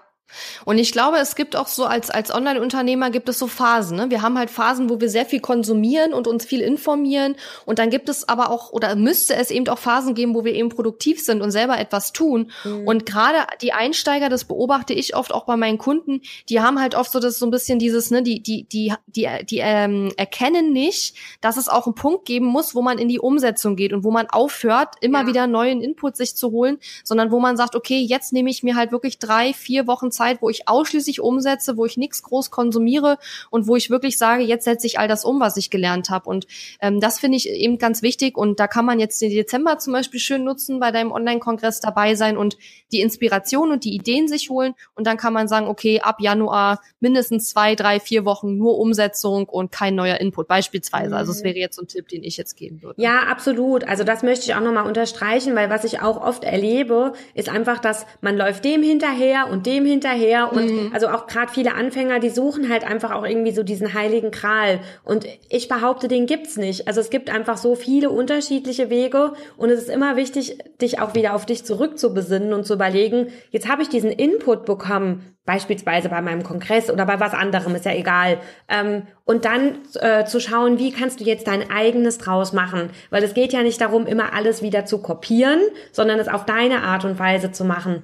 und 0.65 0.79
ich 0.79 0.93
glaube, 0.93 1.19
es 1.19 1.37
gibt 1.37 1.57
auch 1.57 1.69
so 1.69 1.85
als, 1.85 2.11
als 2.11 2.35
Online-Unternehmer 2.35 3.11
gibt 3.11 3.29
es 3.29 3.39
so 3.39 3.47
Phasen. 3.47 3.97
Ne? 3.97 4.11
Wir 4.11 4.23
haben 4.23 4.39
halt 4.39 4.51
Phasen, 4.51 4.91
wo 4.91 5.01
wir 5.01 5.09
sehr 5.09 5.27
viel 5.27 5.41
konsumieren 5.41 6.13
und 6.13 6.27
uns 6.27 6.45
viel 6.45 6.61
informieren. 6.61 7.37
Und 7.65 7.79
dann 7.79 7.91
gibt 7.91 8.09
es 8.09 8.29
aber 8.29 8.51
auch, 8.51 8.73
oder 8.73 8.97
müsste 8.97 9.37
es 9.37 9.51
eben 9.51 9.69
auch 9.69 9.79
Phasen 9.79 10.15
geben, 10.15 10.35
wo 10.35 10.45
wir 10.45 10.55
eben 10.55 10.69
produktiv 10.69 11.25
sind 11.25 11.43
und 11.43 11.51
selber 11.51 11.79
etwas 11.79 12.13
tun. 12.13 12.51
Mhm. 12.65 12.87
Und 12.87 13.07
gerade 13.07 13.47
die 13.63 13.73
Einsteiger, 13.73 14.29
das 14.29 14.45
beobachte 14.45 14.95
ich 14.95 15.15
oft 15.15 15.33
auch 15.33 15.45
bei 15.45 15.57
meinen 15.57 15.79
Kunden, 15.79 16.23
die 16.49 16.61
haben 16.61 16.81
halt 16.81 16.95
oft 16.95 17.13
so 17.13 17.21
das 17.21 17.39
so 17.39 17.47
ein 17.47 17.51
bisschen 17.51 17.79
dieses, 17.79 18.11
ne, 18.11 18.23
die, 18.23 18.43
die, 18.43 18.65
die, 18.65 18.93
die, 19.07 19.29
die 19.49 19.59
ähm, 19.59 20.13
erkennen 20.17 20.73
nicht, 20.73 21.17
dass 21.41 21.57
es 21.57 21.69
auch 21.69 21.87
einen 21.87 21.95
Punkt 21.95 22.25
geben 22.25 22.47
muss, 22.47 22.75
wo 22.75 22.83
man 22.83 22.99
in 22.99 23.09
die 23.09 23.21
Umsetzung 23.21 23.77
geht 23.77 23.93
und 23.93 24.05
wo 24.05 24.11
man 24.11 24.29
aufhört, 24.29 24.95
immer 25.01 25.23
ja. 25.23 25.27
wieder 25.29 25.47
neuen 25.47 25.81
Input 25.81 26.17
sich 26.17 26.35
zu 26.35 26.51
holen, 26.51 26.79
sondern 27.05 27.31
wo 27.31 27.39
man 27.39 27.57
sagt, 27.57 27.77
okay, 27.77 28.01
jetzt 28.01 28.33
nehme 28.33 28.51
ich 28.51 28.63
mir 28.63 28.75
halt 28.75 28.91
wirklich 28.91 29.19
drei, 29.19 29.53
vier 29.53 29.87
Wochen 29.87 30.11
Zeit, 30.17 30.43
wo 30.43 30.49
ich 30.49 30.69
ausschließlich 30.69 31.21
umsetze, 31.21 31.77
wo 31.77 31.85
ich 31.85 31.97
nichts 31.97 32.23
groß 32.23 32.51
konsumiere 32.51 33.19
und 33.51 33.67
wo 33.67 33.77
ich 33.77 33.91
wirklich 33.91 34.19
sage, 34.19 34.43
jetzt 34.43 34.65
setze 34.65 34.87
ich 34.87 34.99
all 34.99 35.09
das 35.09 35.25
um, 35.25 35.41
was 35.41 35.57
ich 35.57 35.71
gelernt 35.71 36.11
habe. 36.11 36.29
Und 36.29 36.47
ähm, 36.81 37.01
das 37.01 37.19
finde 37.19 37.37
ich 37.37 37.49
eben 37.49 37.79
ganz 37.79 38.03
wichtig. 38.03 38.37
Und 38.37 38.59
da 38.59 38.67
kann 38.67 38.85
man 38.85 38.99
jetzt 38.99 39.21
den 39.21 39.31
Dezember 39.31 39.79
zum 39.79 39.93
Beispiel 39.93 40.21
schön 40.21 40.45
nutzen, 40.45 40.81
bei 40.81 40.91
deinem 40.91 41.13
Online-Kongress 41.13 41.81
dabei 41.81 42.15
sein 42.15 42.37
und 42.37 42.57
die 42.93 43.01
Inspiration 43.01 43.71
und 43.71 43.85
die 43.85 43.95
Ideen 43.95 44.29
sich 44.29 44.51
holen. 44.51 44.75
Und 44.95 45.07
dann 45.07 45.17
kann 45.17 45.33
man 45.33 45.49
sagen, 45.49 45.67
okay, 45.67 46.01
ab 46.01 46.21
Januar 46.21 46.81
mindestens 47.01 47.51
zwei, 47.51 47.75
drei, 47.75 48.01
vier 48.01 48.25
Wochen 48.25 48.57
nur 48.57 48.79
Umsetzung 48.79 49.49
und 49.49 49.71
kein 49.71 49.95
neuer 49.95 50.19
Input 50.19 50.49
beispielsweise. 50.49 51.17
Also 51.17 51.33
es 51.33 51.41
mhm. 51.41 51.45
wäre 51.45 51.59
jetzt 51.59 51.77
so 51.77 51.83
ein 51.83 51.89
Tipp, 51.89 52.09
den 52.09 52.23
ich 52.23 52.37
jetzt 52.37 52.57
geben 52.57 52.83
würde. 52.83 53.01
Ja, 53.01 53.21
absolut. 53.29 53.85
Also 53.85 54.05
das 54.05 54.23
möchte 54.23 54.47
ich 54.47 54.55
auch 54.55 54.61
nochmal 54.61 54.87
unterstreichen, 54.87 55.55
weil 55.55 55.71
was 55.71 55.85
ich 55.85 56.01
auch 56.01 56.21
oft 56.21 56.45
erlebe, 56.45 57.13
ist 57.35 57.49
einfach, 57.49 57.79
dass 57.79 58.07
man 58.21 58.37
läuft 58.37 58.65
dem 58.65 58.83
hinterher 58.83 59.49
und 59.51 59.67
dem 59.67 59.85
hinterher 59.85 60.06
und 60.47 60.71
mhm. 60.71 60.91
also 60.93 61.09
auch 61.09 61.27
gerade 61.27 61.53
viele 61.53 61.75
Anfänger, 61.75 62.21
die 62.21 62.31
suchen 62.31 62.69
halt 62.69 62.85
einfach 62.85 63.13
auch 63.13 63.25
irgendwie 63.25 63.53
so 63.53 63.63
diesen 63.63 63.95
heiligen 63.95 64.31
Kral. 64.31 64.81
Und 65.05 65.27
ich 65.49 65.69
behaupte, 65.69 66.09
den 66.09 66.27
gibt's 66.27 66.57
nicht. 66.57 66.89
Also 66.89 67.01
es 67.01 67.11
gibt 67.11 67.31
einfach 67.31 67.57
so 67.57 67.75
viele 67.75 68.11
unterschiedliche 68.11 68.91
Wege 68.91 69.33
und 69.57 69.71
es 69.71 69.81
ist 69.81 69.91
immer 69.91 70.17
wichtig, 70.17 70.59
dich 70.81 71.01
auch 71.01 71.15
wieder 71.15 71.35
auf 71.35 71.47
dich 71.47 71.65
zurückzubesinnen 71.65 72.53
und 72.53 72.65
zu 72.65 72.75
überlegen, 72.75 73.29
jetzt 73.51 73.69
habe 73.69 73.83
ich 73.83 73.89
diesen 73.89 74.11
Input 74.11 74.65
bekommen, 74.65 75.37
beispielsweise 75.47 76.09
bei 76.09 76.21
meinem 76.21 76.43
Kongress 76.43 76.91
oder 76.91 77.07
bei 77.07 77.21
was 77.21 77.33
anderem, 77.33 77.75
ist 77.75 77.85
ja 77.85 77.93
egal. 77.93 78.39
Ähm, 78.69 79.03
und 79.25 79.45
dann 79.45 79.79
äh, 80.01 80.25
zu 80.25 80.41
schauen, 80.41 80.79
wie 80.79 80.93
kannst 80.93 81.21
du 81.21 81.25
jetzt 81.25 81.47
dein 81.47 81.71
eigenes 81.71 82.19
draus 82.19 82.53
machen? 82.53 82.91
Weil 83.11 83.23
es 83.23 83.33
geht 83.33 83.53
ja 83.53 83.63
nicht 83.63 83.81
darum, 83.81 84.07
immer 84.07 84.35
alles 84.35 84.63
wieder 84.63 84.85
zu 84.85 84.99
kopieren, 84.99 85.61
sondern 85.93 86.19
es 86.19 86.29
auf 86.29 86.45
deine 86.45 86.83
Art 86.83 87.05
und 87.05 87.19
Weise 87.19 87.53
zu 87.53 87.65
machen. 87.65 88.03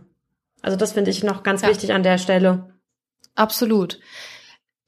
Also 0.63 0.77
das 0.77 0.93
finde 0.93 1.11
ich 1.11 1.23
noch 1.23 1.43
ganz 1.43 1.63
ja. 1.63 1.69
wichtig 1.69 1.93
an 1.93 2.03
der 2.03 2.19
Stelle. 2.19 2.73
Absolut. 3.35 3.99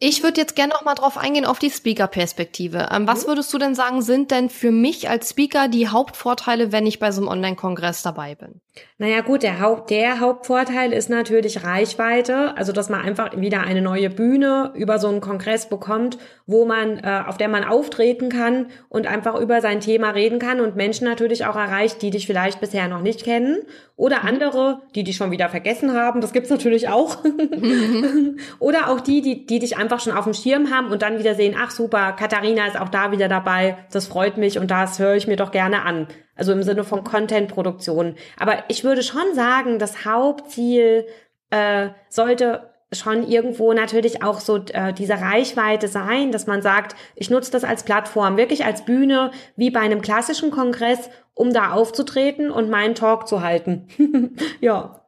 Ich 0.07 0.23
würde 0.23 0.39
jetzt 0.39 0.55
gerne 0.55 0.75
noch 0.75 0.85
mal 0.85 0.95
drauf 0.95 1.17
eingehen 1.17 1.47
auf 1.47 1.59
die 1.59 1.71
Speaker-Perspektive. 1.71 2.89
Ähm, 2.93 3.07
was 3.07 3.25
mhm. 3.25 3.29
würdest 3.29 3.51
du 3.55 3.57
denn 3.57 3.75
sagen, 3.75 4.03
sind 4.03 4.33
denn 4.33 4.51
für 4.51 4.71
mich 4.71 5.09
als 5.09 5.31
Speaker 5.31 5.67
die 5.69 5.89
Hauptvorteile, 5.89 6.73
wenn 6.73 6.87
ich 6.87 6.99
bei 6.99 7.11
so 7.11 7.23
einem 7.23 7.29
Online-Kongress 7.29 8.03
dabei 8.03 8.35
bin? 8.35 8.61
Naja 8.99 9.21
gut, 9.21 9.43
der, 9.43 9.61
Haupt, 9.61 9.91
der 9.91 10.21
Hauptvorteil 10.21 10.93
ist 10.93 11.09
natürlich 11.09 11.65
Reichweite, 11.65 12.57
also 12.57 12.73
dass 12.73 12.89
man 12.89 13.01
einfach 13.01 13.37
wieder 13.37 13.61
eine 13.63 13.83
neue 13.83 14.11
Bühne 14.11 14.73
über 14.75 14.99
so 14.99 15.09
einen 15.09 15.21
Kongress 15.21 15.69
bekommt, 15.69 16.19
wo 16.47 16.65
man, 16.65 16.99
äh, 16.99 17.23
auf 17.27 17.37
der 17.37 17.49
man 17.49 17.65
auftreten 17.65 18.29
kann 18.29 18.67
und 18.89 19.07
einfach 19.07 19.37
über 19.37 19.61
sein 19.61 19.81
Thema 19.81 20.11
reden 20.11 20.39
kann 20.39 20.61
und 20.61 20.77
Menschen 20.77 21.07
natürlich 21.07 21.47
auch 21.47 21.57
erreicht, 21.57 22.03
die 22.03 22.11
dich 22.11 22.27
vielleicht 22.27 22.61
bisher 22.61 22.89
noch 22.89 23.01
nicht 23.01 23.25
kennen 23.25 23.63
oder 23.97 24.21
mhm. 24.21 24.29
andere, 24.29 24.83
die 24.95 25.05
dich 25.05 25.17
schon 25.17 25.31
wieder 25.31 25.49
vergessen 25.49 25.93
haben, 25.93 26.21
das 26.21 26.33
gibt's 26.33 26.51
natürlich 26.51 26.89
auch. 26.89 27.23
Mhm. 27.25 28.39
oder 28.59 28.89
auch 28.91 29.01
die, 29.01 29.23
die, 29.23 29.47
die 29.47 29.59
dich 29.61 29.77
einfach 29.77 29.94
schon 30.01 30.13
auf 30.13 30.25
dem 30.25 30.35
Schirm 30.35 30.71
haben 30.71 30.91
und 30.91 31.03
dann 31.03 31.19
wieder 31.19 31.35
sehen, 31.35 31.57
ach 31.59 31.71
super, 31.71 32.13
Katharina 32.13 32.67
ist 32.67 32.79
auch 32.79 32.89
da 32.89 33.13
wieder 33.13 33.29
dabei, 33.29 33.79
das 33.93 34.07
freut 34.07 34.37
mich 34.37 34.59
und 34.59 34.71
das 34.71 34.99
höre 34.99 35.15
ich 35.15 35.27
mir 35.27 35.37
doch 35.37 35.51
gerne 35.51 35.83
an. 35.83 36.09
Also 36.37 36.53
im 36.53 36.63
Sinne 36.63 36.85
von 36.85 37.05
Content-Produktion. 37.05 38.17
Aber 38.39 38.65
ich 38.69 38.85
würde 38.85 39.03
schon 39.03 39.35
sagen, 39.35 39.79
das 39.79 40.05
Hauptziel 40.05 41.07
äh, 41.51 41.91
sollte 42.09 42.71
schon 42.93 43.27
irgendwo 43.27 43.73
natürlich 43.73 44.23
auch 44.23 44.41
so 44.41 44.59
äh, 44.73 44.93
diese 44.93 45.21
Reichweite 45.21 45.89
sein, 45.89 46.33
dass 46.33 46.47
man 46.47 46.63
sagt, 46.63 46.97
ich 47.17 47.31
nutze 47.31 47.51
das 47.51 47.65
als 47.65 47.83
Plattform, 47.83 48.37
wirklich 48.37 48.65
als 48.65 48.85
Bühne, 48.85 49.31
wie 49.57 49.71
bei 49.71 49.81
einem 49.81 50.01
klassischen 50.01 50.51
Kongress, 50.51 51.11
um 51.35 51.53
da 51.53 51.73
aufzutreten 51.73 52.51
und 52.51 52.71
meinen 52.71 52.95
Talk 52.95 53.29
zu 53.29 53.43
halten. 53.43 53.89
ja. 54.61 55.04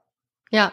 Ja, 0.52 0.72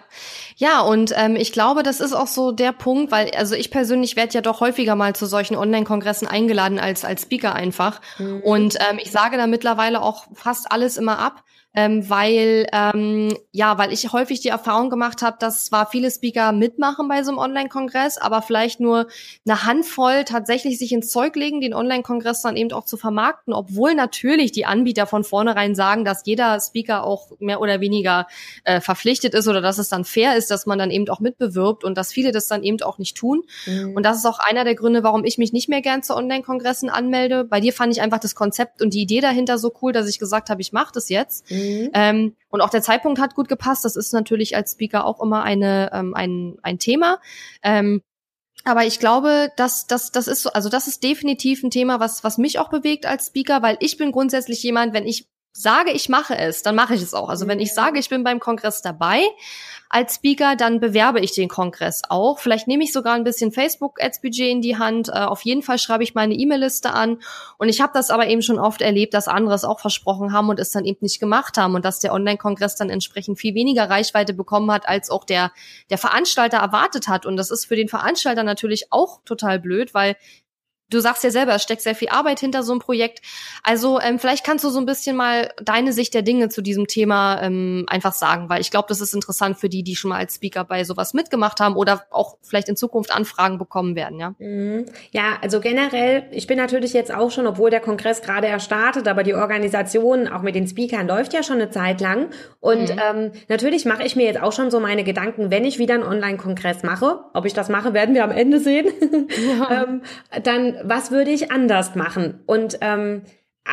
ja, 0.55 0.81
und 0.81 1.13
ähm, 1.15 1.35
ich 1.35 1.51
glaube, 1.51 1.81
das 1.81 1.99
ist 1.99 2.13
auch 2.13 2.27
so 2.27 2.51
der 2.51 2.71
Punkt, 2.71 3.11
weil 3.11 3.31
also 3.31 3.55
ich 3.55 3.71
persönlich 3.71 4.15
werde 4.15 4.33
ja 4.33 4.41
doch 4.41 4.61
häufiger 4.61 4.95
mal 4.95 5.15
zu 5.15 5.25
solchen 5.25 5.55
Online-Kongressen 5.55 6.27
eingeladen 6.27 6.77
als 6.77 7.03
als 7.03 7.23
Speaker 7.23 7.55
einfach. 7.55 7.99
Mhm. 8.19 8.41
Und 8.41 8.77
ähm, 8.87 8.99
ich 9.01 9.11
sage 9.11 9.35
da 9.37 9.47
mittlerweile 9.47 10.03
auch 10.03 10.27
fast 10.35 10.71
alles 10.71 10.97
immer 10.97 11.17
ab, 11.17 11.43
ähm, 11.75 12.07
weil 12.09 12.67
ähm, 12.71 13.35
ja, 13.51 13.77
weil 13.77 13.91
ich 13.91 14.11
häufig 14.13 14.41
die 14.41 14.49
Erfahrung 14.49 14.89
gemacht 14.89 15.21
habe, 15.21 15.37
dass 15.39 15.65
zwar 15.65 15.87
viele 15.87 16.11
Speaker 16.11 16.51
mitmachen 16.51 17.07
bei 17.07 17.23
so 17.23 17.31
einem 17.31 17.39
Online-Kongress, 17.39 18.17
aber 18.17 18.41
vielleicht 18.41 18.79
nur 18.79 19.07
eine 19.45 19.65
Handvoll 19.65 20.23
tatsächlich 20.23 20.77
sich 20.77 20.91
ins 20.91 21.09
Zeug 21.09 21.35
legen, 21.35 21.61
den 21.61 21.73
Online-Kongress 21.73 22.41
dann 22.41 22.57
eben 22.57 22.71
auch 22.73 22.85
zu 22.85 22.95
vermarkten, 22.95 23.53
obwohl 23.53 23.95
natürlich 23.95 24.51
die 24.51 24.65
Anbieter 24.65 25.07
von 25.07 25.23
vornherein 25.23 25.73
sagen, 25.73 26.05
dass 26.05 26.23
jeder 26.25 26.59
Speaker 26.59 27.03
auch 27.03 27.31
mehr 27.39 27.59
oder 27.59 27.81
weniger 27.81 28.27
äh, 28.65 28.79
verpflichtet 28.79 29.33
ist 29.33 29.47
oder 29.47 29.61
dass 29.61 29.79
es 29.79 29.89
dann 29.89 30.05
fair 30.05 30.37
ist, 30.37 30.51
dass 30.51 30.67
man 30.67 30.77
dann 30.77 30.91
eben 30.91 31.09
auch 31.09 31.19
mitbewirbt 31.19 31.83
und 31.83 31.97
dass 31.97 32.11
viele 32.11 32.31
das 32.31 32.47
dann 32.47 32.63
eben 32.63 32.81
auch 32.83 32.99
nicht 32.99 33.17
tun. 33.17 33.43
Mhm. 33.65 33.95
Und 33.95 34.03
das 34.03 34.17
ist 34.17 34.25
auch 34.25 34.39
einer 34.39 34.63
der 34.63 34.75
Gründe, 34.75 35.03
warum 35.03 35.25
ich 35.25 35.37
mich 35.37 35.53
nicht 35.53 35.69
mehr 35.69 35.81
gern 35.81 36.03
zu 36.03 36.15
Online-Kongressen 36.15 36.89
anmelde. 36.89 37.43
Bei 37.43 37.59
dir 37.59 37.73
fand 37.73 37.93
ich 37.93 38.01
einfach 38.01 38.19
das 38.19 38.35
Konzept 38.35 38.81
und 38.81 38.93
die 38.93 39.01
Idee 39.01 39.21
dahinter 39.21 39.57
so 39.57 39.73
cool, 39.81 39.91
dass 39.91 40.07
ich 40.07 40.19
gesagt 40.19 40.49
habe, 40.49 40.61
ich 40.61 40.71
mache 40.71 40.91
das 40.93 41.09
jetzt. 41.09 41.49
Mhm. 41.49 41.62
Mhm. 41.63 41.89
Ähm, 41.93 42.35
und 42.49 42.61
auch 42.61 42.69
der 42.69 42.81
Zeitpunkt 42.81 43.19
hat 43.19 43.35
gut 43.35 43.47
gepasst. 43.47 43.85
Das 43.85 43.95
ist 43.95 44.13
natürlich 44.13 44.55
als 44.55 44.73
Speaker 44.73 45.05
auch 45.05 45.21
immer 45.21 45.43
eine, 45.43 45.91
ähm, 45.93 46.13
ein, 46.13 46.57
ein 46.61 46.79
Thema. 46.79 47.19
Ähm, 47.63 48.01
aber 48.65 48.85
ich 48.85 48.99
glaube, 48.99 49.49
dass 49.57 49.87
das 49.87 50.11
das 50.11 50.27
ist 50.27 50.43
so, 50.43 50.51
also 50.51 50.69
das 50.69 50.87
ist 50.87 51.03
definitiv 51.03 51.63
ein 51.63 51.69
Thema, 51.69 51.99
was 51.99 52.23
was 52.23 52.37
mich 52.37 52.59
auch 52.59 52.69
bewegt 52.69 53.05
als 53.05 53.27
Speaker, 53.27 53.61
weil 53.61 53.77
ich 53.81 53.97
bin 53.97 54.11
grundsätzlich 54.11 54.63
jemand, 54.63 54.93
wenn 54.93 55.05
ich 55.05 55.27
sage, 55.53 55.91
ich 55.91 56.09
mache 56.09 56.35
es, 56.35 56.63
dann 56.63 56.75
mache 56.75 56.95
ich 56.95 57.01
es 57.01 57.13
auch. 57.13 57.29
Also 57.29 57.47
wenn 57.47 57.59
ich 57.59 57.73
sage, 57.73 57.99
ich 57.99 58.09
bin 58.09 58.23
beim 58.23 58.39
Kongress 58.39 58.81
dabei 58.81 59.21
als 59.87 60.15
Speaker, 60.15 60.55
dann 60.55 60.79
bewerbe 60.79 61.19
ich 61.19 61.33
den 61.33 61.47
Kongress 61.47 62.01
auch. 62.09 62.39
Vielleicht 62.39 62.67
nehme 62.67 62.83
ich 62.83 62.91
sogar 62.91 63.13
ein 63.13 63.23
bisschen 63.23 63.51
Facebook-Ads-Budget 63.51 64.49
in 64.49 64.61
die 64.61 64.79
Hand. 64.79 65.09
Äh, 65.09 65.19
auf 65.19 65.43
jeden 65.43 65.61
Fall 65.61 65.77
schreibe 65.77 66.03
ich 66.03 66.15
meine 66.15 66.33
E-Mail-Liste 66.33 66.91
an. 66.91 67.19
Und 67.59 67.69
ich 67.69 67.79
habe 67.79 67.93
das 67.93 68.09
aber 68.09 68.27
eben 68.27 68.41
schon 68.41 68.57
oft 68.57 68.81
erlebt, 68.81 69.13
dass 69.13 69.27
andere 69.27 69.53
es 69.53 69.63
auch 69.63 69.79
versprochen 69.79 70.33
haben 70.33 70.49
und 70.49 70.59
es 70.59 70.71
dann 70.71 70.85
eben 70.85 70.97
nicht 71.01 71.19
gemacht 71.19 71.59
haben 71.59 71.75
und 71.75 71.85
dass 71.85 71.99
der 71.99 72.13
Online-Kongress 72.13 72.75
dann 72.75 72.89
entsprechend 72.89 73.37
viel 73.37 73.53
weniger 73.53 73.87
Reichweite 73.87 74.33
bekommen 74.33 74.71
hat, 74.71 74.89
als 74.89 75.11
auch 75.11 75.23
der, 75.23 75.51
der 75.91 75.99
Veranstalter 75.99 76.57
erwartet 76.57 77.07
hat. 77.07 77.27
Und 77.27 77.37
das 77.37 77.51
ist 77.51 77.65
für 77.65 77.75
den 77.75 77.87
Veranstalter 77.87 78.41
natürlich 78.41 78.91
auch 78.91 79.21
total 79.25 79.59
blöd, 79.59 79.93
weil 79.93 80.15
du 80.93 81.01
sagst 81.01 81.23
ja 81.23 81.31
selber, 81.31 81.55
es 81.55 81.63
steckt 81.63 81.81
sehr 81.81 81.95
viel 81.95 82.09
Arbeit 82.09 82.39
hinter 82.39 82.63
so 82.63 82.71
einem 82.71 82.79
Projekt. 82.79 83.21
Also 83.63 83.99
ähm, 83.99 84.19
vielleicht 84.19 84.45
kannst 84.45 84.63
du 84.63 84.69
so 84.69 84.79
ein 84.79 84.85
bisschen 84.85 85.15
mal 85.15 85.51
deine 85.61 85.93
Sicht 85.93 86.13
der 86.13 86.21
Dinge 86.21 86.49
zu 86.49 86.61
diesem 86.61 86.87
Thema 86.87 87.41
ähm, 87.41 87.85
einfach 87.87 88.13
sagen, 88.13 88.49
weil 88.49 88.61
ich 88.61 88.71
glaube, 88.71 88.87
das 88.89 89.01
ist 89.01 89.13
interessant 89.13 89.57
für 89.57 89.69
die, 89.69 89.83
die 89.83 89.95
schon 89.95 90.09
mal 90.09 90.17
als 90.17 90.35
Speaker 90.35 90.63
bei 90.63 90.83
sowas 90.83 91.13
mitgemacht 91.13 91.59
haben 91.59 91.75
oder 91.75 92.05
auch 92.11 92.37
vielleicht 92.41 92.69
in 92.69 92.75
Zukunft 92.75 93.13
Anfragen 93.13 93.57
bekommen 93.57 93.95
werden, 93.95 94.19
ja? 94.19 94.35
Mhm. 94.39 94.85
Ja, 95.11 95.37
also 95.41 95.59
generell, 95.59 96.23
ich 96.31 96.47
bin 96.47 96.57
natürlich 96.57 96.93
jetzt 96.93 97.13
auch 97.13 97.31
schon, 97.31 97.47
obwohl 97.47 97.69
der 97.69 97.79
Kongress 97.79 98.21
gerade 98.21 98.47
erst 98.47 98.65
startet, 98.65 99.07
aber 99.07 99.23
die 99.23 99.33
Organisation 99.33 100.27
auch 100.27 100.41
mit 100.41 100.55
den 100.55 100.67
Speakern 100.67 101.07
läuft 101.07 101.33
ja 101.33 101.43
schon 101.43 101.57
eine 101.57 101.69
Zeit 101.69 102.01
lang. 102.01 102.27
Und 102.59 102.89
mhm. 102.89 103.01
ähm, 103.09 103.31
natürlich 103.49 103.85
mache 103.85 104.03
ich 104.03 104.15
mir 104.15 104.25
jetzt 104.25 104.41
auch 104.41 104.51
schon 104.51 104.71
so 104.71 104.79
meine 104.79 105.03
Gedanken, 105.03 105.51
wenn 105.51 105.65
ich 105.65 105.79
wieder 105.79 105.95
einen 105.95 106.03
Online-Kongress 106.03 106.83
mache, 106.83 107.19
ob 107.33 107.45
ich 107.45 107.53
das 107.53 107.69
mache, 107.69 107.93
werden 107.93 108.15
wir 108.15 108.23
am 108.23 108.31
Ende 108.31 108.59
sehen. 108.59 108.87
Ja. 109.59 109.83
ähm, 109.83 110.01
dann 110.43 110.77
was 110.83 111.11
würde 111.11 111.31
ich 111.31 111.51
anders 111.51 111.95
machen? 111.95 112.41
Und 112.45 112.77
ähm, 112.81 113.23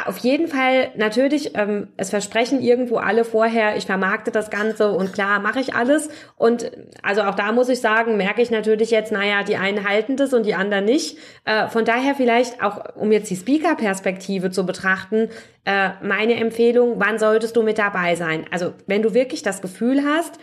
auf 0.06 0.18
jeden 0.18 0.46
Fall 0.46 0.92
natürlich, 0.96 1.56
ähm, 1.56 1.88
es 1.96 2.10
versprechen 2.10 2.62
irgendwo 2.62 2.98
alle 2.98 3.24
vorher, 3.24 3.76
ich 3.76 3.86
vermarkte 3.86 4.30
das 4.30 4.48
Ganze 4.48 4.92
und 4.92 5.12
klar 5.12 5.40
mache 5.40 5.58
ich 5.58 5.74
alles. 5.74 6.08
Und 6.36 6.70
also 7.02 7.22
auch 7.22 7.34
da 7.34 7.50
muss 7.50 7.68
ich 7.68 7.80
sagen, 7.80 8.16
merke 8.16 8.40
ich 8.40 8.52
natürlich 8.52 8.92
jetzt, 8.92 9.10
naja, 9.10 9.42
die 9.42 9.56
einen 9.56 9.88
halten 9.88 10.16
das 10.16 10.32
und 10.32 10.46
die 10.46 10.54
anderen 10.54 10.84
nicht. 10.84 11.18
Äh, 11.44 11.66
von 11.66 11.84
daher 11.84 12.14
vielleicht 12.14 12.62
auch, 12.62 12.94
um 12.94 13.10
jetzt 13.10 13.30
die 13.30 13.36
Speaker-Perspektive 13.36 14.52
zu 14.52 14.64
betrachten, 14.64 15.28
äh, 15.64 15.90
meine 16.02 16.34
Empfehlung, 16.34 17.00
wann 17.00 17.18
solltest 17.18 17.56
du 17.56 17.64
mit 17.64 17.78
dabei 17.78 18.14
sein? 18.14 18.46
Also 18.52 18.74
wenn 18.86 19.02
du 19.02 19.12
wirklich 19.12 19.42
das 19.42 19.60
Gefühl 19.60 20.04
hast, 20.04 20.38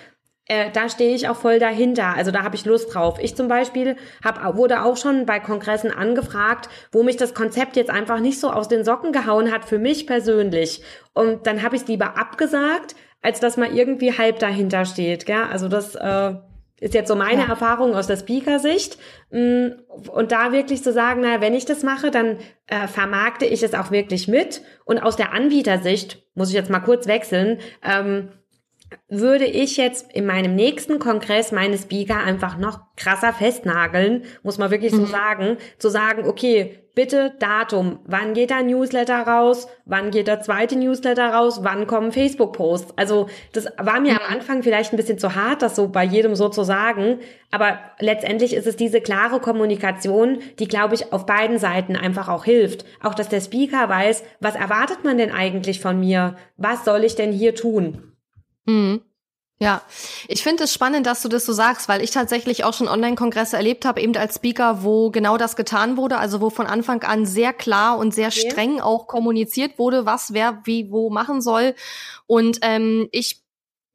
äh, 0.48 0.72
da 0.72 0.90
stehe 0.90 1.14
ich 1.14 1.28
auch 1.28 1.36
voll 1.36 1.60
dahinter. 1.60 2.16
Also 2.16 2.32
da 2.32 2.44
habe 2.44 2.56
ich 2.56 2.66
Lust 2.66 2.94
drauf. 2.94 3.18
Ich 3.22 3.36
zum 3.36 3.48
Beispiel 3.48 3.96
hab, 4.24 4.56
wurde 4.56 4.84
auch 4.84 4.98
schon 4.98 5.26
bei 5.26 5.40
Kongressen 5.40 5.92
angefragt, 5.92 6.70
wo 6.92 7.04
mich 7.04 7.18
das 7.18 7.34
Konzept 7.34 7.76
jetzt 7.76 7.90
einfach 7.90 8.20
nicht 8.20 8.40
so 8.40 8.50
aus 8.50 8.68
den 8.68 8.84
Socken 8.84 9.12
gehauen 9.12 9.52
hat 9.52 9.66
für 9.66 9.80
mich 9.80 10.08
persönlich. 10.08 10.82
Und 11.14 11.48
dann 11.48 11.64
habe 11.64 11.76
ich 11.76 11.84
es 11.84 11.88
lieber 11.88 12.18
abgesagt, 12.18 12.96
als 13.22 13.40
dass 13.40 13.58
man 13.58 13.76
irgendwie 13.76 14.18
halb 14.18 14.40
dahinter 14.40 14.86
steht. 14.86 15.26
Gell? 15.26 15.44
Also 15.52 15.68
das 15.68 15.96
äh, 15.96 16.36
ist 16.80 16.94
jetzt 16.94 17.08
so 17.08 17.16
meine 17.16 17.42
ja. 17.42 17.50
Erfahrung 17.50 17.96
aus 17.96 18.08
der 18.08 18.18
Speaker-Sicht. 18.18 18.98
Mm, 19.32 19.70
und 20.12 20.32
da 20.32 20.52
wirklich 20.52 20.84
zu 20.84 20.94
sagen, 20.94 21.22
naja, 21.22 21.42
wenn 21.42 21.56
ich 21.56 21.66
das 21.66 21.84
mache, 21.84 22.12
dann 22.12 22.38
äh, 22.68 22.88
vermarkte 22.88 23.46
ich 23.46 23.64
es 23.64 23.74
auch 23.74 23.92
wirklich 23.92 24.28
mit. 24.28 24.62
Und 24.86 25.00
aus 25.00 25.16
der 25.16 25.34
Anbietersicht, 25.34 26.24
muss 26.36 26.50
ich 26.50 26.56
jetzt 26.56 26.70
mal 26.70 26.80
kurz 26.80 27.08
wechseln, 27.08 27.60
ähm, 27.84 28.30
würde 29.10 29.46
ich 29.46 29.78
jetzt 29.78 30.12
in 30.14 30.26
meinem 30.26 30.56
nächsten 30.56 31.00
Kongress 31.00 31.52
meine 31.52 31.78
Speaker 31.78 32.18
einfach 32.18 32.58
noch 32.58 32.82
krasser 32.98 33.32
festnageln, 33.32 34.24
muss 34.44 34.58
man 34.58 34.72
wirklich 34.72 34.92
so 34.92 35.02
mhm. 35.02 35.08
sagen, 35.08 35.58
zu 35.78 35.90
sagen, 35.90 36.28
okay, 36.28 36.80
bitte 36.94 37.36
Datum, 37.40 38.00
wann 38.06 38.34
geht 38.34 38.50
der 38.50 38.64
Newsletter 38.64 39.20
raus, 39.20 39.68
wann 39.86 40.10
geht 40.10 40.28
der 40.28 40.42
zweite 40.42 40.76
Newsletter 40.76 41.32
raus, 41.32 41.60
wann 41.62 41.86
kommen 41.86 42.12
Facebook-Posts. 42.12 42.98
Also 42.98 43.28
das 43.54 43.68
war 43.78 44.00
mir 44.00 44.14
mhm. 44.14 44.18
am 44.18 44.34
Anfang 44.34 44.64
vielleicht 44.64 44.92
ein 44.92 44.98
bisschen 44.98 45.20
zu 45.20 45.36
hart, 45.36 45.62
das 45.62 45.76
so 45.76 45.90
bei 45.90 46.04
jedem 46.04 46.36
so 46.36 46.50
zu 46.50 46.64
sagen, 46.64 47.20
aber 47.52 47.78
letztendlich 48.00 48.54
ist 48.56 48.68
es 48.68 48.76
diese 48.76 49.00
klare 49.00 49.40
Kommunikation, 49.40 50.40
die, 50.60 50.68
glaube 50.68 50.96
ich, 50.96 51.14
auf 51.14 51.26
beiden 51.26 51.60
Seiten 51.60 51.96
einfach 51.96 52.28
auch 52.30 52.46
hilft. 52.46 52.84
Auch, 53.02 53.14
dass 53.14 53.30
der 53.30 53.42
Speaker 53.42 53.88
weiß, 53.88 54.24
was 54.40 54.56
erwartet 54.56 55.04
man 55.04 55.18
denn 55.18 55.32
eigentlich 55.32 55.80
von 55.80 56.00
mir, 56.00 56.36
was 56.58 56.84
soll 56.84 57.04
ich 57.04 57.16
denn 57.16 57.32
hier 57.32 57.54
tun? 57.54 58.07
Mhm. 58.68 59.02
Ja, 59.60 59.82
ich 60.28 60.44
finde 60.44 60.66
es 60.66 60.74
spannend, 60.74 61.08
dass 61.08 61.24
du 61.24 61.30
das 61.30 61.44
so 61.44 61.52
sagst, 61.52 61.90
weil 61.90 62.04
ich 62.04 62.12
tatsächlich 62.12 62.64
auch 62.64 62.76
schon 62.76 62.88
Online-Kongresse 62.88 63.58
erlebt 63.58 63.86
habe, 63.86 64.00
eben 64.02 64.16
als 64.16 64.36
Speaker, 64.36 64.84
wo 64.84 65.10
genau 65.10 65.38
das 65.38 65.56
getan 65.56 65.98
wurde, 65.98 66.20
also 66.20 66.42
wo 66.42 66.52
von 66.52 66.68
Anfang 66.68 67.02
an 67.02 67.26
sehr 67.26 67.54
klar 67.54 67.98
und 67.98 68.14
sehr 68.14 68.28
okay. 68.28 68.52
streng 68.52 68.80
auch 68.80 69.08
kommuniziert 69.08 69.80
wurde, 69.80 70.06
was 70.06 70.32
wer 70.32 70.62
wie 70.66 70.92
wo 70.92 71.10
machen 71.10 71.42
soll. 71.42 71.74
Und 72.28 72.60
ähm, 72.62 73.10
ich 73.12 73.42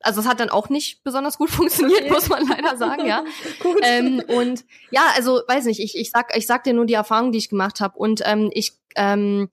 also 0.00 0.20
es 0.20 0.26
hat 0.26 0.40
dann 0.40 0.50
auch 0.50 0.68
nicht 0.68 1.04
besonders 1.04 1.38
gut 1.38 1.50
funktioniert, 1.52 2.02
okay. 2.02 2.10
muss 2.10 2.28
man 2.28 2.44
leider 2.44 2.76
sagen, 2.76 3.06
ja. 3.06 3.24
gut. 3.62 3.78
Ähm, 3.84 4.20
und 4.26 4.64
ja, 4.90 5.02
also 5.14 5.42
weiß 5.46 5.66
nicht, 5.66 5.78
ich, 5.78 5.96
ich 5.96 6.10
sag 6.10 6.36
ich 6.36 6.48
sag 6.48 6.64
dir 6.64 6.74
nur 6.74 6.86
die 6.86 6.94
Erfahrung, 6.94 7.30
die 7.30 7.38
ich 7.38 7.48
gemacht 7.48 7.80
habe 7.80 7.96
und 7.96 8.20
ähm, 8.24 8.50
ich 8.52 8.72
ähm, 8.96 9.48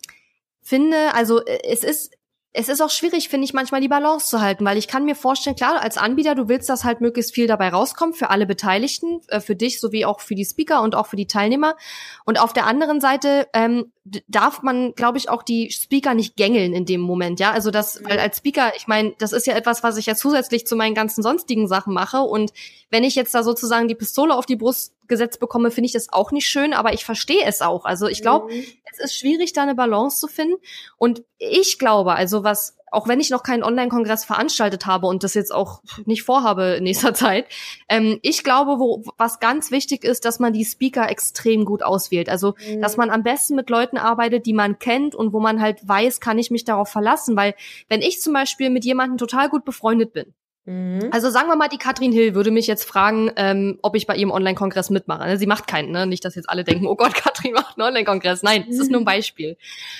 finde, 0.63 1.13
also 1.13 1.45
äh, 1.45 1.59
es 1.65 1.83
ist 1.83 2.15
es 2.59 2.67
ist 2.67 2.81
auch 2.81 2.89
schwierig, 2.89 3.29
finde 3.29 3.45
ich, 3.45 3.53
manchmal 3.53 3.79
die 3.79 3.87
Balance 3.87 4.27
zu 4.27 4.41
halten, 4.41 4.65
weil 4.65 4.77
ich 4.77 4.89
kann 4.89 5.05
mir 5.05 5.15
vorstellen, 5.15 5.55
klar, 5.55 5.81
als 5.81 5.97
Anbieter, 5.97 6.35
du 6.35 6.49
willst, 6.49 6.67
dass 6.67 6.83
halt 6.83 6.99
möglichst 6.99 7.33
viel 7.33 7.47
dabei 7.47 7.69
rauskommt 7.69 8.17
für 8.17 8.29
alle 8.29 8.45
Beteiligten, 8.45 9.21
äh, 9.29 9.39
für 9.39 9.55
dich 9.55 9.79
sowie 9.79 10.03
auch 10.03 10.19
für 10.19 10.35
die 10.35 10.43
Speaker 10.43 10.81
und 10.81 10.93
auch 10.93 11.07
für 11.07 11.15
die 11.15 11.25
Teilnehmer. 11.25 11.77
Und 12.25 12.37
auf 12.39 12.51
der 12.51 12.67
anderen 12.67 12.99
Seite 12.99 13.47
ähm, 13.53 13.93
darf 14.27 14.61
man, 14.61 14.93
glaube 14.93 15.17
ich, 15.17 15.29
auch 15.29 15.41
die 15.41 15.71
Speaker 15.71 16.13
nicht 16.13 16.35
gängeln 16.35 16.73
in 16.73 16.85
dem 16.85 16.99
Moment, 16.99 17.39
ja. 17.39 17.51
Also 17.51 17.71
das, 17.71 18.03
weil 18.03 18.19
als 18.19 18.37
Speaker, 18.37 18.73
ich 18.75 18.87
meine, 18.87 19.13
das 19.19 19.31
ist 19.31 19.47
ja 19.47 19.55
etwas, 19.55 19.81
was 19.83 19.95
ich 19.95 20.07
ja 20.07 20.15
zusätzlich 20.15 20.67
zu 20.67 20.75
meinen 20.75 20.95
ganzen 20.95 21.23
sonstigen 21.23 21.67
Sachen 21.69 21.93
mache. 21.93 22.19
Und 22.19 22.51
wenn 22.89 23.05
ich 23.05 23.15
jetzt 23.15 23.33
da 23.33 23.43
sozusagen 23.43 23.87
die 23.87 23.95
Pistole 23.95 24.35
auf 24.35 24.45
die 24.45 24.57
Brust 24.57 24.93
gesetzt 25.07 25.39
bekomme, 25.39 25.71
finde 25.71 25.87
ich 25.87 25.93
das 25.93 26.11
auch 26.11 26.31
nicht 26.31 26.47
schön, 26.47 26.73
aber 26.73 26.93
ich 26.93 27.05
verstehe 27.05 27.43
es 27.45 27.61
auch. 27.61 27.85
Also 27.85 28.07
ich 28.07 28.21
glaube, 28.21 28.53
mhm. 28.53 28.63
Es 28.99 29.11
ist 29.11 29.19
schwierig, 29.19 29.53
da 29.53 29.63
eine 29.63 29.75
Balance 29.75 30.19
zu 30.19 30.27
finden. 30.27 30.55
Und 30.97 31.23
ich 31.37 31.79
glaube, 31.79 32.13
also 32.13 32.43
was, 32.43 32.77
auch 32.91 33.07
wenn 33.07 33.19
ich 33.19 33.29
noch 33.29 33.43
keinen 33.43 33.63
Online-Kongress 33.63 34.25
veranstaltet 34.25 34.85
habe 34.85 35.07
und 35.07 35.23
das 35.23 35.33
jetzt 35.33 35.53
auch 35.53 35.81
nicht 36.05 36.23
vorhabe 36.23 36.75
in 36.77 36.83
nächster 36.83 37.13
Zeit, 37.13 37.45
ähm, 37.87 38.19
ich 38.21 38.43
glaube, 38.43 38.79
wo, 38.79 39.03
was 39.17 39.39
ganz 39.39 39.71
wichtig 39.71 40.03
ist, 40.03 40.25
dass 40.25 40.39
man 40.39 40.53
die 40.53 40.65
Speaker 40.65 41.09
extrem 41.09 41.65
gut 41.65 41.83
auswählt. 41.83 42.29
Also, 42.29 42.55
mhm. 42.67 42.81
dass 42.81 42.97
man 42.97 43.09
am 43.09 43.23
besten 43.23 43.55
mit 43.55 43.69
Leuten 43.69 43.97
arbeitet, 43.97 44.45
die 44.45 44.53
man 44.53 44.79
kennt 44.79 45.15
und 45.15 45.33
wo 45.33 45.39
man 45.39 45.61
halt 45.61 45.87
weiß, 45.87 46.19
kann 46.19 46.37
ich 46.37 46.51
mich 46.51 46.65
darauf 46.65 46.89
verlassen. 46.89 47.35
Weil 47.35 47.55
wenn 47.87 48.01
ich 48.01 48.21
zum 48.21 48.33
Beispiel 48.33 48.69
mit 48.69 48.85
jemandem 48.85 49.17
total 49.17 49.49
gut 49.49 49.65
befreundet 49.65 50.13
bin, 50.13 50.33
Mhm. 50.69 51.09
Also 51.09 51.31
sagen 51.31 51.47
wir 51.47 51.55
mal, 51.55 51.67
die 51.67 51.79
Katrin 51.79 52.11
Hill 52.11 52.35
würde 52.35 52.51
mich 52.51 52.67
jetzt 52.67 52.83
fragen, 52.83 53.31
ähm, 53.37 53.79
ob 53.81 53.95
ich 53.95 54.05
bei 54.05 54.15
ihrem 54.15 54.29
Online-Kongress 54.29 54.91
mitmache. 54.91 55.27
Ne, 55.27 55.37
sie 55.39 55.47
macht 55.47 55.65
keinen, 55.65 55.89
ne? 55.89 56.05
Nicht, 56.05 56.23
dass 56.23 56.35
jetzt 56.35 56.47
alle 56.47 56.63
denken, 56.63 56.85
oh 56.85 56.95
Gott, 56.95 57.13
Katrin 57.15 57.53
macht 57.53 57.79
einen 57.79 57.87
Online-Kongress. 57.87 58.43
Nein, 58.43 58.67
es 58.69 58.77
ist 58.77 58.91
nur 58.91 59.01
ein 59.01 59.05
Beispiel. 59.05 59.57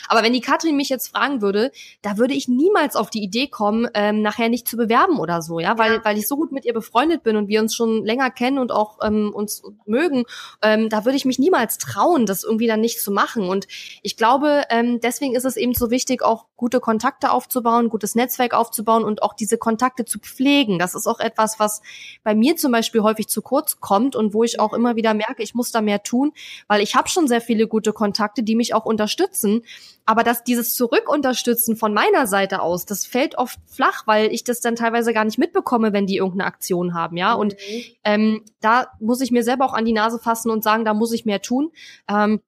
Aber 0.10 0.22
wenn 0.22 0.32
die 0.32 0.42
Katrin 0.42 0.78
mich 0.78 0.90
jetzt 0.90 1.08
fragen 1.08 1.42
würde, 1.42 1.72
da 2.04 2.20
würde 2.20 2.36
ich 2.36 2.48
niemals 2.48 2.96
auf 2.96 3.10
die 3.10 3.24
Idee 3.24 3.48
kommen, 3.48 3.88
ähm, 3.96 4.22
nachher 4.22 4.48
nicht 4.50 4.68
zu 4.68 4.78
bewerben 4.78 5.18
oder 5.18 5.42
so, 5.42 5.60
ja, 5.60 5.80
weil, 5.80 5.94
ja. 5.94 6.06
weil 6.06 6.20
ich 6.20 6.28
so 6.28 6.38
gut 6.38 6.52
mit 6.52 6.66
ihr 6.66 6.74
befreundet 6.74 7.24
bin 7.24 7.36
und 7.36 7.48
wir 7.48 7.62
uns 7.62 7.74
schon 7.74 8.06
länger 8.06 8.30
kennen 8.30 8.60
und 8.60 8.72
auch 8.72 9.00
ähm, 9.02 9.32
uns 9.34 9.64
mögen, 9.88 10.26
ähm, 10.62 10.90
da 10.90 11.04
würde 11.04 11.18
ich 11.18 11.26
mich 11.26 11.40
niemals 11.40 11.80
trauen, 11.80 12.28
das 12.28 12.44
irgendwie 12.44 12.68
dann 12.68 12.80
nicht 12.80 13.02
zu 13.02 13.12
machen. 13.12 13.50
Und 13.50 13.66
ich 14.04 14.18
glaube, 14.18 14.66
ähm, 14.70 15.00
deswegen 15.02 15.36
ist 15.36 15.46
es 15.46 15.58
eben 15.58 15.74
so 15.74 15.90
wichtig, 15.90 16.22
auch 16.22 16.46
gute 16.56 16.80
Kontakte 16.80 17.32
aufzubauen, 17.32 17.90
gutes 17.90 18.14
Netzwerk 18.14 18.54
aufzubauen 18.54 19.04
und 19.04 19.24
auch 19.24 19.34
diese 19.34 19.58
Kontakte 19.58 20.06
zu 20.06 20.20
pflegen 20.20 20.59
pflegen. 20.60 20.80
Das 20.80 20.96
ist 20.96 21.08
auch 21.08 21.20
etwas, 21.20 21.60
was 21.60 21.82
bei 22.24 22.36
mir 22.36 22.56
zum 22.56 22.72
Beispiel 22.72 23.02
häufig 23.02 23.28
zu 23.28 23.42
kurz 23.42 23.80
kommt 23.80 24.16
und 24.16 24.34
wo 24.34 24.44
ich 24.44 24.60
auch 24.60 24.74
immer 24.74 24.96
wieder 24.96 25.14
merke, 25.14 25.44
ich 25.44 25.56
muss 25.56 25.72
da 25.72 25.82
mehr 25.82 26.04
tun, 26.04 26.32
weil 26.68 26.82
ich 26.82 26.96
habe 26.96 27.10
schon 27.10 27.28
sehr 27.28 27.42
viele 27.42 27.68
gute 27.68 27.94
Kontakte, 27.94 28.44
die 28.44 28.56
mich 28.56 28.74
auch 28.74 28.86
unterstützen. 28.86 29.62
Aber 30.06 30.24
dass 30.24 30.44
dieses 30.44 30.76
Zurückunterstützen 30.76 31.76
von 31.76 31.94
meiner 31.94 32.28
Seite 32.28 32.62
aus, 32.62 32.86
das 32.86 33.06
fällt 33.06 33.38
oft 33.38 33.60
flach, 33.68 34.08
weil 34.08 34.32
ich 34.34 34.44
das 34.44 34.60
dann 34.60 34.76
teilweise 34.76 35.14
gar 35.14 35.26
nicht 35.26 35.38
mitbekomme, 35.38 35.94
wenn 35.94 36.08
die 36.08 36.18
irgendeine 36.18 36.48
Aktion 36.48 36.94
haben, 36.94 37.16
ja. 37.16 37.34
Und 37.34 37.54
mhm. 37.54 37.84
ähm, 38.04 38.46
da 38.60 38.88
muss 39.00 39.22
ich 39.22 39.32
mir 39.32 39.44
selber 39.44 39.66
auch 39.66 39.74
an 39.74 39.86
die 39.86 39.94
Nase 39.94 40.20
fassen 40.20 40.50
und 40.50 40.64
sagen, 40.64 40.84
da 40.84 40.94
muss 40.94 41.14
ich 41.14 41.26
mehr 41.26 41.42
tun. 41.42 41.72
Ähm, 42.08 42.42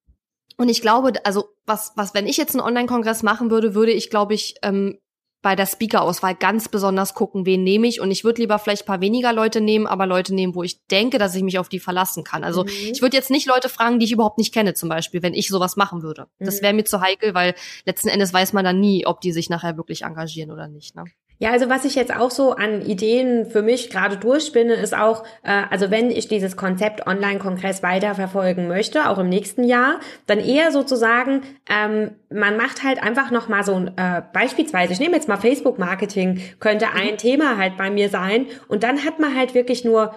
und 0.58 0.70
ich 0.70 0.82
glaube, 0.82 1.14
also 1.24 1.50
was, 1.66 1.94
was, 1.96 2.14
wenn 2.14 2.28
ich 2.28 2.38
jetzt 2.38 2.56
einen 2.56 2.66
Online-Kongress 2.66 3.24
machen 3.24 3.52
würde, 3.52 3.74
würde 3.74 3.92
ich, 3.92 4.10
glaube 4.10 4.34
ich, 4.34 4.56
ähm, 4.64 4.98
bei 5.42 5.56
der 5.56 5.66
Speaker-Auswahl 5.66 6.36
ganz 6.36 6.70
besonders 6.70 7.14
gucken, 7.14 7.46
wen 7.46 7.64
nehme 7.64 7.88
ich. 7.88 8.00
Und 8.00 8.12
ich 8.12 8.24
würde 8.24 8.42
lieber 8.42 8.60
vielleicht 8.60 8.86
paar 8.86 9.02
weniger 9.02 9.34
Leute 9.34 9.60
nehmen, 9.60 9.88
aber 9.88 10.06
Leute 10.06 10.36
nehmen, 10.36 10.54
wo 10.54 10.64
ich 10.64 10.86
denke, 10.88 11.18
dass 11.18 11.36
ich 11.36 11.44
mich 11.44 11.58
auf 11.58 11.70
die 11.70 11.80
verlassen 11.80 12.24
kann. 12.24 12.44
Also 12.44 12.64
mhm. 12.64 12.70
ich 12.70 13.02
würde 13.02 13.18
jetzt 13.18 13.32
nicht 13.32 13.48
Leute 13.48 13.70
fragen, 13.70 14.00
die 14.00 14.06
ich 14.06 14.12
überhaupt 14.12 14.38
nicht 14.38 14.54
kenne, 14.54 14.74
zum 14.74 14.90
Beispiel, 14.90 15.24
wenn 15.24 15.34
ich 15.34 15.48
sowas 15.48 15.76
machen 15.76 16.04
würde. 16.04 16.28
Mhm. 16.40 16.46
Das 16.46 16.62
wäre 16.62 16.74
mir 16.74 16.86
zu 16.86 17.02
heikel, 17.02 17.34
weil 17.34 17.56
letzten 17.86 18.10
Endes 18.10 18.34
weiß 18.34 18.54
man 18.54 18.64
dann 18.64 18.80
nie, 18.80 19.06
ob 19.06 19.22
die 19.22 19.32
sich 19.32 19.50
nachher 19.50 19.78
wirklich 19.78 20.04
engagieren 20.04 20.52
oder 20.52 20.68
nicht. 20.68 20.96
Ne? 20.96 21.06
Ja, 21.42 21.50
also 21.50 21.70
was 21.70 21.86
ich 21.86 21.96
jetzt 21.96 22.16
auch 22.16 22.30
so 22.30 22.52
an 22.52 22.84
Ideen 22.84 23.48
für 23.48 23.64
mich 23.64 23.90
gerade 23.90 24.16
durchspinne, 24.16 24.76
ist 24.76 24.96
auch, 24.96 25.24
äh, 25.42 25.64
also 25.72 25.90
wenn 25.90 26.12
ich 26.12 26.28
dieses 26.28 26.56
Konzept 26.56 27.08
Online-Kongress 27.08 27.82
weiterverfolgen 27.82 28.68
möchte, 28.68 29.10
auch 29.10 29.18
im 29.18 29.28
nächsten 29.28 29.64
Jahr, 29.64 30.00
dann 30.28 30.38
eher 30.38 30.72
sozusagen, 30.72 31.42
ähm, 31.68 32.12
man 32.30 32.58
macht 32.58 32.84
halt 32.84 33.02
einfach 33.02 33.32
nochmal 33.32 33.64
so 33.64 33.74
ein, 33.74 33.88
äh, 33.98 34.22
beispielsweise, 34.32 34.94
ich 34.94 35.00
nehme 35.00 35.16
jetzt 35.16 35.28
mal 35.28 35.38
Facebook-Marketing, 35.38 36.44
könnte 36.60 36.90
ein 36.94 37.14
mhm. 37.14 37.18
Thema 37.18 37.58
halt 37.58 37.76
bei 37.76 37.90
mir 37.90 38.10
sein 38.10 38.46
und 38.68 38.84
dann 38.84 39.04
hat 39.04 39.18
man 39.18 39.36
halt 39.36 39.56
wirklich 39.56 39.84
nur 39.84 40.14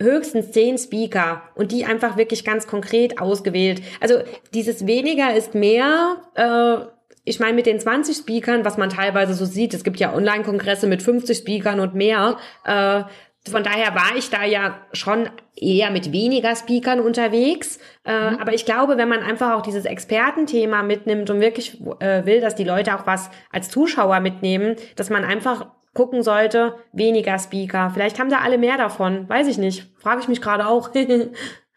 höchstens 0.00 0.52
zehn 0.52 0.78
Speaker 0.78 1.42
und 1.56 1.72
die 1.72 1.86
einfach 1.86 2.16
wirklich 2.16 2.44
ganz 2.44 2.68
konkret 2.68 3.20
ausgewählt. 3.20 3.82
Also 4.00 4.20
dieses 4.54 4.86
weniger 4.86 5.34
ist 5.34 5.56
mehr, 5.56 6.18
äh, 6.36 6.97
ich 7.28 7.40
meine, 7.40 7.54
mit 7.54 7.66
den 7.66 7.78
20 7.78 8.16
Speakern, 8.16 8.64
was 8.64 8.76
man 8.78 8.90
teilweise 8.90 9.34
so 9.34 9.44
sieht, 9.44 9.74
es 9.74 9.84
gibt 9.84 10.00
ja 10.00 10.14
Online-Kongresse 10.14 10.86
mit 10.86 11.02
50 11.02 11.36
Speakern 11.38 11.80
und 11.80 11.94
mehr. 11.94 12.38
Äh, 12.64 13.02
von 13.48 13.62
daher 13.62 13.94
war 13.94 14.16
ich 14.16 14.30
da 14.30 14.44
ja 14.44 14.78
schon 14.92 15.30
eher 15.56 15.90
mit 15.90 16.12
weniger 16.12 16.54
Speakern 16.56 17.00
unterwegs. 17.00 17.78
Äh, 18.04 18.30
mhm. 18.30 18.38
Aber 18.38 18.54
ich 18.54 18.64
glaube, 18.64 18.96
wenn 18.98 19.08
man 19.08 19.22
einfach 19.22 19.52
auch 19.52 19.62
dieses 19.62 19.84
Expertenthema 19.84 20.82
mitnimmt 20.82 21.30
und 21.30 21.40
wirklich 21.40 21.80
äh, 22.00 22.24
will, 22.26 22.40
dass 22.40 22.54
die 22.54 22.64
Leute 22.64 22.94
auch 22.94 23.06
was 23.06 23.30
als 23.50 23.70
Zuschauer 23.70 24.20
mitnehmen, 24.20 24.76
dass 24.96 25.10
man 25.10 25.24
einfach 25.24 25.66
gucken 25.94 26.22
sollte, 26.22 26.76
weniger 26.92 27.38
Speaker. 27.38 27.90
Vielleicht 27.92 28.18
haben 28.20 28.30
da 28.30 28.38
alle 28.38 28.58
mehr 28.58 28.76
davon. 28.76 29.28
Weiß 29.28 29.48
ich 29.48 29.58
nicht. 29.58 29.86
Frage 29.98 30.20
ich 30.20 30.28
mich 30.28 30.40
gerade 30.40 30.66
auch. 30.66 30.90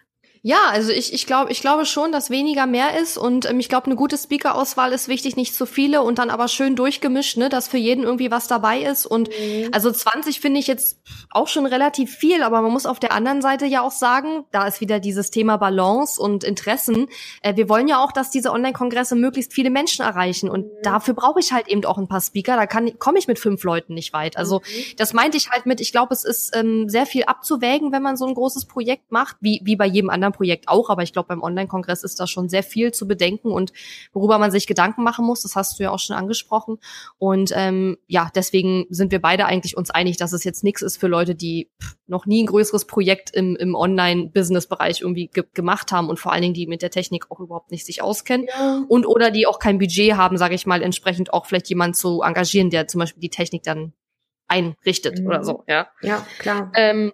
Ja, 0.43 0.57
also 0.71 0.91
ich, 0.91 1.13
ich 1.13 1.27
glaube 1.27 1.51
ich 1.51 1.61
glaube 1.61 1.85
schon, 1.85 2.11
dass 2.11 2.31
weniger 2.31 2.65
mehr 2.65 2.99
ist 2.99 3.15
und 3.15 3.47
ähm, 3.47 3.59
ich 3.59 3.69
glaube, 3.69 3.85
eine 3.85 3.95
gute 3.95 4.17
Speaker-Auswahl 4.17 4.91
ist 4.91 5.07
wichtig, 5.07 5.35
nicht 5.35 5.53
zu 5.53 5.67
viele 5.67 6.01
und 6.01 6.17
dann 6.17 6.31
aber 6.31 6.47
schön 6.47 6.75
durchgemischt, 6.75 7.37
ne, 7.37 7.47
dass 7.47 7.67
für 7.67 7.77
jeden 7.77 8.03
irgendwie 8.03 8.31
was 8.31 8.47
dabei 8.47 8.81
ist. 8.81 9.05
Und 9.05 9.29
mhm. 9.29 9.69
also 9.71 9.91
20 9.91 10.39
finde 10.39 10.59
ich 10.59 10.65
jetzt 10.65 10.99
auch 11.29 11.47
schon 11.47 11.67
relativ 11.67 12.15
viel, 12.15 12.41
aber 12.41 12.63
man 12.63 12.71
muss 12.71 12.87
auf 12.87 12.99
der 12.99 13.11
anderen 13.11 13.43
Seite 13.43 13.67
ja 13.67 13.81
auch 13.81 13.91
sagen, 13.91 14.45
da 14.51 14.65
ist 14.65 14.81
wieder 14.81 14.99
dieses 14.99 15.29
Thema 15.29 15.57
Balance 15.57 16.19
und 16.19 16.43
Interessen. 16.43 17.07
Äh, 17.43 17.55
wir 17.55 17.69
wollen 17.69 17.87
ja 17.87 18.03
auch, 18.03 18.11
dass 18.11 18.31
diese 18.31 18.51
Online-Kongresse 18.51 19.15
möglichst 19.15 19.53
viele 19.53 19.69
Menschen 19.69 20.03
erreichen 20.03 20.49
und 20.49 20.65
mhm. 20.65 20.71
dafür 20.81 21.13
brauche 21.13 21.39
ich 21.39 21.53
halt 21.53 21.67
eben 21.67 21.85
auch 21.85 21.99
ein 21.99 22.07
paar 22.07 22.21
Speaker. 22.21 22.55
Da 22.55 22.65
kann 22.65 22.97
komme 22.97 23.19
ich 23.19 23.27
mit 23.27 23.37
fünf 23.37 23.63
Leuten 23.63 23.93
nicht 23.93 24.11
weit. 24.11 24.37
Also 24.37 24.61
mhm. 24.61 24.95
das 24.97 25.13
meinte 25.13 25.37
ich 25.37 25.51
halt 25.51 25.67
mit, 25.67 25.81
ich 25.81 25.91
glaube, 25.91 26.15
es 26.15 26.23
ist 26.23 26.55
ähm, 26.55 26.89
sehr 26.89 27.05
viel 27.05 27.25
abzuwägen, 27.25 27.91
wenn 27.91 28.01
man 28.01 28.17
so 28.17 28.25
ein 28.25 28.33
großes 28.33 28.65
Projekt 28.65 29.11
macht, 29.11 29.37
wie, 29.39 29.61
wie 29.63 29.75
bei 29.75 29.85
jedem 29.85 30.09
anderen 30.09 30.30
anderen 30.31 30.37
Projekt 30.37 30.67
auch, 30.67 30.89
aber 30.89 31.03
ich 31.03 31.13
glaube, 31.13 31.27
beim 31.27 31.41
Online-Kongress 31.41 32.03
ist 32.03 32.19
da 32.19 32.27
schon 32.27 32.49
sehr 32.49 32.63
viel 32.63 32.91
zu 32.91 33.07
bedenken 33.07 33.51
und 33.51 33.71
worüber 34.13 34.37
man 34.37 34.51
sich 34.51 34.67
Gedanken 34.67 35.03
machen 35.03 35.25
muss. 35.25 35.41
Das 35.41 35.55
hast 35.55 35.79
du 35.79 35.83
ja 35.83 35.91
auch 35.91 35.99
schon 35.99 36.15
angesprochen. 36.15 36.77
Und 37.17 37.51
ähm, 37.55 37.97
ja, 38.07 38.29
deswegen 38.33 38.85
sind 38.89 39.11
wir 39.11 39.21
beide 39.21 39.45
eigentlich 39.45 39.77
uns 39.77 39.89
einig, 39.89 40.17
dass 40.17 40.33
es 40.33 40.43
jetzt 40.43 40.63
nichts 40.63 40.81
ist 40.81 40.97
für 40.97 41.07
Leute, 41.07 41.35
die 41.35 41.69
noch 42.07 42.25
nie 42.25 42.43
ein 42.43 42.47
größeres 42.47 42.85
Projekt 42.85 43.31
im, 43.31 43.55
im 43.55 43.75
Online-Business-Bereich 43.75 45.01
irgendwie 45.01 45.27
ge 45.27 45.43
gemacht 45.53 45.91
haben 45.91 46.09
und 46.09 46.19
vor 46.19 46.31
allen 46.31 46.41
Dingen 46.41 46.53
die 46.53 46.67
mit 46.67 46.81
der 46.81 46.91
Technik 46.91 47.29
auch 47.29 47.39
überhaupt 47.39 47.71
nicht 47.71 47.85
sich 47.85 48.01
auskennen 48.01 48.47
ja. 48.47 48.85
und 48.87 49.05
oder 49.05 49.31
die 49.31 49.47
auch 49.47 49.59
kein 49.59 49.79
Budget 49.79 50.13
haben, 50.13 50.37
sage 50.37 50.55
ich 50.55 50.65
mal, 50.65 50.81
entsprechend 50.81 51.33
auch 51.33 51.45
vielleicht 51.45 51.67
jemanden 51.67 51.93
zu 51.93 52.21
engagieren, 52.21 52.69
der 52.69 52.87
zum 52.87 52.99
Beispiel 52.99 53.21
die 53.21 53.29
Technik 53.29 53.63
dann 53.63 53.93
einrichtet 54.47 55.19
mhm. 55.19 55.27
oder 55.27 55.43
so, 55.43 55.63
ja. 55.67 55.87
Ja, 56.01 56.25
klar. 56.39 56.71
Ähm, 56.75 57.11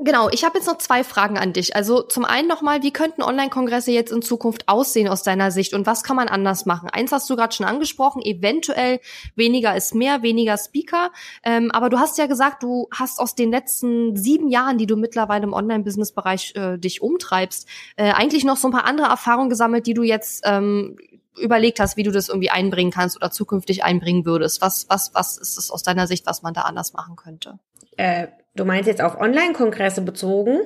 Genau, 0.00 0.28
ich 0.30 0.44
habe 0.44 0.58
jetzt 0.58 0.68
noch 0.68 0.78
zwei 0.78 1.02
Fragen 1.02 1.38
an 1.38 1.52
dich. 1.52 1.74
Also 1.74 2.02
zum 2.02 2.24
einen 2.24 2.46
nochmal, 2.46 2.84
wie 2.84 2.92
könnten 2.92 3.20
Online-Kongresse 3.20 3.90
jetzt 3.90 4.12
in 4.12 4.22
Zukunft 4.22 4.68
aussehen 4.68 5.08
aus 5.08 5.24
deiner 5.24 5.50
Sicht 5.50 5.74
und 5.74 5.86
was 5.86 6.04
kann 6.04 6.14
man 6.14 6.28
anders 6.28 6.66
machen? 6.66 6.88
Eins 6.88 7.10
hast 7.10 7.28
du 7.28 7.34
gerade 7.34 7.52
schon 7.52 7.66
angesprochen, 7.66 8.22
eventuell 8.22 9.00
weniger 9.34 9.74
ist 9.74 9.96
mehr, 9.96 10.22
weniger 10.22 10.56
Speaker. 10.56 11.10
Ähm, 11.42 11.72
aber 11.72 11.90
du 11.90 11.98
hast 11.98 12.16
ja 12.16 12.26
gesagt, 12.26 12.62
du 12.62 12.86
hast 12.94 13.18
aus 13.18 13.34
den 13.34 13.50
letzten 13.50 14.16
sieben 14.16 14.48
Jahren, 14.48 14.78
die 14.78 14.86
du 14.86 14.94
mittlerweile 14.94 15.42
im 15.42 15.52
Online-Business-Bereich 15.52 16.54
äh, 16.54 16.78
dich 16.78 17.02
umtreibst, 17.02 17.66
äh, 17.96 18.12
eigentlich 18.12 18.44
noch 18.44 18.56
so 18.56 18.68
ein 18.68 18.72
paar 18.72 18.84
andere 18.84 19.08
Erfahrungen 19.08 19.50
gesammelt, 19.50 19.88
die 19.88 19.94
du 19.94 20.04
jetzt 20.04 20.44
ähm, 20.46 20.96
überlegt 21.36 21.80
hast, 21.80 21.96
wie 21.96 22.04
du 22.04 22.12
das 22.12 22.28
irgendwie 22.28 22.50
einbringen 22.50 22.92
kannst 22.92 23.16
oder 23.16 23.32
zukünftig 23.32 23.82
einbringen 23.82 24.24
würdest. 24.24 24.62
Was, 24.62 24.86
was, 24.88 25.12
was 25.14 25.38
ist 25.38 25.58
es 25.58 25.72
aus 25.72 25.82
deiner 25.82 26.06
Sicht, 26.06 26.24
was 26.24 26.42
man 26.42 26.54
da 26.54 26.62
anders 26.62 26.92
machen 26.92 27.16
könnte? 27.16 27.58
Äh 27.96 28.28
Du 28.58 28.64
meinst 28.64 28.88
jetzt 28.88 29.00
auf 29.00 29.20
Online-Kongresse 29.20 30.02
bezogen? 30.02 30.60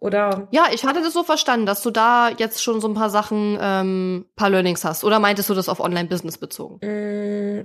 Oder? 0.00 0.46
Ja, 0.52 0.66
ich 0.72 0.84
hatte 0.84 1.02
das 1.02 1.12
so 1.12 1.24
verstanden, 1.24 1.66
dass 1.66 1.82
du 1.82 1.90
da 1.90 2.30
jetzt 2.30 2.62
schon 2.62 2.80
so 2.80 2.86
ein 2.86 2.94
paar 2.94 3.10
Sachen, 3.10 3.58
ähm, 3.60 4.26
paar 4.36 4.50
Learnings 4.50 4.84
hast. 4.84 5.02
Oder 5.02 5.18
meintest 5.18 5.50
du 5.50 5.54
das 5.54 5.68
auf 5.68 5.80
Online-Business 5.80 6.38
bezogen? 6.38 6.78
Mm, 6.80 7.64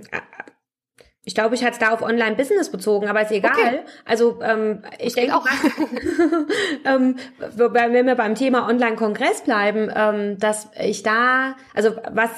ich 1.22 1.36
glaube, 1.36 1.54
ich 1.54 1.62
hatte 1.62 1.74
es 1.74 1.78
da 1.78 1.90
auf 1.90 2.02
Online-Business 2.02 2.72
bezogen, 2.72 3.06
aber 3.06 3.22
ist 3.22 3.30
egal. 3.30 3.52
Okay. 3.52 3.80
Also 4.04 4.40
ähm, 4.42 4.82
ich 4.98 5.14
denke 5.14 5.36
auch, 5.36 5.46
ähm, 6.84 7.16
wenn 7.38 8.06
wir 8.06 8.14
beim 8.16 8.34
Thema 8.34 8.68
Online-Kongress 8.68 9.42
bleiben, 9.42 9.88
ähm, 9.94 10.36
dass 10.40 10.68
ich 10.82 11.04
da, 11.04 11.54
also 11.74 11.92
was 12.10 12.30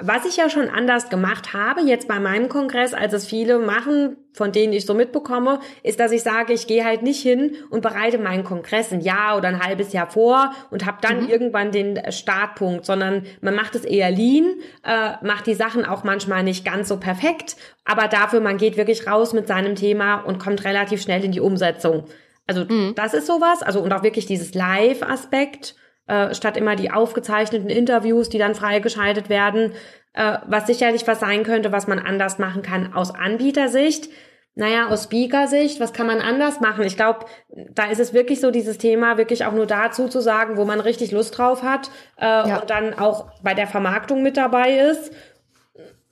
was 0.00 0.24
ich 0.24 0.38
ja 0.38 0.48
schon 0.48 0.70
anders 0.70 1.10
gemacht 1.10 1.52
habe, 1.52 1.82
jetzt 1.82 2.08
bei 2.08 2.18
meinem 2.18 2.48
Kongress, 2.48 2.94
als 2.94 3.12
es 3.12 3.26
viele 3.26 3.58
machen, 3.58 4.16
von 4.32 4.50
denen 4.50 4.72
ich 4.72 4.86
so 4.86 4.94
mitbekomme, 4.94 5.60
ist, 5.82 6.00
dass 6.00 6.12
ich 6.12 6.22
sage, 6.22 6.54
ich 6.54 6.66
gehe 6.66 6.82
halt 6.82 7.02
nicht 7.02 7.20
hin 7.20 7.56
und 7.68 7.82
bereite 7.82 8.16
meinen 8.16 8.42
Kongress 8.42 8.90
ein 8.90 9.02
Jahr 9.02 9.36
oder 9.36 9.48
ein 9.48 9.62
halbes 9.62 9.92
Jahr 9.92 10.10
vor 10.10 10.54
und 10.70 10.86
habe 10.86 10.96
dann 11.02 11.24
mhm. 11.24 11.28
irgendwann 11.28 11.72
den 11.72 12.00
Startpunkt, 12.10 12.86
sondern 12.86 13.26
man 13.42 13.54
macht 13.54 13.74
es 13.74 13.84
eher 13.84 14.10
lean, 14.10 14.54
äh, 14.82 15.12
macht 15.22 15.46
die 15.46 15.54
Sachen 15.54 15.84
auch 15.84 16.04
manchmal 16.04 16.42
nicht 16.42 16.64
ganz 16.64 16.88
so 16.88 16.96
perfekt, 16.98 17.56
aber 17.84 18.08
dafür, 18.08 18.40
man 18.40 18.56
geht 18.56 18.78
wirklich 18.78 19.06
raus 19.06 19.34
mit 19.34 19.46
seinem 19.46 19.74
Thema 19.74 20.20
und 20.20 20.38
kommt 20.38 20.64
relativ 20.64 21.02
schnell 21.02 21.22
in 21.22 21.32
die 21.32 21.40
Umsetzung. 21.40 22.04
Also 22.46 22.64
mhm. 22.64 22.94
das 22.94 23.12
ist 23.12 23.26
sowas, 23.26 23.62
also 23.62 23.80
und 23.80 23.92
auch 23.92 24.02
wirklich 24.02 24.24
dieses 24.24 24.54
Live-Aspekt 24.54 25.74
äh, 26.06 26.34
statt 26.34 26.56
immer 26.56 26.76
die 26.76 26.90
aufgezeichneten 26.90 27.70
Interviews, 27.70 28.28
die 28.28 28.38
dann 28.38 28.54
freigeschaltet 28.54 29.28
werden, 29.28 29.72
äh, 30.14 30.38
was 30.46 30.66
sicherlich 30.66 31.06
was 31.06 31.20
sein 31.20 31.42
könnte, 31.42 31.72
was 31.72 31.86
man 31.86 31.98
anders 31.98 32.38
machen 32.38 32.62
kann 32.62 32.92
aus 32.92 33.14
Anbietersicht. 33.14 34.08
Naja, 34.54 34.88
aus 34.88 35.04
Speaker-Sicht, 35.04 35.80
was 35.80 35.94
kann 35.94 36.06
man 36.06 36.20
anders 36.20 36.60
machen? 36.60 36.84
Ich 36.84 36.96
glaube, 36.96 37.24
da 37.48 37.86
ist 37.86 38.00
es 38.00 38.12
wirklich 38.12 38.38
so, 38.40 38.50
dieses 38.50 38.76
Thema 38.76 39.16
wirklich 39.16 39.46
auch 39.46 39.52
nur 39.52 39.64
dazu 39.64 40.08
zu 40.08 40.20
sagen, 40.20 40.58
wo 40.58 40.66
man 40.66 40.80
richtig 40.80 41.10
Lust 41.10 41.38
drauf 41.38 41.62
hat 41.62 41.88
äh, 42.20 42.26
ja. 42.26 42.58
und 42.58 42.68
dann 42.68 42.98
auch 42.98 43.30
bei 43.42 43.54
der 43.54 43.66
Vermarktung 43.66 44.22
mit 44.22 44.36
dabei 44.36 44.78
ist. 44.90 45.10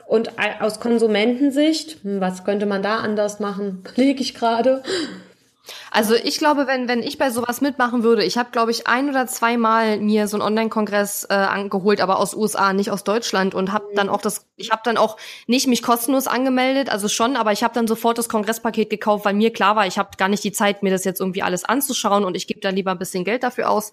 Und 0.07 0.32
aus 0.61 0.80
Konsumentensicht, 0.80 2.03
hm, 2.03 2.20
was 2.20 2.45
könnte 2.45 2.64
man 2.64 2.82
da 2.82 2.97
anders 2.97 3.41
machen? 3.41 3.84
Lege 3.97 4.22
ich 4.22 4.34
gerade. 4.34 4.82
Also 5.91 6.14
ich 6.14 6.38
glaube, 6.38 6.66
wenn, 6.68 6.86
wenn 6.88 7.03
ich 7.03 7.18
bei 7.18 7.30
sowas 7.30 7.61
mitmachen 7.61 8.05
würde, 8.05 8.24
ich 8.24 8.38
habe, 8.38 8.51
glaube 8.53 8.70
ich, 8.70 8.86
ein 8.86 9.09
oder 9.09 9.26
zweimal 9.26 9.99
mir 9.99 10.28
so 10.28 10.36
einen 10.36 10.43
Online-Kongress 10.43 11.26
äh, 11.28 11.34
angeholt, 11.34 12.01
aber 12.01 12.18
aus 12.18 12.34
USA, 12.34 12.72
nicht 12.72 12.93
aus 12.93 13.03
Deutschland 13.03 13.55
und 13.55 13.72
habe 13.72 13.86
dann 13.95 14.09
auch 14.09 14.22
das, 14.22 14.47
ich 14.57 14.70
habe 14.70 14.82
dann 14.84 14.97
auch 14.97 15.16
nicht 15.49 15.66
mich 15.66 15.82
kostenlos 15.82 16.28
angemeldet, 16.28 16.91
also 16.91 17.09
schon, 17.09 17.36
aber 17.36 17.51
ich 17.51 17.64
habe 17.64 17.74
dann 17.74 17.88
sofort 17.88 18.18
das 18.18 18.28
Kongresspaket 18.28 18.88
gekauft, 18.88 19.24
weil 19.24 19.34
mir 19.34 19.53
klar 19.53 19.74
war, 19.74 19.86
ich 19.86 19.99
habe 19.99 20.11
gar 20.16 20.28
nicht 20.28 20.45
die 20.45 20.53
Zeit, 20.53 20.84
mir 20.84 20.91
das 20.91 21.05
jetzt 21.05 21.20
irgendwie 21.20 21.43
alles 21.43 21.64
anzuschauen 21.64 22.24
und 22.24 22.36
ich 22.36 22.47
gebe 22.47 22.61
dann 22.61 22.76
lieber 22.76 22.93
ein 22.93 22.99
bisschen 22.99 23.24
Geld 23.24 23.43
dafür 23.43 23.68
aus. 23.68 23.91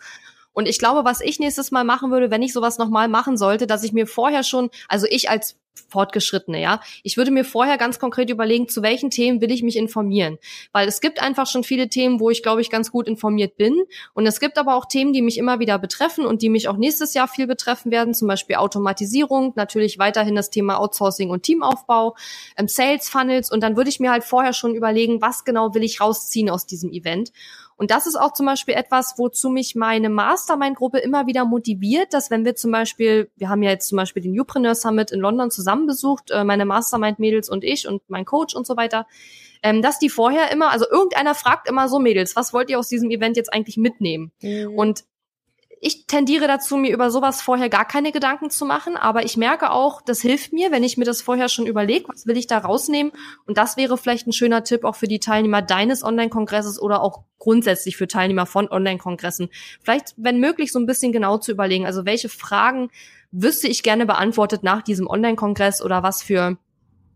Und 0.54 0.68
ich 0.68 0.80
glaube, 0.80 1.04
was 1.04 1.22
ich 1.22 1.40
nächstes 1.40 1.72
Mal 1.72 1.84
machen 1.84 2.12
würde, 2.12 2.32
wenn 2.32 2.42
ich 2.42 2.54
sowas 2.54 2.78
nochmal 2.78 3.08
machen 3.08 3.38
sollte, 3.38 3.68
dass 3.68 3.84
ich 3.84 3.94
mir 3.94 4.08
vorher 4.08 4.44
schon, 4.44 4.70
also 4.88 5.08
ich 5.10 5.30
als 5.30 5.56
Fortgeschrittene, 5.90 6.62
ja. 6.62 6.82
Ich 7.04 7.18
würde 7.18 7.32
mir 7.32 7.46
vorher 7.46 7.78
ganz 7.78 8.00
konkret 8.00 8.30
überlegen, 8.30 8.70
zu 8.70 8.82
welchen 8.82 9.10
Themen 9.10 9.42
will 9.42 9.52
ich 9.52 9.64
mich 9.64 9.76
informieren. 9.76 10.38
Weil 10.72 10.88
es 10.88 11.02
gibt 11.02 11.22
einfach 11.22 11.48
schon 11.48 11.64
viele 11.64 11.90
Themen, 11.90 12.20
wo 12.20 12.30
ich, 12.30 12.44
glaube 12.44 12.62
ich, 12.62 12.70
ganz 12.70 12.92
gut 12.92 13.08
informiert 13.08 13.58
bin. 13.58 13.84
Und 14.14 14.26
es 14.26 14.40
gibt 14.40 14.58
aber 14.58 14.76
auch 14.76 14.86
Themen, 14.86 15.14
die 15.14 15.22
mich 15.22 15.38
immer 15.38 15.60
wieder 15.60 15.80
betreffen 15.80 16.26
und 16.26 16.42
die 16.42 16.50
mich 16.50 16.68
auch 16.68 16.78
nächstes 16.78 17.14
Jahr 17.14 17.28
viel 17.28 17.48
betreffen 17.48 17.92
werden. 17.92 18.14
Zum 18.14 18.28
Beispiel 18.28 18.56
Automatisierung, 18.56 19.54
natürlich 19.56 20.00
weiterhin 20.00 20.36
das 20.36 20.50
Thema 20.50 20.80
Outsourcing 20.80 21.30
und 21.30 21.44
Teamaufbau, 21.44 22.16
ähm, 22.58 22.68
Sales 22.68 23.10
Funnels. 23.10 23.52
Und 23.52 23.62
dann 23.62 23.78
würde 23.78 23.90
ich 23.90 24.00
mir 24.00 24.12
halt 24.12 24.24
vorher 24.24 24.54
schon 24.54 24.76
überlegen, 24.76 25.22
was 25.22 25.46
genau 25.46 25.74
will 25.74 25.84
ich 25.84 26.02
rausziehen 26.02 26.50
aus 26.50 26.66
diesem 26.66 26.92
Event. 26.92 27.32
Und 27.78 27.92
das 27.92 28.08
ist 28.08 28.16
auch 28.16 28.34
zum 28.34 28.48
Beispiel 28.48 28.74
etwas, 28.74 29.14
wozu 29.18 29.50
mich 29.50 29.76
meine 29.76 30.10
Mastermind-Gruppe 30.10 30.98
immer 30.98 31.28
wieder 31.28 31.46
motiviert, 31.46 32.12
dass 32.12 32.32
wenn 32.32 32.44
wir 32.44 32.56
zum 32.56 32.72
Beispiel, 32.72 33.30
wir 33.36 33.50
haben 33.50 33.62
ja 33.62 33.70
jetzt 33.70 33.88
zum 33.88 33.98
Beispiel 33.98 34.24
den 34.24 34.32
Newpreneur 34.32 34.74
Summit 34.74 35.12
in 35.12 35.20
London 35.20 35.52
zusammen 35.52 35.86
besucht, 35.86 36.32
äh, 36.32 36.44
meine 36.44 36.66
Mastermind-Mädels 36.66 37.50
und 37.50 37.64
ich 37.64 37.88
und 37.88 38.02
mein 38.08 38.26
Coach 38.26 38.56
und 38.56 38.66
so 38.66 38.76
weiter, 38.78 39.06
ähm, 39.62 39.84
dass 39.84 40.00
die 40.00 40.10
vorher 40.10 40.52
immer, 40.52 40.72
also 40.72 40.90
irgendeiner 40.90 41.36
fragt 41.36 41.70
immer 41.70 41.88
so, 41.88 42.00
Mädels, 42.00 42.36
was 42.36 42.52
wollt 42.52 42.70
ihr 42.70 42.80
aus 42.80 42.90
diesem 42.90 43.12
Event 43.12 43.38
jetzt 43.38 43.54
eigentlich 43.54 43.78
mitnehmen? 43.78 44.32
Mhm. 44.42 44.74
Und 44.76 45.04
ich 45.80 46.08
tendiere 46.08 46.48
dazu, 46.48 46.78
mir 46.78 46.94
über 46.94 47.12
sowas 47.12 47.42
vorher 47.42 47.70
gar 47.70 47.86
keine 47.86 48.12
Gedanken 48.12 48.50
zu 48.50 48.66
machen, 48.66 48.98
aber 48.98 49.24
ich 49.24 49.38
merke 49.38 49.72
auch, 49.72 50.02
das 50.02 50.22
hilft 50.22 50.54
mir, 50.54 50.72
wenn 50.72 50.84
ich 50.84 50.98
mir 50.98 51.06
das 51.06 51.22
vorher 51.22 51.50
schon 51.50 51.68
überlege, 51.68 52.08
was 52.10 52.26
will 52.26 52.38
ich 52.38 52.48
da 52.48 52.58
rausnehmen. 52.58 53.12
Und 53.46 53.58
das 53.58 53.78
wäre 53.78 53.98
vielleicht 53.98 54.28
ein 54.28 54.34
schöner 54.34 54.64
Tipp 54.64 54.84
auch 54.84 54.96
für 54.96 55.08
die 55.08 55.20
Teilnehmer 55.20 55.62
deines 55.62 56.04
Online-Kongresses 56.04 56.82
oder 56.82 57.02
auch 57.02 57.24
grundsätzlich 57.38 57.98
für 57.98 58.08
Teilnehmer 58.08 58.46
von 58.46 58.70
Online-Kongressen. 58.70 59.50
Vielleicht, 59.84 60.14
wenn 60.18 60.40
möglich, 60.40 60.72
so 60.72 60.80
ein 60.80 60.88
bisschen 60.88 61.12
genau 61.12 61.38
zu 61.38 61.52
überlegen, 61.52 61.86
also 61.86 62.06
welche 62.06 62.30
Fragen 62.30 62.90
wüsste 63.32 63.68
ich 63.68 63.84
gerne 63.84 64.06
beantwortet 64.06 64.64
nach 64.64 64.82
diesem 64.82 65.08
Online-Kongress 65.08 65.82
oder 65.82 66.02
was 66.02 66.24
für 66.24 66.58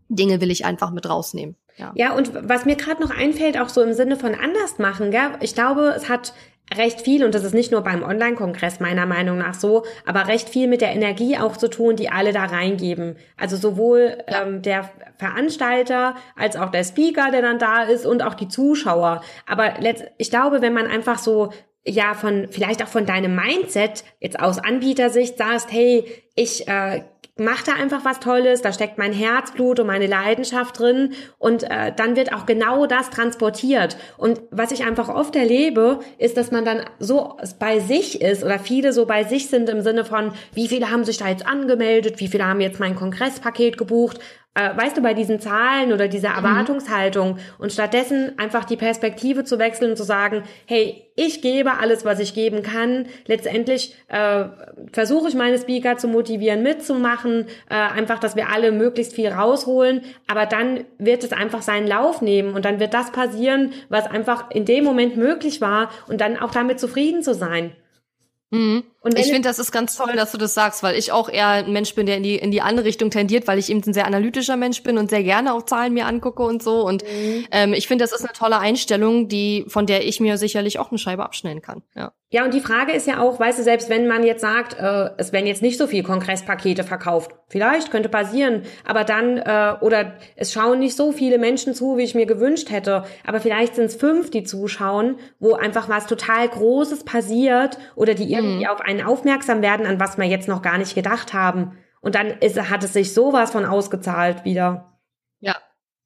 Dinge 0.08 0.40
will 0.40 0.50
ich 0.50 0.64
einfach 0.64 0.90
mit 0.90 1.08
rausnehmen. 1.08 1.56
Ja. 1.78 1.92
ja, 1.94 2.12
und 2.14 2.32
was 2.48 2.66
mir 2.66 2.76
gerade 2.76 3.02
noch 3.02 3.10
einfällt, 3.10 3.58
auch 3.58 3.70
so 3.70 3.80
im 3.80 3.94
Sinne 3.94 4.16
von 4.16 4.34
anders 4.34 4.78
machen, 4.78 5.10
gell? 5.10 5.30
ich 5.40 5.54
glaube, 5.54 5.94
es 5.96 6.08
hat 6.08 6.34
recht 6.76 7.00
viel, 7.00 7.24
und 7.24 7.34
das 7.34 7.44
ist 7.44 7.54
nicht 7.54 7.72
nur 7.72 7.82
beim 7.82 8.02
Online-Kongress 8.02 8.80
meiner 8.80 9.06
Meinung 9.06 9.38
nach 9.38 9.54
so, 9.54 9.84
aber 10.06 10.28
recht 10.28 10.48
viel 10.48 10.68
mit 10.68 10.80
der 10.80 10.92
Energie 10.92 11.38
auch 11.38 11.56
zu 11.56 11.68
tun, 11.68 11.96
die 11.96 12.10
alle 12.10 12.32
da 12.32 12.44
reingeben. 12.44 13.16
Also 13.36 13.56
sowohl 13.56 14.18
ja. 14.28 14.42
ähm, 14.42 14.62
der 14.62 14.90
Veranstalter 15.18 16.14
als 16.36 16.56
auch 16.56 16.70
der 16.70 16.84
Speaker, 16.84 17.30
der 17.30 17.42
dann 17.42 17.58
da 17.58 17.82
ist 17.82 18.06
und 18.06 18.22
auch 18.22 18.34
die 18.34 18.48
Zuschauer. 18.48 19.22
Aber 19.46 19.74
ich 20.18 20.30
glaube, 20.30 20.62
wenn 20.62 20.72
man 20.72 20.86
einfach 20.86 21.18
so 21.18 21.50
ja 21.84 22.14
von 22.14 22.48
vielleicht 22.50 22.82
auch 22.82 22.88
von 22.88 23.06
deinem 23.06 23.34
Mindset 23.34 24.04
jetzt 24.20 24.38
aus 24.38 24.58
Anbietersicht 24.58 25.36
sagst, 25.36 25.72
hey, 25.72 26.04
ich 26.34 26.68
äh, 26.68 27.02
mache 27.38 27.64
da 27.64 27.72
einfach 27.72 28.04
was 28.04 28.20
Tolles, 28.20 28.60
da 28.60 28.72
steckt 28.72 28.98
mein 28.98 29.12
Herzblut 29.12 29.80
und 29.80 29.86
meine 29.86 30.06
Leidenschaft 30.06 30.78
drin 30.78 31.14
und 31.38 31.62
äh, 31.64 31.92
dann 31.96 32.14
wird 32.14 32.32
auch 32.34 32.44
genau 32.44 32.86
das 32.86 33.08
transportiert. 33.08 33.96
Und 34.18 34.42
was 34.50 34.70
ich 34.70 34.84
einfach 34.84 35.08
oft 35.08 35.34
erlebe, 35.34 36.00
ist, 36.18 36.36
dass 36.36 36.50
man 36.50 36.64
dann 36.64 36.82
so 36.98 37.38
bei 37.58 37.80
sich 37.80 38.20
ist 38.20 38.44
oder 38.44 38.58
viele 38.58 38.92
so 38.92 39.06
bei 39.06 39.24
sich 39.24 39.48
sind 39.48 39.70
im 39.70 39.80
Sinne 39.80 40.04
von, 40.04 40.32
wie 40.52 40.68
viele 40.68 40.90
haben 40.90 41.04
sich 41.04 41.16
da 41.16 41.28
jetzt 41.28 41.46
angemeldet, 41.46 42.20
wie 42.20 42.28
viele 42.28 42.46
haben 42.46 42.60
jetzt 42.60 42.80
mein 42.80 42.96
Kongresspaket 42.96 43.78
gebucht 43.78 44.20
äh, 44.54 44.76
weißt 44.76 44.98
du, 44.98 45.02
bei 45.02 45.14
diesen 45.14 45.40
Zahlen 45.40 45.92
oder 45.92 46.08
dieser 46.08 46.30
mhm. 46.30 46.44
Erwartungshaltung 46.44 47.38
und 47.58 47.72
stattdessen 47.72 48.38
einfach 48.38 48.64
die 48.64 48.76
Perspektive 48.76 49.44
zu 49.44 49.58
wechseln 49.58 49.92
und 49.92 49.96
zu 49.96 50.02
sagen, 50.02 50.42
hey, 50.66 51.06
ich 51.14 51.42
gebe 51.42 51.78
alles, 51.78 52.04
was 52.04 52.20
ich 52.20 52.34
geben 52.34 52.62
kann. 52.62 53.06
Letztendlich 53.26 53.96
äh, 54.08 54.44
versuche 54.92 55.28
ich 55.28 55.34
meine 55.34 55.58
Speaker 55.58 55.96
zu 55.96 56.08
motivieren, 56.08 56.62
mitzumachen, 56.62 57.46
äh, 57.68 57.74
einfach, 57.74 58.18
dass 58.18 58.36
wir 58.36 58.50
alle 58.50 58.72
möglichst 58.72 59.14
viel 59.14 59.28
rausholen. 59.28 60.02
Aber 60.26 60.46
dann 60.46 60.84
wird 60.98 61.24
es 61.24 61.32
einfach 61.32 61.62
seinen 61.62 61.86
Lauf 61.86 62.22
nehmen 62.22 62.54
und 62.54 62.64
dann 62.64 62.80
wird 62.80 62.94
das 62.94 63.10
passieren, 63.12 63.72
was 63.88 64.06
einfach 64.06 64.50
in 64.50 64.64
dem 64.64 64.84
Moment 64.84 65.16
möglich 65.16 65.60
war 65.60 65.90
und 66.08 66.20
dann 66.20 66.38
auch 66.38 66.50
damit 66.50 66.80
zufrieden 66.80 67.22
zu 67.22 67.34
sein. 67.34 67.72
Mhm. 68.52 68.84
Und 69.00 69.18
ich 69.18 69.26
finde, 69.26 69.48
das 69.48 69.58
ist 69.58 69.72
ganz 69.72 69.96
toll, 69.96 70.12
dass 70.14 70.30
du 70.30 70.38
das 70.38 70.52
sagst, 70.52 70.82
weil 70.82 70.94
ich 70.94 71.10
auch 71.10 71.30
eher 71.30 71.48
ein 71.48 71.72
Mensch 71.72 71.94
bin, 71.94 72.04
der 72.04 72.18
in 72.18 72.22
die, 72.22 72.36
in 72.36 72.50
die 72.50 72.60
andere 72.60 72.84
Richtung 72.84 73.10
tendiert, 73.10 73.48
weil 73.48 73.58
ich 73.58 73.70
eben 73.70 73.82
ein 73.84 73.94
sehr 73.94 74.06
analytischer 74.06 74.58
Mensch 74.58 74.82
bin 74.82 74.98
und 74.98 75.08
sehr 75.08 75.22
gerne 75.22 75.54
auch 75.54 75.62
Zahlen 75.62 75.94
mir 75.94 76.06
angucke 76.06 76.42
und 76.42 76.62
so. 76.62 76.86
Und 76.86 77.02
mhm. 77.02 77.46
ähm, 77.50 77.72
ich 77.72 77.88
finde, 77.88 78.04
das 78.04 78.12
ist 78.12 78.24
eine 78.24 78.34
tolle 78.34 78.58
Einstellung, 78.58 79.28
die, 79.28 79.64
von 79.68 79.86
der 79.86 80.06
ich 80.06 80.20
mir 80.20 80.36
sicherlich 80.36 80.78
auch 80.78 80.90
eine 80.90 80.98
Scheibe 80.98 81.24
abschneiden 81.24 81.62
kann. 81.62 81.82
Ja. 81.96 82.12
Ja, 82.32 82.46
und 82.46 82.54
die 82.54 82.60
Frage 82.60 82.92
ist 82.92 83.06
ja 83.06 83.20
auch, 83.20 83.38
weißt 83.38 83.58
du, 83.58 83.62
selbst 83.62 83.90
wenn 83.90 84.08
man 84.08 84.24
jetzt 84.24 84.40
sagt, 84.40 84.72
äh, 84.80 85.10
es 85.18 85.34
werden 85.34 85.46
jetzt 85.46 85.60
nicht 85.60 85.76
so 85.76 85.86
viel 85.86 86.02
Kongresspakete 86.02 86.82
verkauft, 86.82 87.32
vielleicht 87.48 87.90
könnte 87.90 88.08
passieren, 88.08 88.62
aber 88.86 89.04
dann, 89.04 89.36
äh, 89.36 89.74
oder 89.82 90.14
es 90.34 90.50
schauen 90.50 90.78
nicht 90.78 90.96
so 90.96 91.12
viele 91.12 91.36
Menschen 91.36 91.74
zu, 91.74 91.98
wie 91.98 92.04
ich 92.04 92.14
mir 92.14 92.24
gewünscht 92.24 92.70
hätte, 92.70 93.04
aber 93.26 93.38
vielleicht 93.38 93.74
sind 93.74 93.84
es 93.84 93.96
fünf, 93.96 94.30
die 94.30 94.44
zuschauen, 94.44 95.16
wo 95.40 95.52
einfach 95.52 95.90
was 95.90 96.06
total 96.06 96.48
Großes 96.48 97.04
passiert 97.04 97.76
oder 97.96 98.14
die 98.14 98.32
irgendwie 98.32 98.64
mhm. 98.64 98.70
auf 98.70 98.80
einen 98.80 99.02
aufmerksam 99.02 99.60
werden, 99.60 99.84
an 99.84 100.00
was 100.00 100.16
wir 100.16 100.24
jetzt 100.24 100.48
noch 100.48 100.62
gar 100.62 100.78
nicht 100.78 100.94
gedacht 100.94 101.34
haben. 101.34 101.76
Und 102.00 102.14
dann 102.14 102.28
ist, 102.28 102.58
hat 102.70 102.82
es 102.82 102.94
sich 102.94 103.12
sowas 103.12 103.50
von 103.50 103.66
ausgezahlt 103.66 104.46
wieder. 104.46 104.98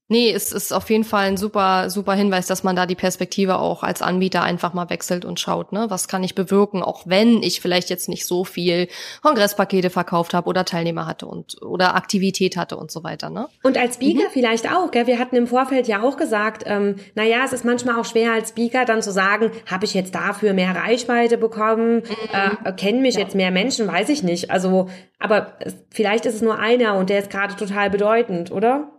Nee, 0.09 0.31
es 0.31 0.53
ist 0.53 0.73
auf 0.73 0.89
jeden 0.89 1.03
Fall 1.03 1.27
ein 1.27 1.37
super, 1.37 1.91
super 1.91 2.13
Hinweis, 2.15 2.47
dass 2.47 2.63
man 2.63 2.77
da 2.77 2.87
die 2.87 2.95
Perspektive 2.95 3.59
auch 3.59 3.83
als 3.83 4.03
Anbieter 4.03 4.43
einfach 4.43 4.73
mal 4.73 4.89
wechselt 4.89 5.25
und 5.25 5.41
schaut, 5.41 5.73
ne, 5.73 5.87
was 5.89 6.07
kann 6.07 6.23
ich 6.23 6.37
bewirken, 6.37 6.83
auch 6.83 7.03
wenn 7.07 7.43
ich 7.43 7.61
vielleicht 7.61 7.91
jetzt 7.91 8.09
nicht 8.09 8.25
so 8.25 8.45
viel 8.45 8.87
Kongresspakete 9.23 9.91
verkauft 9.91 10.33
habe 10.33 10.49
oder 10.49 10.65
Teilnehmer 10.65 11.07
hatte 11.07 11.27
und 11.27 11.61
oder 11.61 11.97
Aktivität 11.97 12.57
hatte 12.57 12.77
und 12.77 12.93
so 12.93 13.03
weiter, 13.03 13.31
ne? 13.31 13.49
Und 13.65 13.77
als 13.77 13.97
Speaker 13.97 14.29
mhm. 14.29 14.33
vielleicht 14.33 14.71
auch, 14.71 14.93
gell? 14.93 15.09
Wir 15.09 15.19
hatten 15.19 15.35
im 15.35 15.49
Vorfeld 15.49 15.89
ja 15.89 16.03
auch 16.03 16.17
gesagt, 16.17 16.63
ähm, 16.67 16.97
na 17.17 17.25
ja, 17.25 17.45
es 17.45 17.53
ist 17.53 17.65
manchmal 17.65 17.99
auch 17.99 18.05
schwer 18.05 18.33
als 18.33 18.51
Speaker 18.51 18.85
dann 18.85 19.03
zu 19.03 19.11
sagen, 19.11 19.51
habe 19.69 19.87
ich 19.87 19.95
jetzt 19.95 20.15
dafür 20.15 20.53
mehr 20.53 20.77
Reichweite 20.77 21.37
bekommen, 21.37 21.97
mhm. 21.97 22.59
äh, 22.65 22.73
kennen 22.75 23.03
mich 23.03 23.15
ja. 23.15 23.23
jetzt 23.23 23.35
mehr 23.35 23.51
Menschen, 23.51 23.89
weiß 23.89 24.09
ich 24.11 24.23
nicht. 24.23 24.53
Also, 24.53 24.89
aber 25.19 25.59
vielleicht 25.91 26.27
ist 26.27 26.37
es 26.37 26.43
nur 26.43 26.61
einer 26.61 26.95
und 26.95 27.11
der 27.11 27.19
ist 27.19 27.31
gerade 27.31 27.57
total 27.57 27.91
bedeutend, 27.91 28.53
oder? 28.53 28.93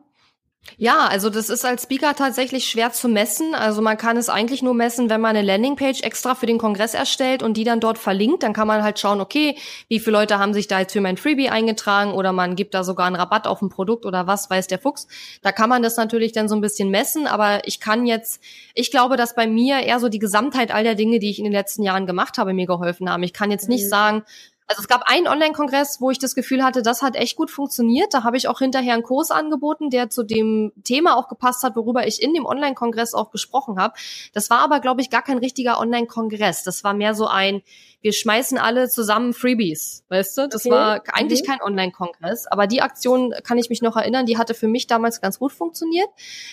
Ja, 0.75 1.07
also 1.07 1.29
das 1.29 1.49
ist 1.49 1.65
als 1.65 1.83
Speaker 1.83 2.13
tatsächlich 2.15 2.69
schwer 2.69 2.91
zu 2.91 3.07
messen. 3.07 3.55
Also 3.55 3.81
man 3.81 3.97
kann 3.97 4.17
es 4.17 4.29
eigentlich 4.29 4.61
nur 4.61 4.73
messen, 4.73 5.09
wenn 5.09 5.21
man 5.21 5.35
eine 5.35 5.45
Landingpage 5.45 6.01
extra 6.01 6.35
für 6.35 6.45
den 6.45 6.57
Kongress 6.57 6.93
erstellt 6.93 7.41
und 7.41 7.57
die 7.57 7.63
dann 7.63 7.79
dort 7.79 7.97
verlinkt. 7.97 8.43
Dann 8.43 8.53
kann 8.53 8.67
man 8.67 8.83
halt 8.83 8.99
schauen, 8.99 9.21
okay, 9.21 9.57
wie 9.87 9.99
viele 9.99 10.17
Leute 10.17 10.37
haben 10.37 10.53
sich 10.53 10.67
da 10.67 10.79
jetzt 10.79 10.93
für 10.93 11.01
mein 11.01 11.17
Freebie 11.17 11.49
eingetragen 11.49 12.13
oder 12.13 12.31
man 12.31 12.55
gibt 12.55 12.73
da 12.73 12.83
sogar 12.83 13.07
einen 13.07 13.15
Rabatt 13.15 13.47
auf 13.47 13.61
ein 13.61 13.69
Produkt 13.69 14.05
oder 14.05 14.27
was 14.27 14.49
weiß 14.49 14.67
der 14.67 14.77
Fuchs. 14.77 15.07
Da 15.41 15.51
kann 15.51 15.69
man 15.69 15.81
das 15.81 15.97
natürlich 15.97 16.31
dann 16.31 16.47
so 16.47 16.55
ein 16.55 16.61
bisschen 16.61 16.89
messen, 16.89 17.25
aber 17.25 17.67
ich 17.67 17.79
kann 17.79 18.05
jetzt, 18.05 18.41
ich 18.75 18.91
glaube, 18.91 19.17
dass 19.17 19.33
bei 19.33 19.47
mir 19.47 19.79
eher 19.79 19.99
so 19.99 20.09
die 20.09 20.19
Gesamtheit 20.19 20.71
all 20.71 20.83
der 20.83 20.95
Dinge, 20.95 21.19
die 21.19 21.29
ich 21.29 21.39
in 21.39 21.45
den 21.45 21.53
letzten 21.53 21.81
Jahren 21.81 22.05
gemacht 22.05 22.37
habe, 22.37 22.53
mir 22.53 22.67
geholfen 22.67 23.09
haben. 23.09 23.23
Ich 23.23 23.33
kann 23.33 23.51
jetzt 23.51 23.69
nicht 23.69 23.85
mhm. 23.85 23.89
sagen, 23.89 24.23
also 24.67 24.81
es 24.81 24.87
gab 24.89 25.03
einen 25.05 25.27
Online-Kongress, 25.27 26.01
wo 26.01 26.11
ich 26.11 26.19
das 26.19 26.35
Gefühl 26.35 26.61
hatte, 26.61 26.81
das 26.81 27.01
hat 27.01 27.15
echt 27.15 27.37
gut 27.37 27.49
funktioniert. 27.49 28.13
Da 28.13 28.23
habe 28.23 28.35
ich 28.35 28.49
auch 28.49 28.59
hinterher 28.59 28.93
einen 28.93 29.03
Kurs 29.03 29.31
angeboten, 29.31 29.89
der 29.89 30.09
zu 30.09 30.23
dem 30.23 30.73
Thema 30.83 31.15
auch 31.15 31.29
gepasst 31.29 31.63
hat, 31.63 31.77
worüber 31.77 32.05
ich 32.05 32.21
in 32.21 32.33
dem 32.33 32.45
Online-Kongress 32.45 33.13
auch 33.13 33.31
gesprochen 33.31 33.79
habe. 33.79 33.93
Das 34.33 34.49
war 34.49 34.59
aber, 34.59 34.81
glaube 34.81 34.99
ich, 34.99 35.09
gar 35.09 35.21
kein 35.21 35.37
richtiger 35.37 35.79
Online-Kongress. 35.79 36.63
Das 36.63 36.83
war 36.83 36.93
mehr 36.93 37.15
so 37.15 37.27
ein, 37.27 37.61
wir 38.01 38.11
schmeißen 38.11 38.57
alle 38.57 38.89
zusammen 38.89 39.33
Freebies, 39.33 40.03
weißt 40.09 40.37
du? 40.37 40.47
Das 40.49 40.65
okay. 40.65 40.75
war 40.75 41.01
eigentlich 41.13 41.43
mhm. 41.43 41.45
kein 41.45 41.61
Online-Kongress. 41.61 42.47
Aber 42.47 42.67
die 42.67 42.81
Aktion 42.81 43.33
kann 43.43 43.57
ich 43.57 43.69
mich 43.69 43.81
noch 43.81 43.95
erinnern, 43.95 44.25
die 44.25 44.37
hatte 44.37 44.53
für 44.53 44.67
mich 44.67 44.85
damals 44.85 45.21
ganz 45.21 45.39
gut 45.39 45.53
funktioniert. 45.53 46.09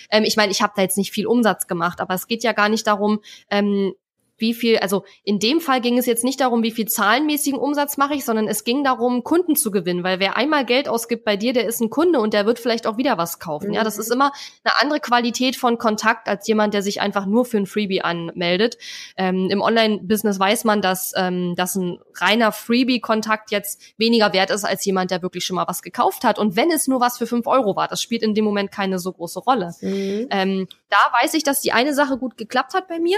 Ähm, 0.09 0.23
ich 0.23 0.37
meine, 0.37 0.53
ich 0.53 0.61
habe 0.61 0.71
da 0.75 0.81
jetzt 0.81 0.97
nicht 0.97 1.11
viel 1.11 1.27
Umsatz 1.27 1.67
gemacht, 1.67 1.99
aber 1.99 2.13
es 2.13 2.27
geht 2.27 2.43
ja 2.43 2.53
gar 2.53 2.69
nicht 2.69 2.87
darum, 2.87 3.19
ähm, 3.49 3.93
wie 4.37 4.53
viel, 4.53 4.77
also 4.77 5.05
in 5.23 5.39
dem 5.39 5.61
Fall 5.61 5.81
ging 5.81 5.97
es 5.97 6.05
jetzt 6.05 6.23
nicht 6.23 6.39
darum, 6.41 6.63
wie 6.63 6.71
viel 6.71 6.87
zahlenmäßigen 6.87 7.59
Umsatz 7.59 7.97
mache 7.97 8.15
ich, 8.15 8.25
sondern 8.25 8.47
es 8.47 8.63
ging 8.63 8.83
darum, 8.83 9.23
Kunden 9.23 9.55
zu 9.55 9.71
gewinnen, 9.71 10.03
weil 10.03 10.19
wer 10.19 10.37
einmal 10.37 10.65
Geld 10.65 10.87
ausgibt 10.89 11.23
bei 11.23 11.37
dir, 11.37 11.53
der 11.53 11.65
ist 11.65 11.81
ein 11.81 11.89
Kunde 11.89 12.19
und 12.19 12.33
der 12.33 12.45
wird 12.45 12.59
vielleicht 12.59 12.87
auch 12.87 12.97
wieder 12.97 13.17
was 13.17 13.39
kaufen. 13.39 13.69
Mhm. 13.69 13.73
Ja, 13.73 13.83
das 13.83 13.97
ist 13.97 14.11
immer 14.11 14.31
eine 14.63 14.81
andere 14.81 14.99
Qualität 14.99 15.55
von 15.55 15.77
Kontakt 15.77 16.27
als 16.27 16.47
jemand, 16.47 16.73
der 16.73 16.81
sich 16.81 17.01
einfach 17.01 17.25
nur 17.25 17.45
für 17.45 17.57
ein 17.57 17.65
Freebie 17.65 18.01
anmeldet. 18.01 18.77
Ähm, 19.17 19.49
Im 19.49 19.61
Online-Business 19.61 20.39
weiß 20.39 20.63
man, 20.65 20.81
dass, 20.81 21.13
ähm, 21.15 21.55
dass 21.55 21.75
ein 21.75 21.99
reiner 22.15 22.51
Freebie-Kontakt 22.51 23.51
jetzt 23.51 23.81
weniger 23.97 24.33
wert 24.33 24.49
ist 24.49 24.65
als 24.65 24.83
jemand, 24.85 25.11
der 25.11 25.21
wirklich 25.21 25.45
schon 25.45 25.55
mal 25.55 25.67
was 25.67 25.81
gekauft 25.81 26.23
hat. 26.23 26.39
Und 26.39 26.55
wenn 26.55 26.71
es 26.71 26.87
nur 26.87 26.99
was 26.99 27.17
für 27.17 27.27
fünf 27.27 27.47
Euro 27.47 27.75
war, 27.75 27.87
das 27.87 28.01
spielt 28.01 28.23
in 28.23 28.33
dem 28.33 28.45
Moment 28.45 28.71
keine 28.71 28.99
so 28.99 29.11
große 29.11 29.39
Rolle. 29.39 29.73
Mhm. 29.81 30.27
Ähm, 30.29 30.67
da 30.89 30.97
weiß 31.21 31.33
ich, 31.33 31.43
dass 31.43 31.61
die 31.61 31.71
eine 31.71 31.93
Sache 31.93 32.17
gut 32.17 32.37
geklappt 32.37 32.73
hat 32.73 32.87
bei 32.87 32.99
mir. 32.99 33.17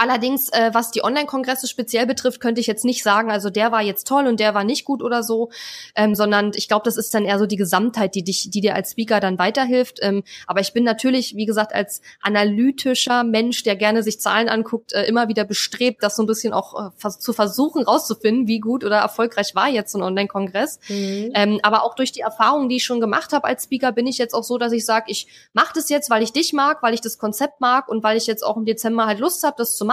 Allerdings, 0.00 0.48
äh, 0.48 0.70
was 0.72 0.90
die 0.92 1.04
Online-Kongresse 1.04 1.68
speziell 1.68 2.06
betrifft, 2.06 2.40
könnte 2.40 2.58
ich 2.58 2.66
jetzt 2.66 2.86
nicht 2.86 3.02
sagen, 3.02 3.30
also 3.30 3.50
der 3.50 3.70
war 3.70 3.82
jetzt 3.82 4.06
toll 4.06 4.26
und 4.26 4.40
der 4.40 4.54
war 4.54 4.64
nicht 4.64 4.86
gut 4.86 5.02
oder 5.02 5.22
so, 5.22 5.50
ähm, 5.94 6.14
sondern 6.14 6.52
ich 6.54 6.68
glaube, 6.68 6.84
das 6.86 6.96
ist 6.96 7.12
dann 7.12 7.26
eher 7.26 7.38
so 7.38 7.44
die 7.44 7.56
Gesamtheit, 7.58 8.14
die 8.14 8.24
dich, 8.24 8.48
die 8.48 8.62
dir 8.62 8.74
als 8.74 8.92
Speaker 8.92 9.20
dann 9.20 9.38
weiterhilft. 9.38 9.98
Ähm, 10.00 10.22
aber 10.46 10.60
ich 10.60 10.72
bin 10.72 10.84
natürlich, 10.84 11.36
wie 11.36 11.44
gesagt, 11.44 11.74
als 11.74 12.00
analytischer 12.22 13.24
Mensch, 13.24 13.62
der 13.62 13.76
gerne 13.76 14.02
sich 14.02 14.22
Zahlen 14.22 14.48
anguckt, 14.48 14.94
äh, 14.94 15.04
immer 15.04 15.28
wieder 15.28 15.44
bestrebt, 15.44 16.02
das 16.02 16.16
so 16.16 16.22
ein 16.22 16.26
bisschen 16.26 16.54
auch 16.54 16.92
äh, 16.96 17.10
zu 17.10 17.34
versuchen, 17.34 17.82
rauszufinden, 17.82 18.48
wie 18.48 18.60
gut 18.60 18.84
oder 18.84 18.96
erfolgreich 18.96 19.54
war 19.54 19.68
jetzt 19.68 19.92
so 19.92 19.98
ein 19.98 20.02
Online-Kongress. 20.02 20.80
Mhm. 20.88 21.32
Ähm, 21.34 21.60
aber 21.62 21.84
auch 21.84 21.94
durch 21.94 22.10
die 22.10 22.20
Erfahrungen, 22.20 22.70
die 22.70 22.76
ich 22.76 22.84
schon 22.84 23.02
gemacht 23.02 23.34
habe 23.34 23.46
als 23.46 23.64
Speaker, 23.64 23.92
bin 23.92 24.06
ich 24.06 24.16
jetzt 24.16 24.32
auch 24.32 24.44
so, 24.44 24.56
dass 24.56 24.72
ich 24.72 24.86
sage, 24.86 25.04
ich 25.08 25.26
mache 25.52 25.72
das 25.74 25.90
jetzt, 25.90 26.08
weil 26.08 26.22
ich 26.22 26.32
dich 26.32 26.54
mag, 26.54 26.82
weil 26.82 26.94
ich 26.94 27.02
das 27.02 27.18
Konzept 27.18 27.60
mag 27.60 27.86
und 27.86 28.02
weil 28.02 28.16
ich 28.16 28.26
jetzt 28.26 28.42
auch 28.42 28.56
im 28.56 28.64
Dezember 28.64 29.04
halt 29.04 29.18
Lust 29.18 29.44
habe, 29.44 29.56
das 29.58 29.76
zu 29.76 29.84
machen. 29.84 29.89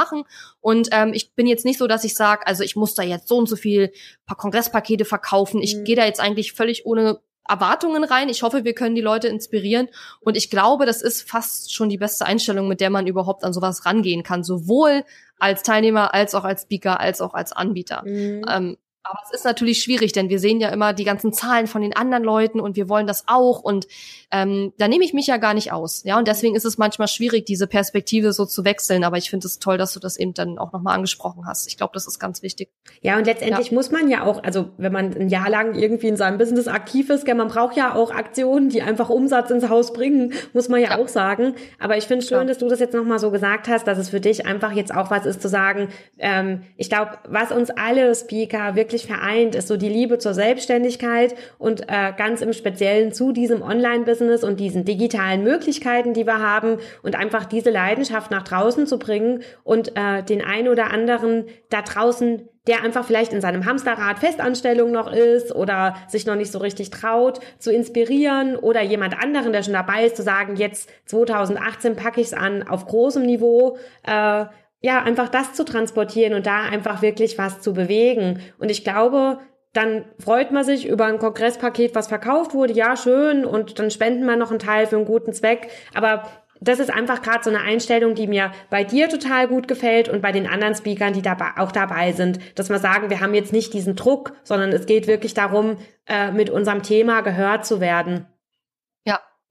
Und 0.62 0.90
ähm, 0.92 1.14
ich 1.14 1.34
bin 1.34 1.48
jetzt 1.48 1.66
nicht 1.66 1.78
so, 1.78 1.88
dass 1.88 2.04
ich 2.04 2.16
sage, 2.16 2.46
also 2.48 2.64
ich 2.64 2.76
muss 2.76 2.94
da 2.94 3.04
jetzt 3.04 3.28
so 3.28 3.38
und 3.38 3.48
so 3.48 3.56
viel 3.56 3.92
paar 4.26 4.38
Kongresspakete 4.38 5.06
verkaufen. 5.06 5.62
Ich 5.62 5.76
mhm. 5.76 5.84
gehe 5.84 5.96
da 5.96 6.06
jetzt 6.06 6.20
eigentlich 6.20 6.54
völlig 6.54 6.86
ohne 6.86 7.20
Erwartungen 7.48 8.04
rein. 8.04 8.30
Ich 8.30 8.44
hoffe, 8.44 8.64
wir 8.64 8.74
können 8.74 8.96
die 8.96 9.02
Leute 9.02 9.28
inspirieren. 9.28 9.88
Und 10.20 10.38
ich 10.38 10.50
glaube, 10.50 10.86
das 10.86 11.02
ist 11.02 11.30
fast 11.30 11.74
schon 11.74 11.90
die 11.90 11.98
beste 11.98 12.26
Einstellung, 12.26 12.68
mit 12.68 12.82
der 12.82 12.90
man 12.90 13.08
überhaupt 13.08 13.44
an 13.44 13.54
sowas 13.54 13.86
rangehen 13.86 14.24
kann. 14.24 14.44
Sowohl 14.44 15.04
als 15.40 15.64
Teilnehmer, 15.64 16.14
als 16.14 16.36
auch 16.36 16.44
als 16.44 16.64
Speaker, 16.64 17.00
als 17.00 17.22
auch 17.22 17.34
als 17.34 17.54
Anbieter. 17.54 18.04
Mhm. 18.06 18.46
Ähm, 18.50 18.78
aber 19.10 19.20
es 19.26 19.38
ist 19.38 19.46
natürlich 19.46 19.82
schwierig, 19.82 20.12
denn 20.14 20.30
wir 20.30 20.40
sehen 20.40 20.60
ja 20.60 20.70
immer 20.70 20.94
die 20.94 21.04
ganzen 21.04 21.34
Zahlen 21.34 21.68
von 21.68 21.82
den 21.82 21.96
anderen 21.96 22.24
Leuten 22.24 22.60
und 22.60 22.76
wir 22.76 22.90
wollen 22.90 23.08
das 23.08 23.24
auch 23.28 23.62
und 23.62 23.88
ähm, 24.30 24.74
da 24.78 24.90
nehme 24.90 25.06
ich 25.06 25.14
mich 25.14 25.28
ja 25.28 25.38
gar 25.38 25.54
nicht 25.54 25.72
aus. 25.72 26.04
Ja, 26.04 26.18
und 26.18 26.28
deswegen 26.28 26.56
ist 26.56 26.66
es 26.66 26.78
manchmal 26.78 27.08
schwierig, 27.08 27.46
diese 27.46 27.66
Perspektive 27.66 28.34
so 28.34 28.46
zu 28.46 28.66
wechseln. 28.66 29.06
Aber 29.06 29.18
ich 29.18 29.30
finde 29.30 29.48
es 29.48 29.60
toll, 29.60 29.78
dass 29.78 29.94
du 29.94 30.02
das 30.02 30.18
eben 30.18 30.34
dann 30.34 30.58
auch 30.58 30.74
nochmal 30.74 30.96
angesprochen 30.96 31.46
hast. 31.46 31.68
Ich 31.68 31.78
glaube, 31.78 31.92
das 31.94 32.08
ist 32.08 32.20
ganz 32.20 32.42
wichtig. 32.42 32.70
Ja, 33.02 33.18
und 33.18 33.26
letztendlich 33.26 33.70
ja. 33.70 33.74
muss 33.74 33.90
man 33.90 34.10
ja 34.10 34.24
auch, 34.24 34.44
also 34.44 34.70
wenn 34.78 34.92
man 34.92 35.16
ein 35.16 35.30
Jahr 35.30 35.50
lang 35.50 35.76
irgendwie 35.76 36.08
in 36.08 36.18
seinem 36.18 36.38
Business 36.38 36.68
aktiv 36.68 37.10
ist, 37.10 37.26
gell, 37.26 37.36
man 37.36 37.48
braucht 37.48 37.78
ja 37.78 37.96
auch 37.96 38.12
Aktionen, 38.12 38.70
die 38.70 38.82
einfach 38.82 39.10
Umsatz 39.10 39.50
ins 39.50 39.70
Haus 39.70 39.94
bringen, 39.94 40.34
muss 40.54 40.68
man 40.68 40.82
ja, 40.82 40.90
ja. 40.90 40.98
auch 40.98 41.08
sagen. 41.08 41.56
Aber 41.80 41.96
ich 41.96 42.04
finde 42.04 42.24
es 42.24 42.28
schön, 42.28 42.40
ja. 42.40 42.46
dass 42.46 42.58
du 42.58 42.68
das 42.68 42.82
jetzt 42.82 42.94
nochmal 42.94 43.20
so 43.20 43.32
gesagt 43.32 43.70
hast, 43.70 43.88
dass 43.88 43.98
es 43.98 44.10
für 44.10 44.20
dich 44.20 44.46
einfach 44.46 44.74
jetzt 44.74 44.94
auch 44.94 45.10
was 45.10 45.26
ist 45.26 45.42
zu 45.42 45.48
sagen. 45.48 45.88
Ähm, 46.18 46.64
ich 46.76 46.90
glaube, 46.90 47.12
was 47.30 47.54
uns 47.54 47.70
alle 47.70 48.14
Speaker 48.14 48.76
wirklich 48.76 48.97
eigentlich 48.98 49.08
vereint, 49.08 49.56
ist 49.56 49.68
so 49.68 49.78
die 49.78 49.90
Liebe 49.90 50.18
zur 50.18 50.34
Selbstständigkeit 50.34 51.36
und 51.58 51.82
äh, 51.88 52.14
ganz 52.18 52.42
im 52.42 52.54
Speziellen 52.54 53.14
zu 53.14 53.32
diesem 53.32 53.62
Online-Business 53.62 54.44
und 54.44 54.60
diesen 54.60 54.86
digitalen 54.86 55.44
Möglichkeiten, 55.44 56.14
die 56.14 56.26
wir 56.26 56.40
haben 56.40 56.78
und 57.04 57.16
einfach 57.16 57.46
diese 57.46 57.70
Leidenschaft 57.70 58.32
nach 58.32 58.44
draußen 58.44 58.88
zu 58.88 58.98
bringen 58.98 59.44
und 59.64 59.96
äh, 59.96 60.24
den 60.24 60.44
einen 60.44 60.68
oder 60.68 60.92
anderen 60.92 61.46
da 61.70 61.82
draußen 61.82 62.50
der 62.66 62.84
einfach 62.84 63.06
vielleicht 63.06 63.32
in 63.32 63.40
seinem 63.40 63.66
Hamsterrad 63.66 64.20
Festanstellung 64.20 64.92
noch 64.92 65.10
ist 65.10 65.56
oder 65.56 65.96
sich 66.10 66.26
noch 66.26 66.36
nicht 66.36 66.52
so 66.52 66.60
richtig 66.60 66.90
traut, 66.90 67.40
zu 67.60 67.72
inspirieren 67.72 68.58
oder 68.58 68.82
jemand 68.82 69.18
anderen, 69.18 69.54
der 69.54 69.64
schon 69.64 69.72
dabei 69.72 70.06
ist, 70.06 70.18
zu 70.18 70.24
sagen, 70.24 70.58
jetzt 70.58 70.90
2018 71.06 71.96
packe 71.96 72.20
ich 72.20 72.28
es 72.28 72.34
an 72.34 72.68
auf 72.68 72.86
großem 72.86 73.24
Niveau. 73.24 73.78
Äh, 74.04 74.48
ja, 74.82 75.02
einfach 75.02 75.30
das 75.30 75.54
zu 75.54 75.66
transportieren 75.66 76.34
und 76.34 76.46
da 76.46 76.62
einfach 76.62 77.02
wirklich 77.02 77.38
was 77.38 77.62
zu 77.62 77.74
bewegen. 77.74 78.42
Und 78.60 78.70
ich 78.70 78.84
glaube, 78.84 79.40
dann 79.74 80.06
freut 80.20 80.52
man 80.52 80.64
sich 80.64 80.88
über 80.88 81.06
ein 81.06 81.20
Kongresspaket, 81.20 81.96
was 81.96 82.08
verkauft 82.08 82.54
wurde. 82.54 82.74
Ja, 82.74 82.96
schön. 82.96 83.46
Und 83.46 83.80
dann 83.80 83.92
spenden 83.92 84.26
wir 84.26 84.36
noch 84.36 84.50
einen 84.50 84.60
Teil 84.60 84.88
für 84.88 84.96
einen 84.96 85.06
guten 85.06 85.34
Zweck. 85.34 85.70
Aber 85.94 86.24
das 86.60 86.80
ist 86.80 86.92
einfach 86.92 87.22
gerade 87.22 87.44
so 87.44 87.50
eine 87.50 87.62
Einstellung, 87.62 88.16
die 88.16 88.28
mir 88.28 88.52
bei 88.70 88.84
dir 88.84 89.10
total 89.10 89.48
gut 89.48 89.68
gefällt 89.68 90.10
und 90.10 90.22
bei 90.22 90.32
den 90.32 90.48
anderen 90.48 90.76
Speakern, 90.76 91.14
die 91.14 91.22
dabei, 91.22 91.52
auch 91.58 91.72
dabei 91.72 92.12
sind, 92.14 92.40
dass 92.56 92.70
wir 92.70 92.80
sagen, 92.80 93.10
wir 93.10 93.20
haben 93.20 93.34
jetzt 93.34 93.54
nicht 93.54 93.74
diesen 93.74 93.96
Druck, 93.96 94.34
sondern 94.44 94.72
es 94.72 94.86
geht 94.86 95.08
wirklich 95.08 95.34
darum, 95.34 95.78
äh, 96.08 96.32
mit 96.32 96.50
unserem 96.50 96.82
Thema 96.82 97.22
gehört 97.22 97.66
zu 97.66 97.80
werden. 97.80 98.26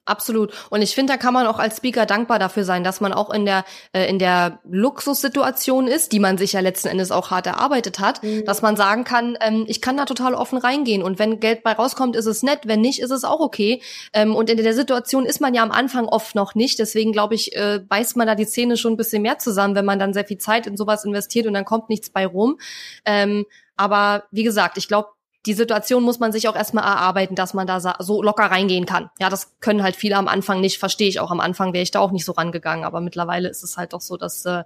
Absolut. 0.06 0.52
Und 0.70 0.82
ich 0.82 0.94
finde, 0.94 1.12
da 1.12 1.16
kann 1.16 1.34
man 1.34 1.48
auch 1.48 1.58
als 1.58 1.78
Speaker 1.78 2.06
dankbar 2.06 2.38
dafür 2.38 2.64
sein, 2.64 2.84
dass 2.84 3.00
man 3.00 3.12
auch 3.12 3.28
in 3.30 3.44
der 3.44 3.64
äh, 3.92 4.08
in 4.08 4.20
der 4.20 4.60
Luxussituation 4.64 5.88
ist, 5.88 6.12
die 6.12 6.20
man 6.20 6.38
sich 6.38 6.52
ja 6.52 6.60
letzten 6.60 6.86
Endes 6.86 7.10
auch 7.10 7.32
hart 7.32 7.48
erarbeitet 7.48 7.98
hat, 7.98 8.22
mhm. 8.22 8.44
dass 8.44 8.62
man 8.62 8.76
sagen 8.76 9.02
kann, 9.02 9.36
ähm, 9.40 9.64
ich 9.66 9.80
kann 9.80 9.96
da 9.96 10.04
total 10.04 10.34
offen 10.34 10.58
reingehen 10.58 11.02
und 11.02 11.18
wenn 11.18 11.40
Geld 11.40 11.64
bei 11.64 11.72
rauskommt, 11.72 12.14
ist 12.14 12.26
es 12.26 12.44
nett, 12.44 12.60
wenn 12.66 12.80
nicht, 12.80 13.00
ist 13.00 13.10
es 13.10 13.24
auch 13.24 13.40
okay. 13.40 13.82
Ähm, 14.12 14.36
und 14.36 14.48
in 14.48 14.58
der 14.58 14.74
Situation 14.74 15.26
ist 15.26 15.40
man 15.40 15.54
ja 15.54 15.64
am 15.64 15.72
Anfang 15.72 16.06
oft 16.06 16.36
noch 16.36 16.54
nicht, 16.54 16.78
deswegen 16.78 17.10
glaube 17.10 17.34
ich, 17.34 17.56
äh, 17.56 17.80
beißt 17.80 18.16
man 18.16 18.28
da 18.28 18.36
die 18.36 18.46
Zähne 18.46 18.76
schon 18.76 18.92
ein 18.92 18.96
bisschen 18.96 19.22
mehr 19.22 19.38
zusammen, 19.38 19.74
wenn 19.74 19.84
man 19.84 19.98
dann 19.98 20.14
sehr 20.14 20.24
viel 20.24 20.38
Zeit 20.38 20.68
in 20.68 20.76
sowas 20.76 21.04
investiert 21.04 21.48
und 21.48 21.54
dann 21.54 21.64
kommt 21.64 21.88
nichts 21.88 22.10
bei 22.10 22.26
rum. 22.26 22.58
Ähm, 23.04 23.44
aber 23.76 24.24
wie 24.30 24.44
gesagt, 24.44 24.78
ich 24.78 24.88
glaube, 24.88 25.08
die 25.46 25.54
Situation 25.54 26.02
muss 26.02 26.18
man 26.18 26.32
sich 26.32 26.48
auch 26.48 26.56
erstmal 26.56 26.84
erarbeiten, 26.84 27.34
dass 27.34 27.54
man 27.54 27.66
da 27.66 27.80
so 27.80 28.22
locker 28.22 28.44
reingehen 28.44 28.86
kann. 28.86 29.10
Ja, 29.20 29.30
das 29.30 29.58
können 29.60 29.82
halt 29.82 29.96
viele 29.96 30.16
am 30.16 30.28
Anfang 30.28 30.60
nicht, 30.60 30.78
verstehe 30.78 31.08
ich 31.08 31.20
auch. 31.20 31.30
Am 31.30 31.40
Anfang 31.40 31.72
wäre 31.72 31.82
ich 31.82 31.90
da 31.90 32.00
auch 32.00 32.10
nicht 32.10 32.24
so 32.24 32.32
rangegangen, 32.32 32.84
aber 32.84 33.00
mittlerweile 33.00 33.48
ist 33.48 33.62
es 33.62 33.76
halt 33.76 33.92
doch 33.92 34.00
so, 34.00 34.16
dass 34.16 34.44
äh, 34.44 34.64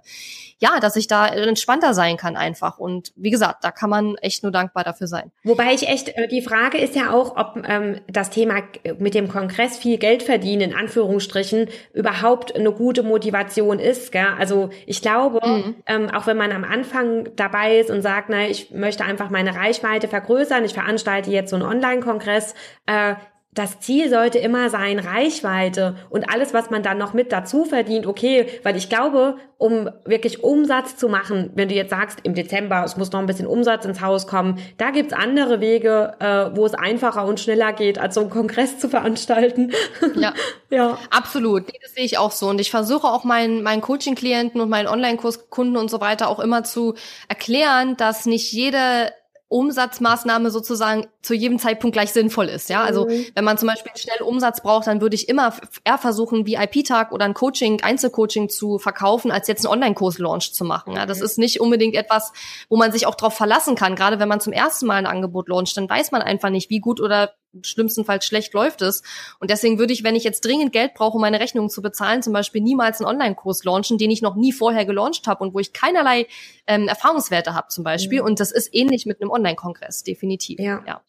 ja, 0.61 0.79
dass 0.79 0.95
ich 0.95 1.07
da 1.07 1.27
entspannter 1.27 1.93
sein 1.93 2.17
kann 2.17 2.37
einfach. 2.37 2.77
Und 2.77 3.11
wie 3.15 3.31
gesagt, 3.31 3.63
da 3.63 3.71
kann 3.71 3.89
man 3.89 4.15
echt 4.17 4.43
nur 4.43 4.51
dankbar 4.51 4.83
dafür 4.83 5.07
sein. 5.07 5.31
Wobei 5.43 5.73
ich 5.73 5.87
echt, 5.87 6.09
äh, 6.09 6.27
die 6.27 6.41
Frage 6.41 6.77
ist 6.77 6.95
ja 6.95 7.11
auch, 7.11 7.35
ob 7.35 7.63
ähm, 7.67 7.99
das 8.07 8.29
Thema 8.29 8.61
mit 8.99 9.15
dem 9.15 9.27
Kongress 9.27 9.77
viel 9.77 9.97
Geld 9.97 10.21
verdienen, 10.21 10.71
in 10.71 10.75
Anführungsstrichen, 10.75 11.67
überhaupt 11.93 12.55
eine 12.55 12.71
gute 12.71 13.01
Motivation 13.01 13.79
ist. 13.79 14.11
Gell? 14.11 14.27
Also 14.37 14.69
ich 14.85 15.01
glaube, 15.01 15.39
mhm. 15.45 15.75
ähm, 15.87 16.09
auch 16.11 16.27
wenn 16.27 16.37
man 16.37 16.51
am 16.51 16.63
Anfang 16.63 17.29
dabei 17.35 17.79
ist 17.79 17.89
und 17.89 18.03
sagt, 18.03 18.29
na, 18.29 18.47
ich 18.47 18.69
möchte 18.69 19.03
einfach 19.03 19.31
meine 19.31 19.55
Reichweite 19.55 20.07
vergrößern, 20.07 20.63
ich 20.71 20.73
veranstalte 20.73 21.31
jetzt 21.31 21.49
so 21.49 21.55
einen 21.55 21.65
Online-Kongress, 21.65 22.55
äh, 22.85 23.15
das 23.53 23.81
Ziel 23.81 24.09
sollte 24.09 24.39
immer 24.39 24.69
sein, 24.69 24.97
Reichweite 24.97 25.97
und 26.09 26.29
alles, 26.29 26.53
was 26.53 26.69
man 26.69 26.83
dann 26.83 26.97
noch 26.97 27.13
mit 27.13 27.33
dazu 27.33 27.65
verdient, 27.65 28.07
okay, 28.07 28.47
weil 28.63 28.77
ich 28.77 28.87
glaube, 28.87 29.35
um 29.57 29.89
wirklich 30.05 30.41
Umsatz 30.41 30.95
zu 30.95 31.09
machen, 31.09 31.51
wenn 31.55 31.67
du 31.67 31.75
jetzt 31.75 31.89
sagst, 31.89 32.19
im 32.23 32.33
Dezember, 32.33 32.81
es 32.85 32.95
muss 32.95 33.11
noch 33.11 33.19
ein 33.19 33.25
bisschen 33.25 33.47
Umsatz 33.47 33.83
ins 33.83 33.99
Haus 33.99 34.25
kommen, 34.25 34.57
da 34.77 34.91
gibt's 34.91 35.11
andere 35.11 35.59
Wege, 35.59 36.13
äh, 36.19 36.55
wo 36.55 36.65
es 36.65 36.73
einfacher 36.73 37.25
und 37.25 37.41
schneller 37.41 37.73
geht, 37.73 37.99
als 37.99 38.15
so 38.15 38.21
einen 38.21 38.29
Kongress 38.29 38.79
zu 38.79 38.87
veranstalten. 38.87 39.73
Ja, 40.15 40.33
ja. 40.69 40.97
absolut. 41.09 41.65
Das 41.83 41.93
sehe 41.93 42.05
ich 42.05 42.17
auch 42.17 42.31
so. 42.31 42.47
Und 42.47 42.61
ich 42.61 42.71
versuche 42.71 43.07
auch 43.07 43.25
meinen, 43.25 43.63
meinen 43.63 43.81
Coaching-Klienten 43.81 44.61
und 44.61 44.69
meinen 44.69 44.87
Online-Kurskunden 44.87 45.75
und 45.75 45.91
so 45.91 45.99
weiter 45.99 46.29
auch 46.29 46.39
immer 46.39 46.63
zu 46.63 46.95
erklären, 47.27 47.97
dass 47.97 48.25
nicht 48.25 48.53
jede 48.53 49.11
Umsatzmaßnahme 49.51 50.49
sozusagen 50.49 51.07
zu 51.21 51.33
jedem 51.33 51.59
Zeitpunkt 51.59 51.93
gleich 51.93 52.13
sinnvoll 52.13 52.47
ist. 52.47 52.69
Ja, 52.69 52.83
also 52.83 53.05
mhm. 53.05 53.25
wenn 53.35 53.43
man 53.43 53.57
zum 53.57 53.67
Beispiel 53.67 53.91
schnell 53.95 54.21
Umsatz 54.21 54.61
braucht, 54.61 54.87
dann 54.87 55.01
würde 55.01 55.15
ich 55.15 55.27
immer 55.27 55.53
eher 55.83 55.97
versuchen, 55.97 56.47
VIP-Tag 56.47 57.11
oder 57.11 57.25
ein 57.25 57.33
Coaching, 57.33 57.81
Einzelcoaching 57.81 58.47
zu 58.47 58.79
verkaufen, 58.79 59.29
als 59.29 59.49
jetzt 59.49 59.65
einen 59.65 59.73
Online-Kurs-Launch 59.73 60.53
zu 60.53 60.63
machen. 60.63 60.95
Ja, 60.95 61.05
das 61.05 61.19
mhm. 61.19 61.25
ist 61.25 61.37
nicht 61.37 61.59
unbedingt 61.59 61.95
etwas, 61.95 62.31
wo 62.69 62.77
man 62.77 62.93
sich 62.93 63.05
auch 63.05 63.15
drauf 63.15 63.33
verlassen 63.33 63.75
kann. 63.75 63.95
Gerade 63.95 64.19
wenn 64.19 64.29
man 64.29 64.39
zum 64.39 64.53
ersten 64.53 64.85
Mal 64.85 64.95
ein 64.95 65.05
Angebot 65.05 65.49
launcht, 65.49 65.75
dann 65.75 65.89
weiß 65.89 66.11
man 66.11 66.21
einfach 66.21 66.49
nicht, 66.49 66.69
wie 66.69 66.79
gut 66.79 67.01
oder 67.01 67.33
schlimmstenfalls 67.63 68.25
schlecht 68.25 68.53
läuft 68.53 68.81
es. 68.81 69.03
Und 69.39 69.49
deswegen 69.49 69.79
würde 69.79 69.93
ich, 69.93 70.03
wenn 70.03 70.15
ich 70.15 70.23
jetzt 70.23 70.45
dringend 70.45 70.71
Geld 70.71 70.93
brauche, 70.93 71.15
um 71.15 71.21
meine 71.21 71.39
Rechnungen 71.39 71.69
zu 71.69 71.81
bezahlen, 71.81 72.21
zum 72.21 72.33
Beispiel 72.33 72.61
niemals 72.61 72.99
einen 72.99 73.09
Online-Kurs 73.09 73.63
launchen, 73.63 73.97
den 73.97 74.11
ich 74.11 74.21
noch 74.21 74.35
nie 74.35 74.51
vorher 74.51 74.85
gelauncht 74.85 75.27
habe 75.27 75.43
und 75.43 75.53
wo 75.53 75.59
ich 75.59 75.73
keinerlei 75.73 76.27
ähm, 76.67 76.87
Erfahrungswerte 76.87 77.53
habe 77.53 77.67
zum 77.69 77.83
Beispiel. 77.83 78.19
Ja. 78.19 78.23
Und 78.23 78.39
das 78.39 78.51
ist 78.51 78.69
ähnlich 78.73 79.05
mit 79.05 79.21
einem 79.21 79.31
Online-Kongress, 79.31 80.03
definitiv. 80.03 80.59
Ja. 80.59 80.83
ja. 80.85 81.01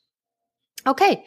Okay. 0.84 1.22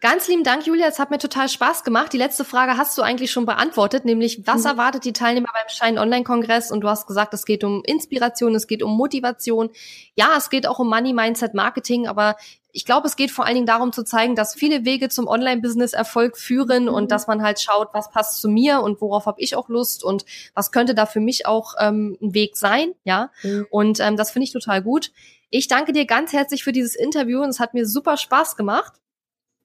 Ganz 0.00 0.28
lieben 0.28 0.44
Dank, 0.44 0.64
Julia. 0.64 0.86
Es 0.86 1.00
hat 1.00 1.10
mir 1.10 1.18
total 1.18 1.48
Spaß 1.48 1.82
gemacht. 1.82 2.12
Die 2.12 2.18
letzte 2.18 2.44
Frage 2.44 2.76
hast 2.76 2.96
du 2.96 3.02
eigentlich 3.02 3.32
schon 3.32 3.46
beantwortet, 3.46 4.04
nämlich 4.04 4.46
was 4.46 4.60
mhm. 4.60 4.70
erwartet 4.70 5.04
die 5.04 5.12
Teilnehmer 5.12 5.48
beim 5.52 5.68
Shine 5.68 6.00
Online 6.00 6.22
Kongress? 6.22 6.70
Und 6.70 6.82
du 6.82 6.88
hast 6.88 7.08
gesagt, 7.08 7.34
es 7.34 7.44
geht 7.44 7.64
um 7.64 7.82
Inspiration, 7.84 8.54
es 8.54 8.68
geht 8.68 8.84
um 8.84 8.96
Motivation. 8.96 9.70
Ja, 10.14 10.34
es 10.36 10.50
geht 10.50 10.68
auch 10.68 10.78
um 10.78 10.88
Money 10.88 11.12
Mindset 11.12 11.54
Marketing, 11.54 12.06
aber 12.06 12.36
ich 12.72 12.84
glaube, 12.84 13.06
es 13.06 13.16
geht 13.16 13.30
vor 13.30 13.46
allen 13.46 13.54
Dingen 13.54 13.66
darum 13.66 13.92
zu 13.92 14.04
zeigen, 14.04 14.34
dass 14.34 14.54
viele 14.54 14.84
Wege 14.84 15.08
zum 15.08 15.26
Online-Business-Erfolg 15.26 16.36
führen 16.36 16.84
mhm. 16.84 16.94
und 16.94 17.10
dass 17.10 17.26
man 17.26 17.42
halt 17.42 17.60
schaut, 17.60 17.88
was 17.92 18.10
passt 18.10 18.40
zu 18.40 18.48
mir 18.48 18.80
und 18.80 19.00
worauf 19.00 19.26
habe 19.26 19.40
ich 19.40 19.56
auch 19.56 19.68
Lust 19.68 20.04
und 20.04 20.24
was 20.54 20.70
könnte 20.70 20.94
da 20.94 21.06
für 21.06 21.20
mich 21.20 21.46
auch 21.46 21.74
ähm, 21.80 22.18
ein 22.20 22.34
Weg 22.34 22.56
sein, 22.56 22.92
ja. 23.04 23.30
Mhm. 23.42 23.66
Und 23.70 24.00
ähm, 24.00 24.16
das 24.16 24.30
finde 24.30 24.44
ich 24.44 24.52
total 24.52 24.82
gut. 24.82 25.12
Ich 25.50 25.68
danke 25.68 25.92
dir 25.92 26.04
ganz 26.04 26.32
herzlich 26.32 26.62
für 26.62 26.72
dieses 26.72 26.94
Interview 26.94 27.42
und 27.42 27.48
es 27.48 27.60
hat 27.60 27.72
mir 27.72 27.86
super 27.86 28.16
Spaß 28.16 28.56
gemacht. 28.56 28.92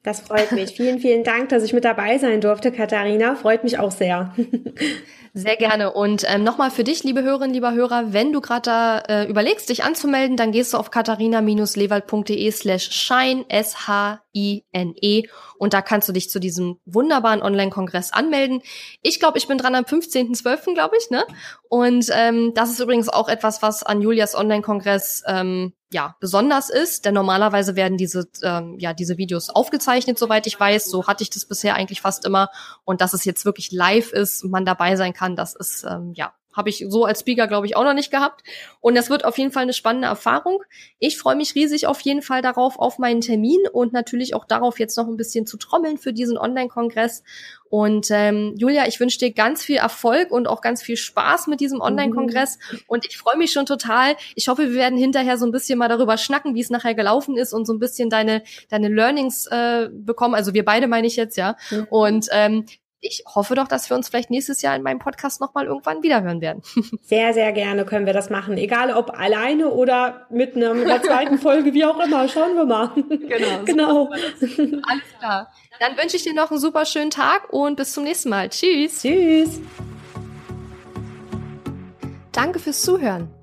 Das 0.04 0.20
freut 0.20 0.52
mich. 0.52 0.76
vielen, 0.76 1.00
vielen 1.00 1.24
Dank, 1.24 1.50
dass 1.50 1.64
ich 1.64 1.72
mit 1.74 1.86
dabei 1.86 2.18
sein 2.18 2.42
durfte, 2.42 2.72
Katharina. 2.72 3.36
Freut 3.36 3.64
mich 3.64 3.80
auch 3.80 3.92
sehr. 3.92 4.34
Sehr 5.36 5.56
gerne. 5.56 5.92
Und 5.92 6.26
ähm, 6.28 6.44
nochmal 6.44 6.70
für 6.70 6.84
dich, 6.84 7.04
liebe 7.04 7.24
Hörerinnen, 7.24 7.56
lieber 7.56 7.74
Hörer, 7.74 8.14
wenn 8.14 8.32
du 8.32 8.40
gerade 8.40 8.62
da 8.62 9.00
äh, 9.00 9.28
überlegst, 9.28 9.68
dich 9.68 9.84
anzumelden, 9.84 10.38
dann 10.38 10.52
gehst 10.52 10.74
du 10.74 10.78
auf 10.78 10.92
katharina-lewald.de 10.92 12.52
slash 12.52 12.92
shine, 12.92 13.44
S-H-I-N-E 14.34 15.24
und 15.58 15.74
da 15.74 15.82
kannst 15.82 16.10
du 16.10 16.14
dich 16.14 16.30
zu 16.30 16.40
diesem 16.40 16.80
wunderbaren 16.86 17.42
Online-Kongress 17.42 18.12
anmelden. 18.12 18.62
Ich 19.02 19.20
glaube, 19.20 19.38
ich 19.38 19.48
bin 19.48 19.58
dran 19.58 19.76
am 19.76 19.86
15.12., 19.86 20.74
glaube 20.74 20.96
ich, 20.98 21.10
ne? 21.10 21.26
Und 21.70 22.08
ähm, 22.12 22.54
das 22.54 22.72
ist 22.72 22.80
übrigens 22.80 23.10
auch 23.10 23.30
etwas, 23.30 23.62
was 23.62 23.84
an 23.84 24.02
Julias 24.02 24.36
Online-Kongress 24.36 25.24
ähm, 25.28 25.74
ja, 25.92 26.16
besonders 26.20 26.70
ist, 26.70 27.06
denn 27.06 27.14
normalerweise 27.14 27.76
werden 27.76 27.98
diese, 27.98 28.28
ähm, 28.42 28.78
ja, 28.80 28.94
diese 28.94 29.18
Videos 29.18 29.50
aufgezeichnet, 29.50 30.18
soweit 30.18 30.48
ich 30.48 30.60
weiß. 30.60 30.86
So 30.86 31.06
hatte 31.06 31.24
ich 31.24 31.30
das 31.30 31.46
bisher 31.46 31.76
eigentlich 31.76 32.02
fast 32.02 32.26
immer. 32.26 32.50
Und 32.84 33.00
dass 33.00 33.14
es 33.14 33.26
jetzt 33.26 33.46
wirklich 33.46 33.72
live 33.72 34.12
ist 34.12 34.44
und 34.44 34.50
man 34.50 34.66
dabei 34.66 34.96
sein 34.96 35.14
kann, 35.14 35.36
das 35.36 35.56
ist, 35.56 35.84
ähm, 35.84 36.14
ja, 36.16 36.34
habe 36.54 36.70
ich 36.70 36.86
so 36.88 37.06
als 37.06 37.22
Speaker, 37.22 37.48
glaube 37.48 37.66
ich, 37.68 37.76
auch 37.76 37.84
noch 37.84 37.94
nicht 37.94 38.12
gehabt. 38.12 38.44
Und 38.80 38.96
das 38.96 39.10
wird 39.10 39.26
auf 39.26 39.38
jeden 39.38 39.52
Fall 39.52 39.64
eine 39.64 39.74
spannende 39.74 40.08
Erfahrung. 40.08 40.64
Ich 41.00 41.18
freue 41.18 41.36
mich 41.36 41.56
riesig 41.56 41.88
auf 41.88 42.00
jeden 42.02 42.22
Fall 42.22 42.42
darauf, 42.42 42.80
auf 42.80 43.00
meinen 43.00 43.22
Termin 43.22 43.60
und 43.72 43.94
natürlich 43.94 44.36
auch 44.36 44.46
darauf, 44.46 44.80
jetzt 44.80 44.98
noch 44.98 45.08
ein 45.08 45.18
bisschen 45.18 45.46
zu 45.46 45.58
trommeln 45.58 45.98
für 45.98 46.14
diesen 46.14 46.38
Online-Kongress. 46.38 47.24
Und 47.70 48.12
ähm, 48.12 48.54
Julia, 48.56 48.88
ich 48.88 49.00
wünsche 49.00 49.18
dir 49.18 49.34
ganz 49.34 49.64
viel 49.64 49.78
Erfolg 49.78 50.30
und 50.30 50.48
auch 50.48 50.62
ganz 50.62 50.84
viel 50.84 50.96
Spaß 50.96 51.48
mit 51.48 51.60
diesem 51.60 51.82
Online-Kongress. 51.82 52.60
Mhm. 52.72 52.80
Und 52.86 53.06
ich 53.08 53.18
freue 53.18 53.36
mich 53.36 53.52
schon 53.52 53.66
total. 53.66 54.16
Ich 54.36 54.48
hoffe, 54.48 54.70
wir 54.70 54.76
werden 54.76 55.00
hinterher 55.00 55.38
so 55.40 55.46
ein 55.48 55.52
bisschen 55.52 55.80
mal 55.80 55.90
darüber 55.90 56.18
schnacken, 56.18 56.54
wie 56.54 56.62
es 56.62 56.70
nachher 56.70 56.94
gelaufen 56.94 57.36
ist 57.36 57.52
und 57.52 57.66
so 57.66 57.74
ein 57.74 57.80
bisschen 57.80 58.12
deine, 58.12 58.44
deine 58.70 58.90
Learnings 58.90 59.48
äh, 59.48 59.90
bekommen. 59.92 60.36
Also 60.36 60.54
wir 60.54 60.64
beide 60.64 60.88
meine 60.88 61.08
ich 61.08 61.16
jetzt, 61.16 61.36
ja. 61.36 61.56
Mhm. 61.72 61.88
Und 61.90 62.28
ähm, 62.32 62.66
ich 63.04 63.24
hoffe 63.28 63.54
doch, 63.56 63.68
dass 63.68 63.90
wir 63.90 63.98
uns 63.98 64.08
vielleicht 64.08 64.30
nächstes 64.30 64.62
Jahr 64.62 64.76
in 64.76 64.82
meinem 64.82 65.00
Podcast 65.00 65.42
nochmal 65.42 65.66
irgendwann 65.66 66.02
wiederhören 66.02 66.42
werden. 66.42 66.62
Sehr, 67.02 67.34
sehr 67.34 67.52
gerne 67.52 67.86
können 67.86 68.06
wir 68.06 68.14
das 68.14 68.30
machen. 68.30 68.58
Egal 68.58 68.92
ob 68.92 69.20
alleine 69.20 69.70
oder 69.70 70.26
mit 70.30 70.56
einer, 70.56 71.02
zweiten 71.02 71.38
Folge, 71.38 71.74
wie 71.74 71.86
auch 71.86 72.00
immer. 72.00 72.28
Schauen 72.30 72.56
wir 72.56 72.66
mal. 72.66 72.92
Genau. 72.96 73.64
genau. 73.66 74.10
Alles 74.10 75.04
klar. 75.20 75.52
Dann 75.80 75.98
wünsche 75.98 76.16
ich 76.16 76.24
dir 76.24 76.34
noch 76.34 76.50
einen 76.50 76.60
super 76.60 76.86
schönen 76.86 77.12
Tag 77.12 77.52
und 77.52 77.76
bis 77.76 77.94
zum 77.94 78.06
nächsten 78.06 78.30
Mal. 78.30 78.50
Tschüss. 78.50 79.02
Tschüss. 79.02 79.60
Danke 82.32 82.60
fürs 82.60 82.82
Zuhören. 82.82 83.43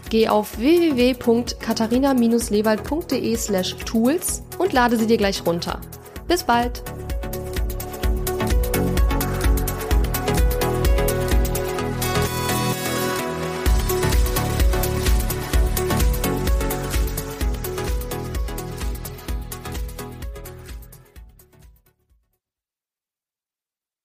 Geh 0.11 0.27
auf 0.27 0.59
www.katharina-lewald.de 0.59 3.35
slash 3.37 3.75
tools 3.85 4.43
und 4.57 4.73
lade 4.73 4.97
sie 4.97 5.07
dir 5.07 5.15
gleich 5.15 5.45
runter. 5.45 5.79
Bis 6.27 6.43
bald! 6.43 6.83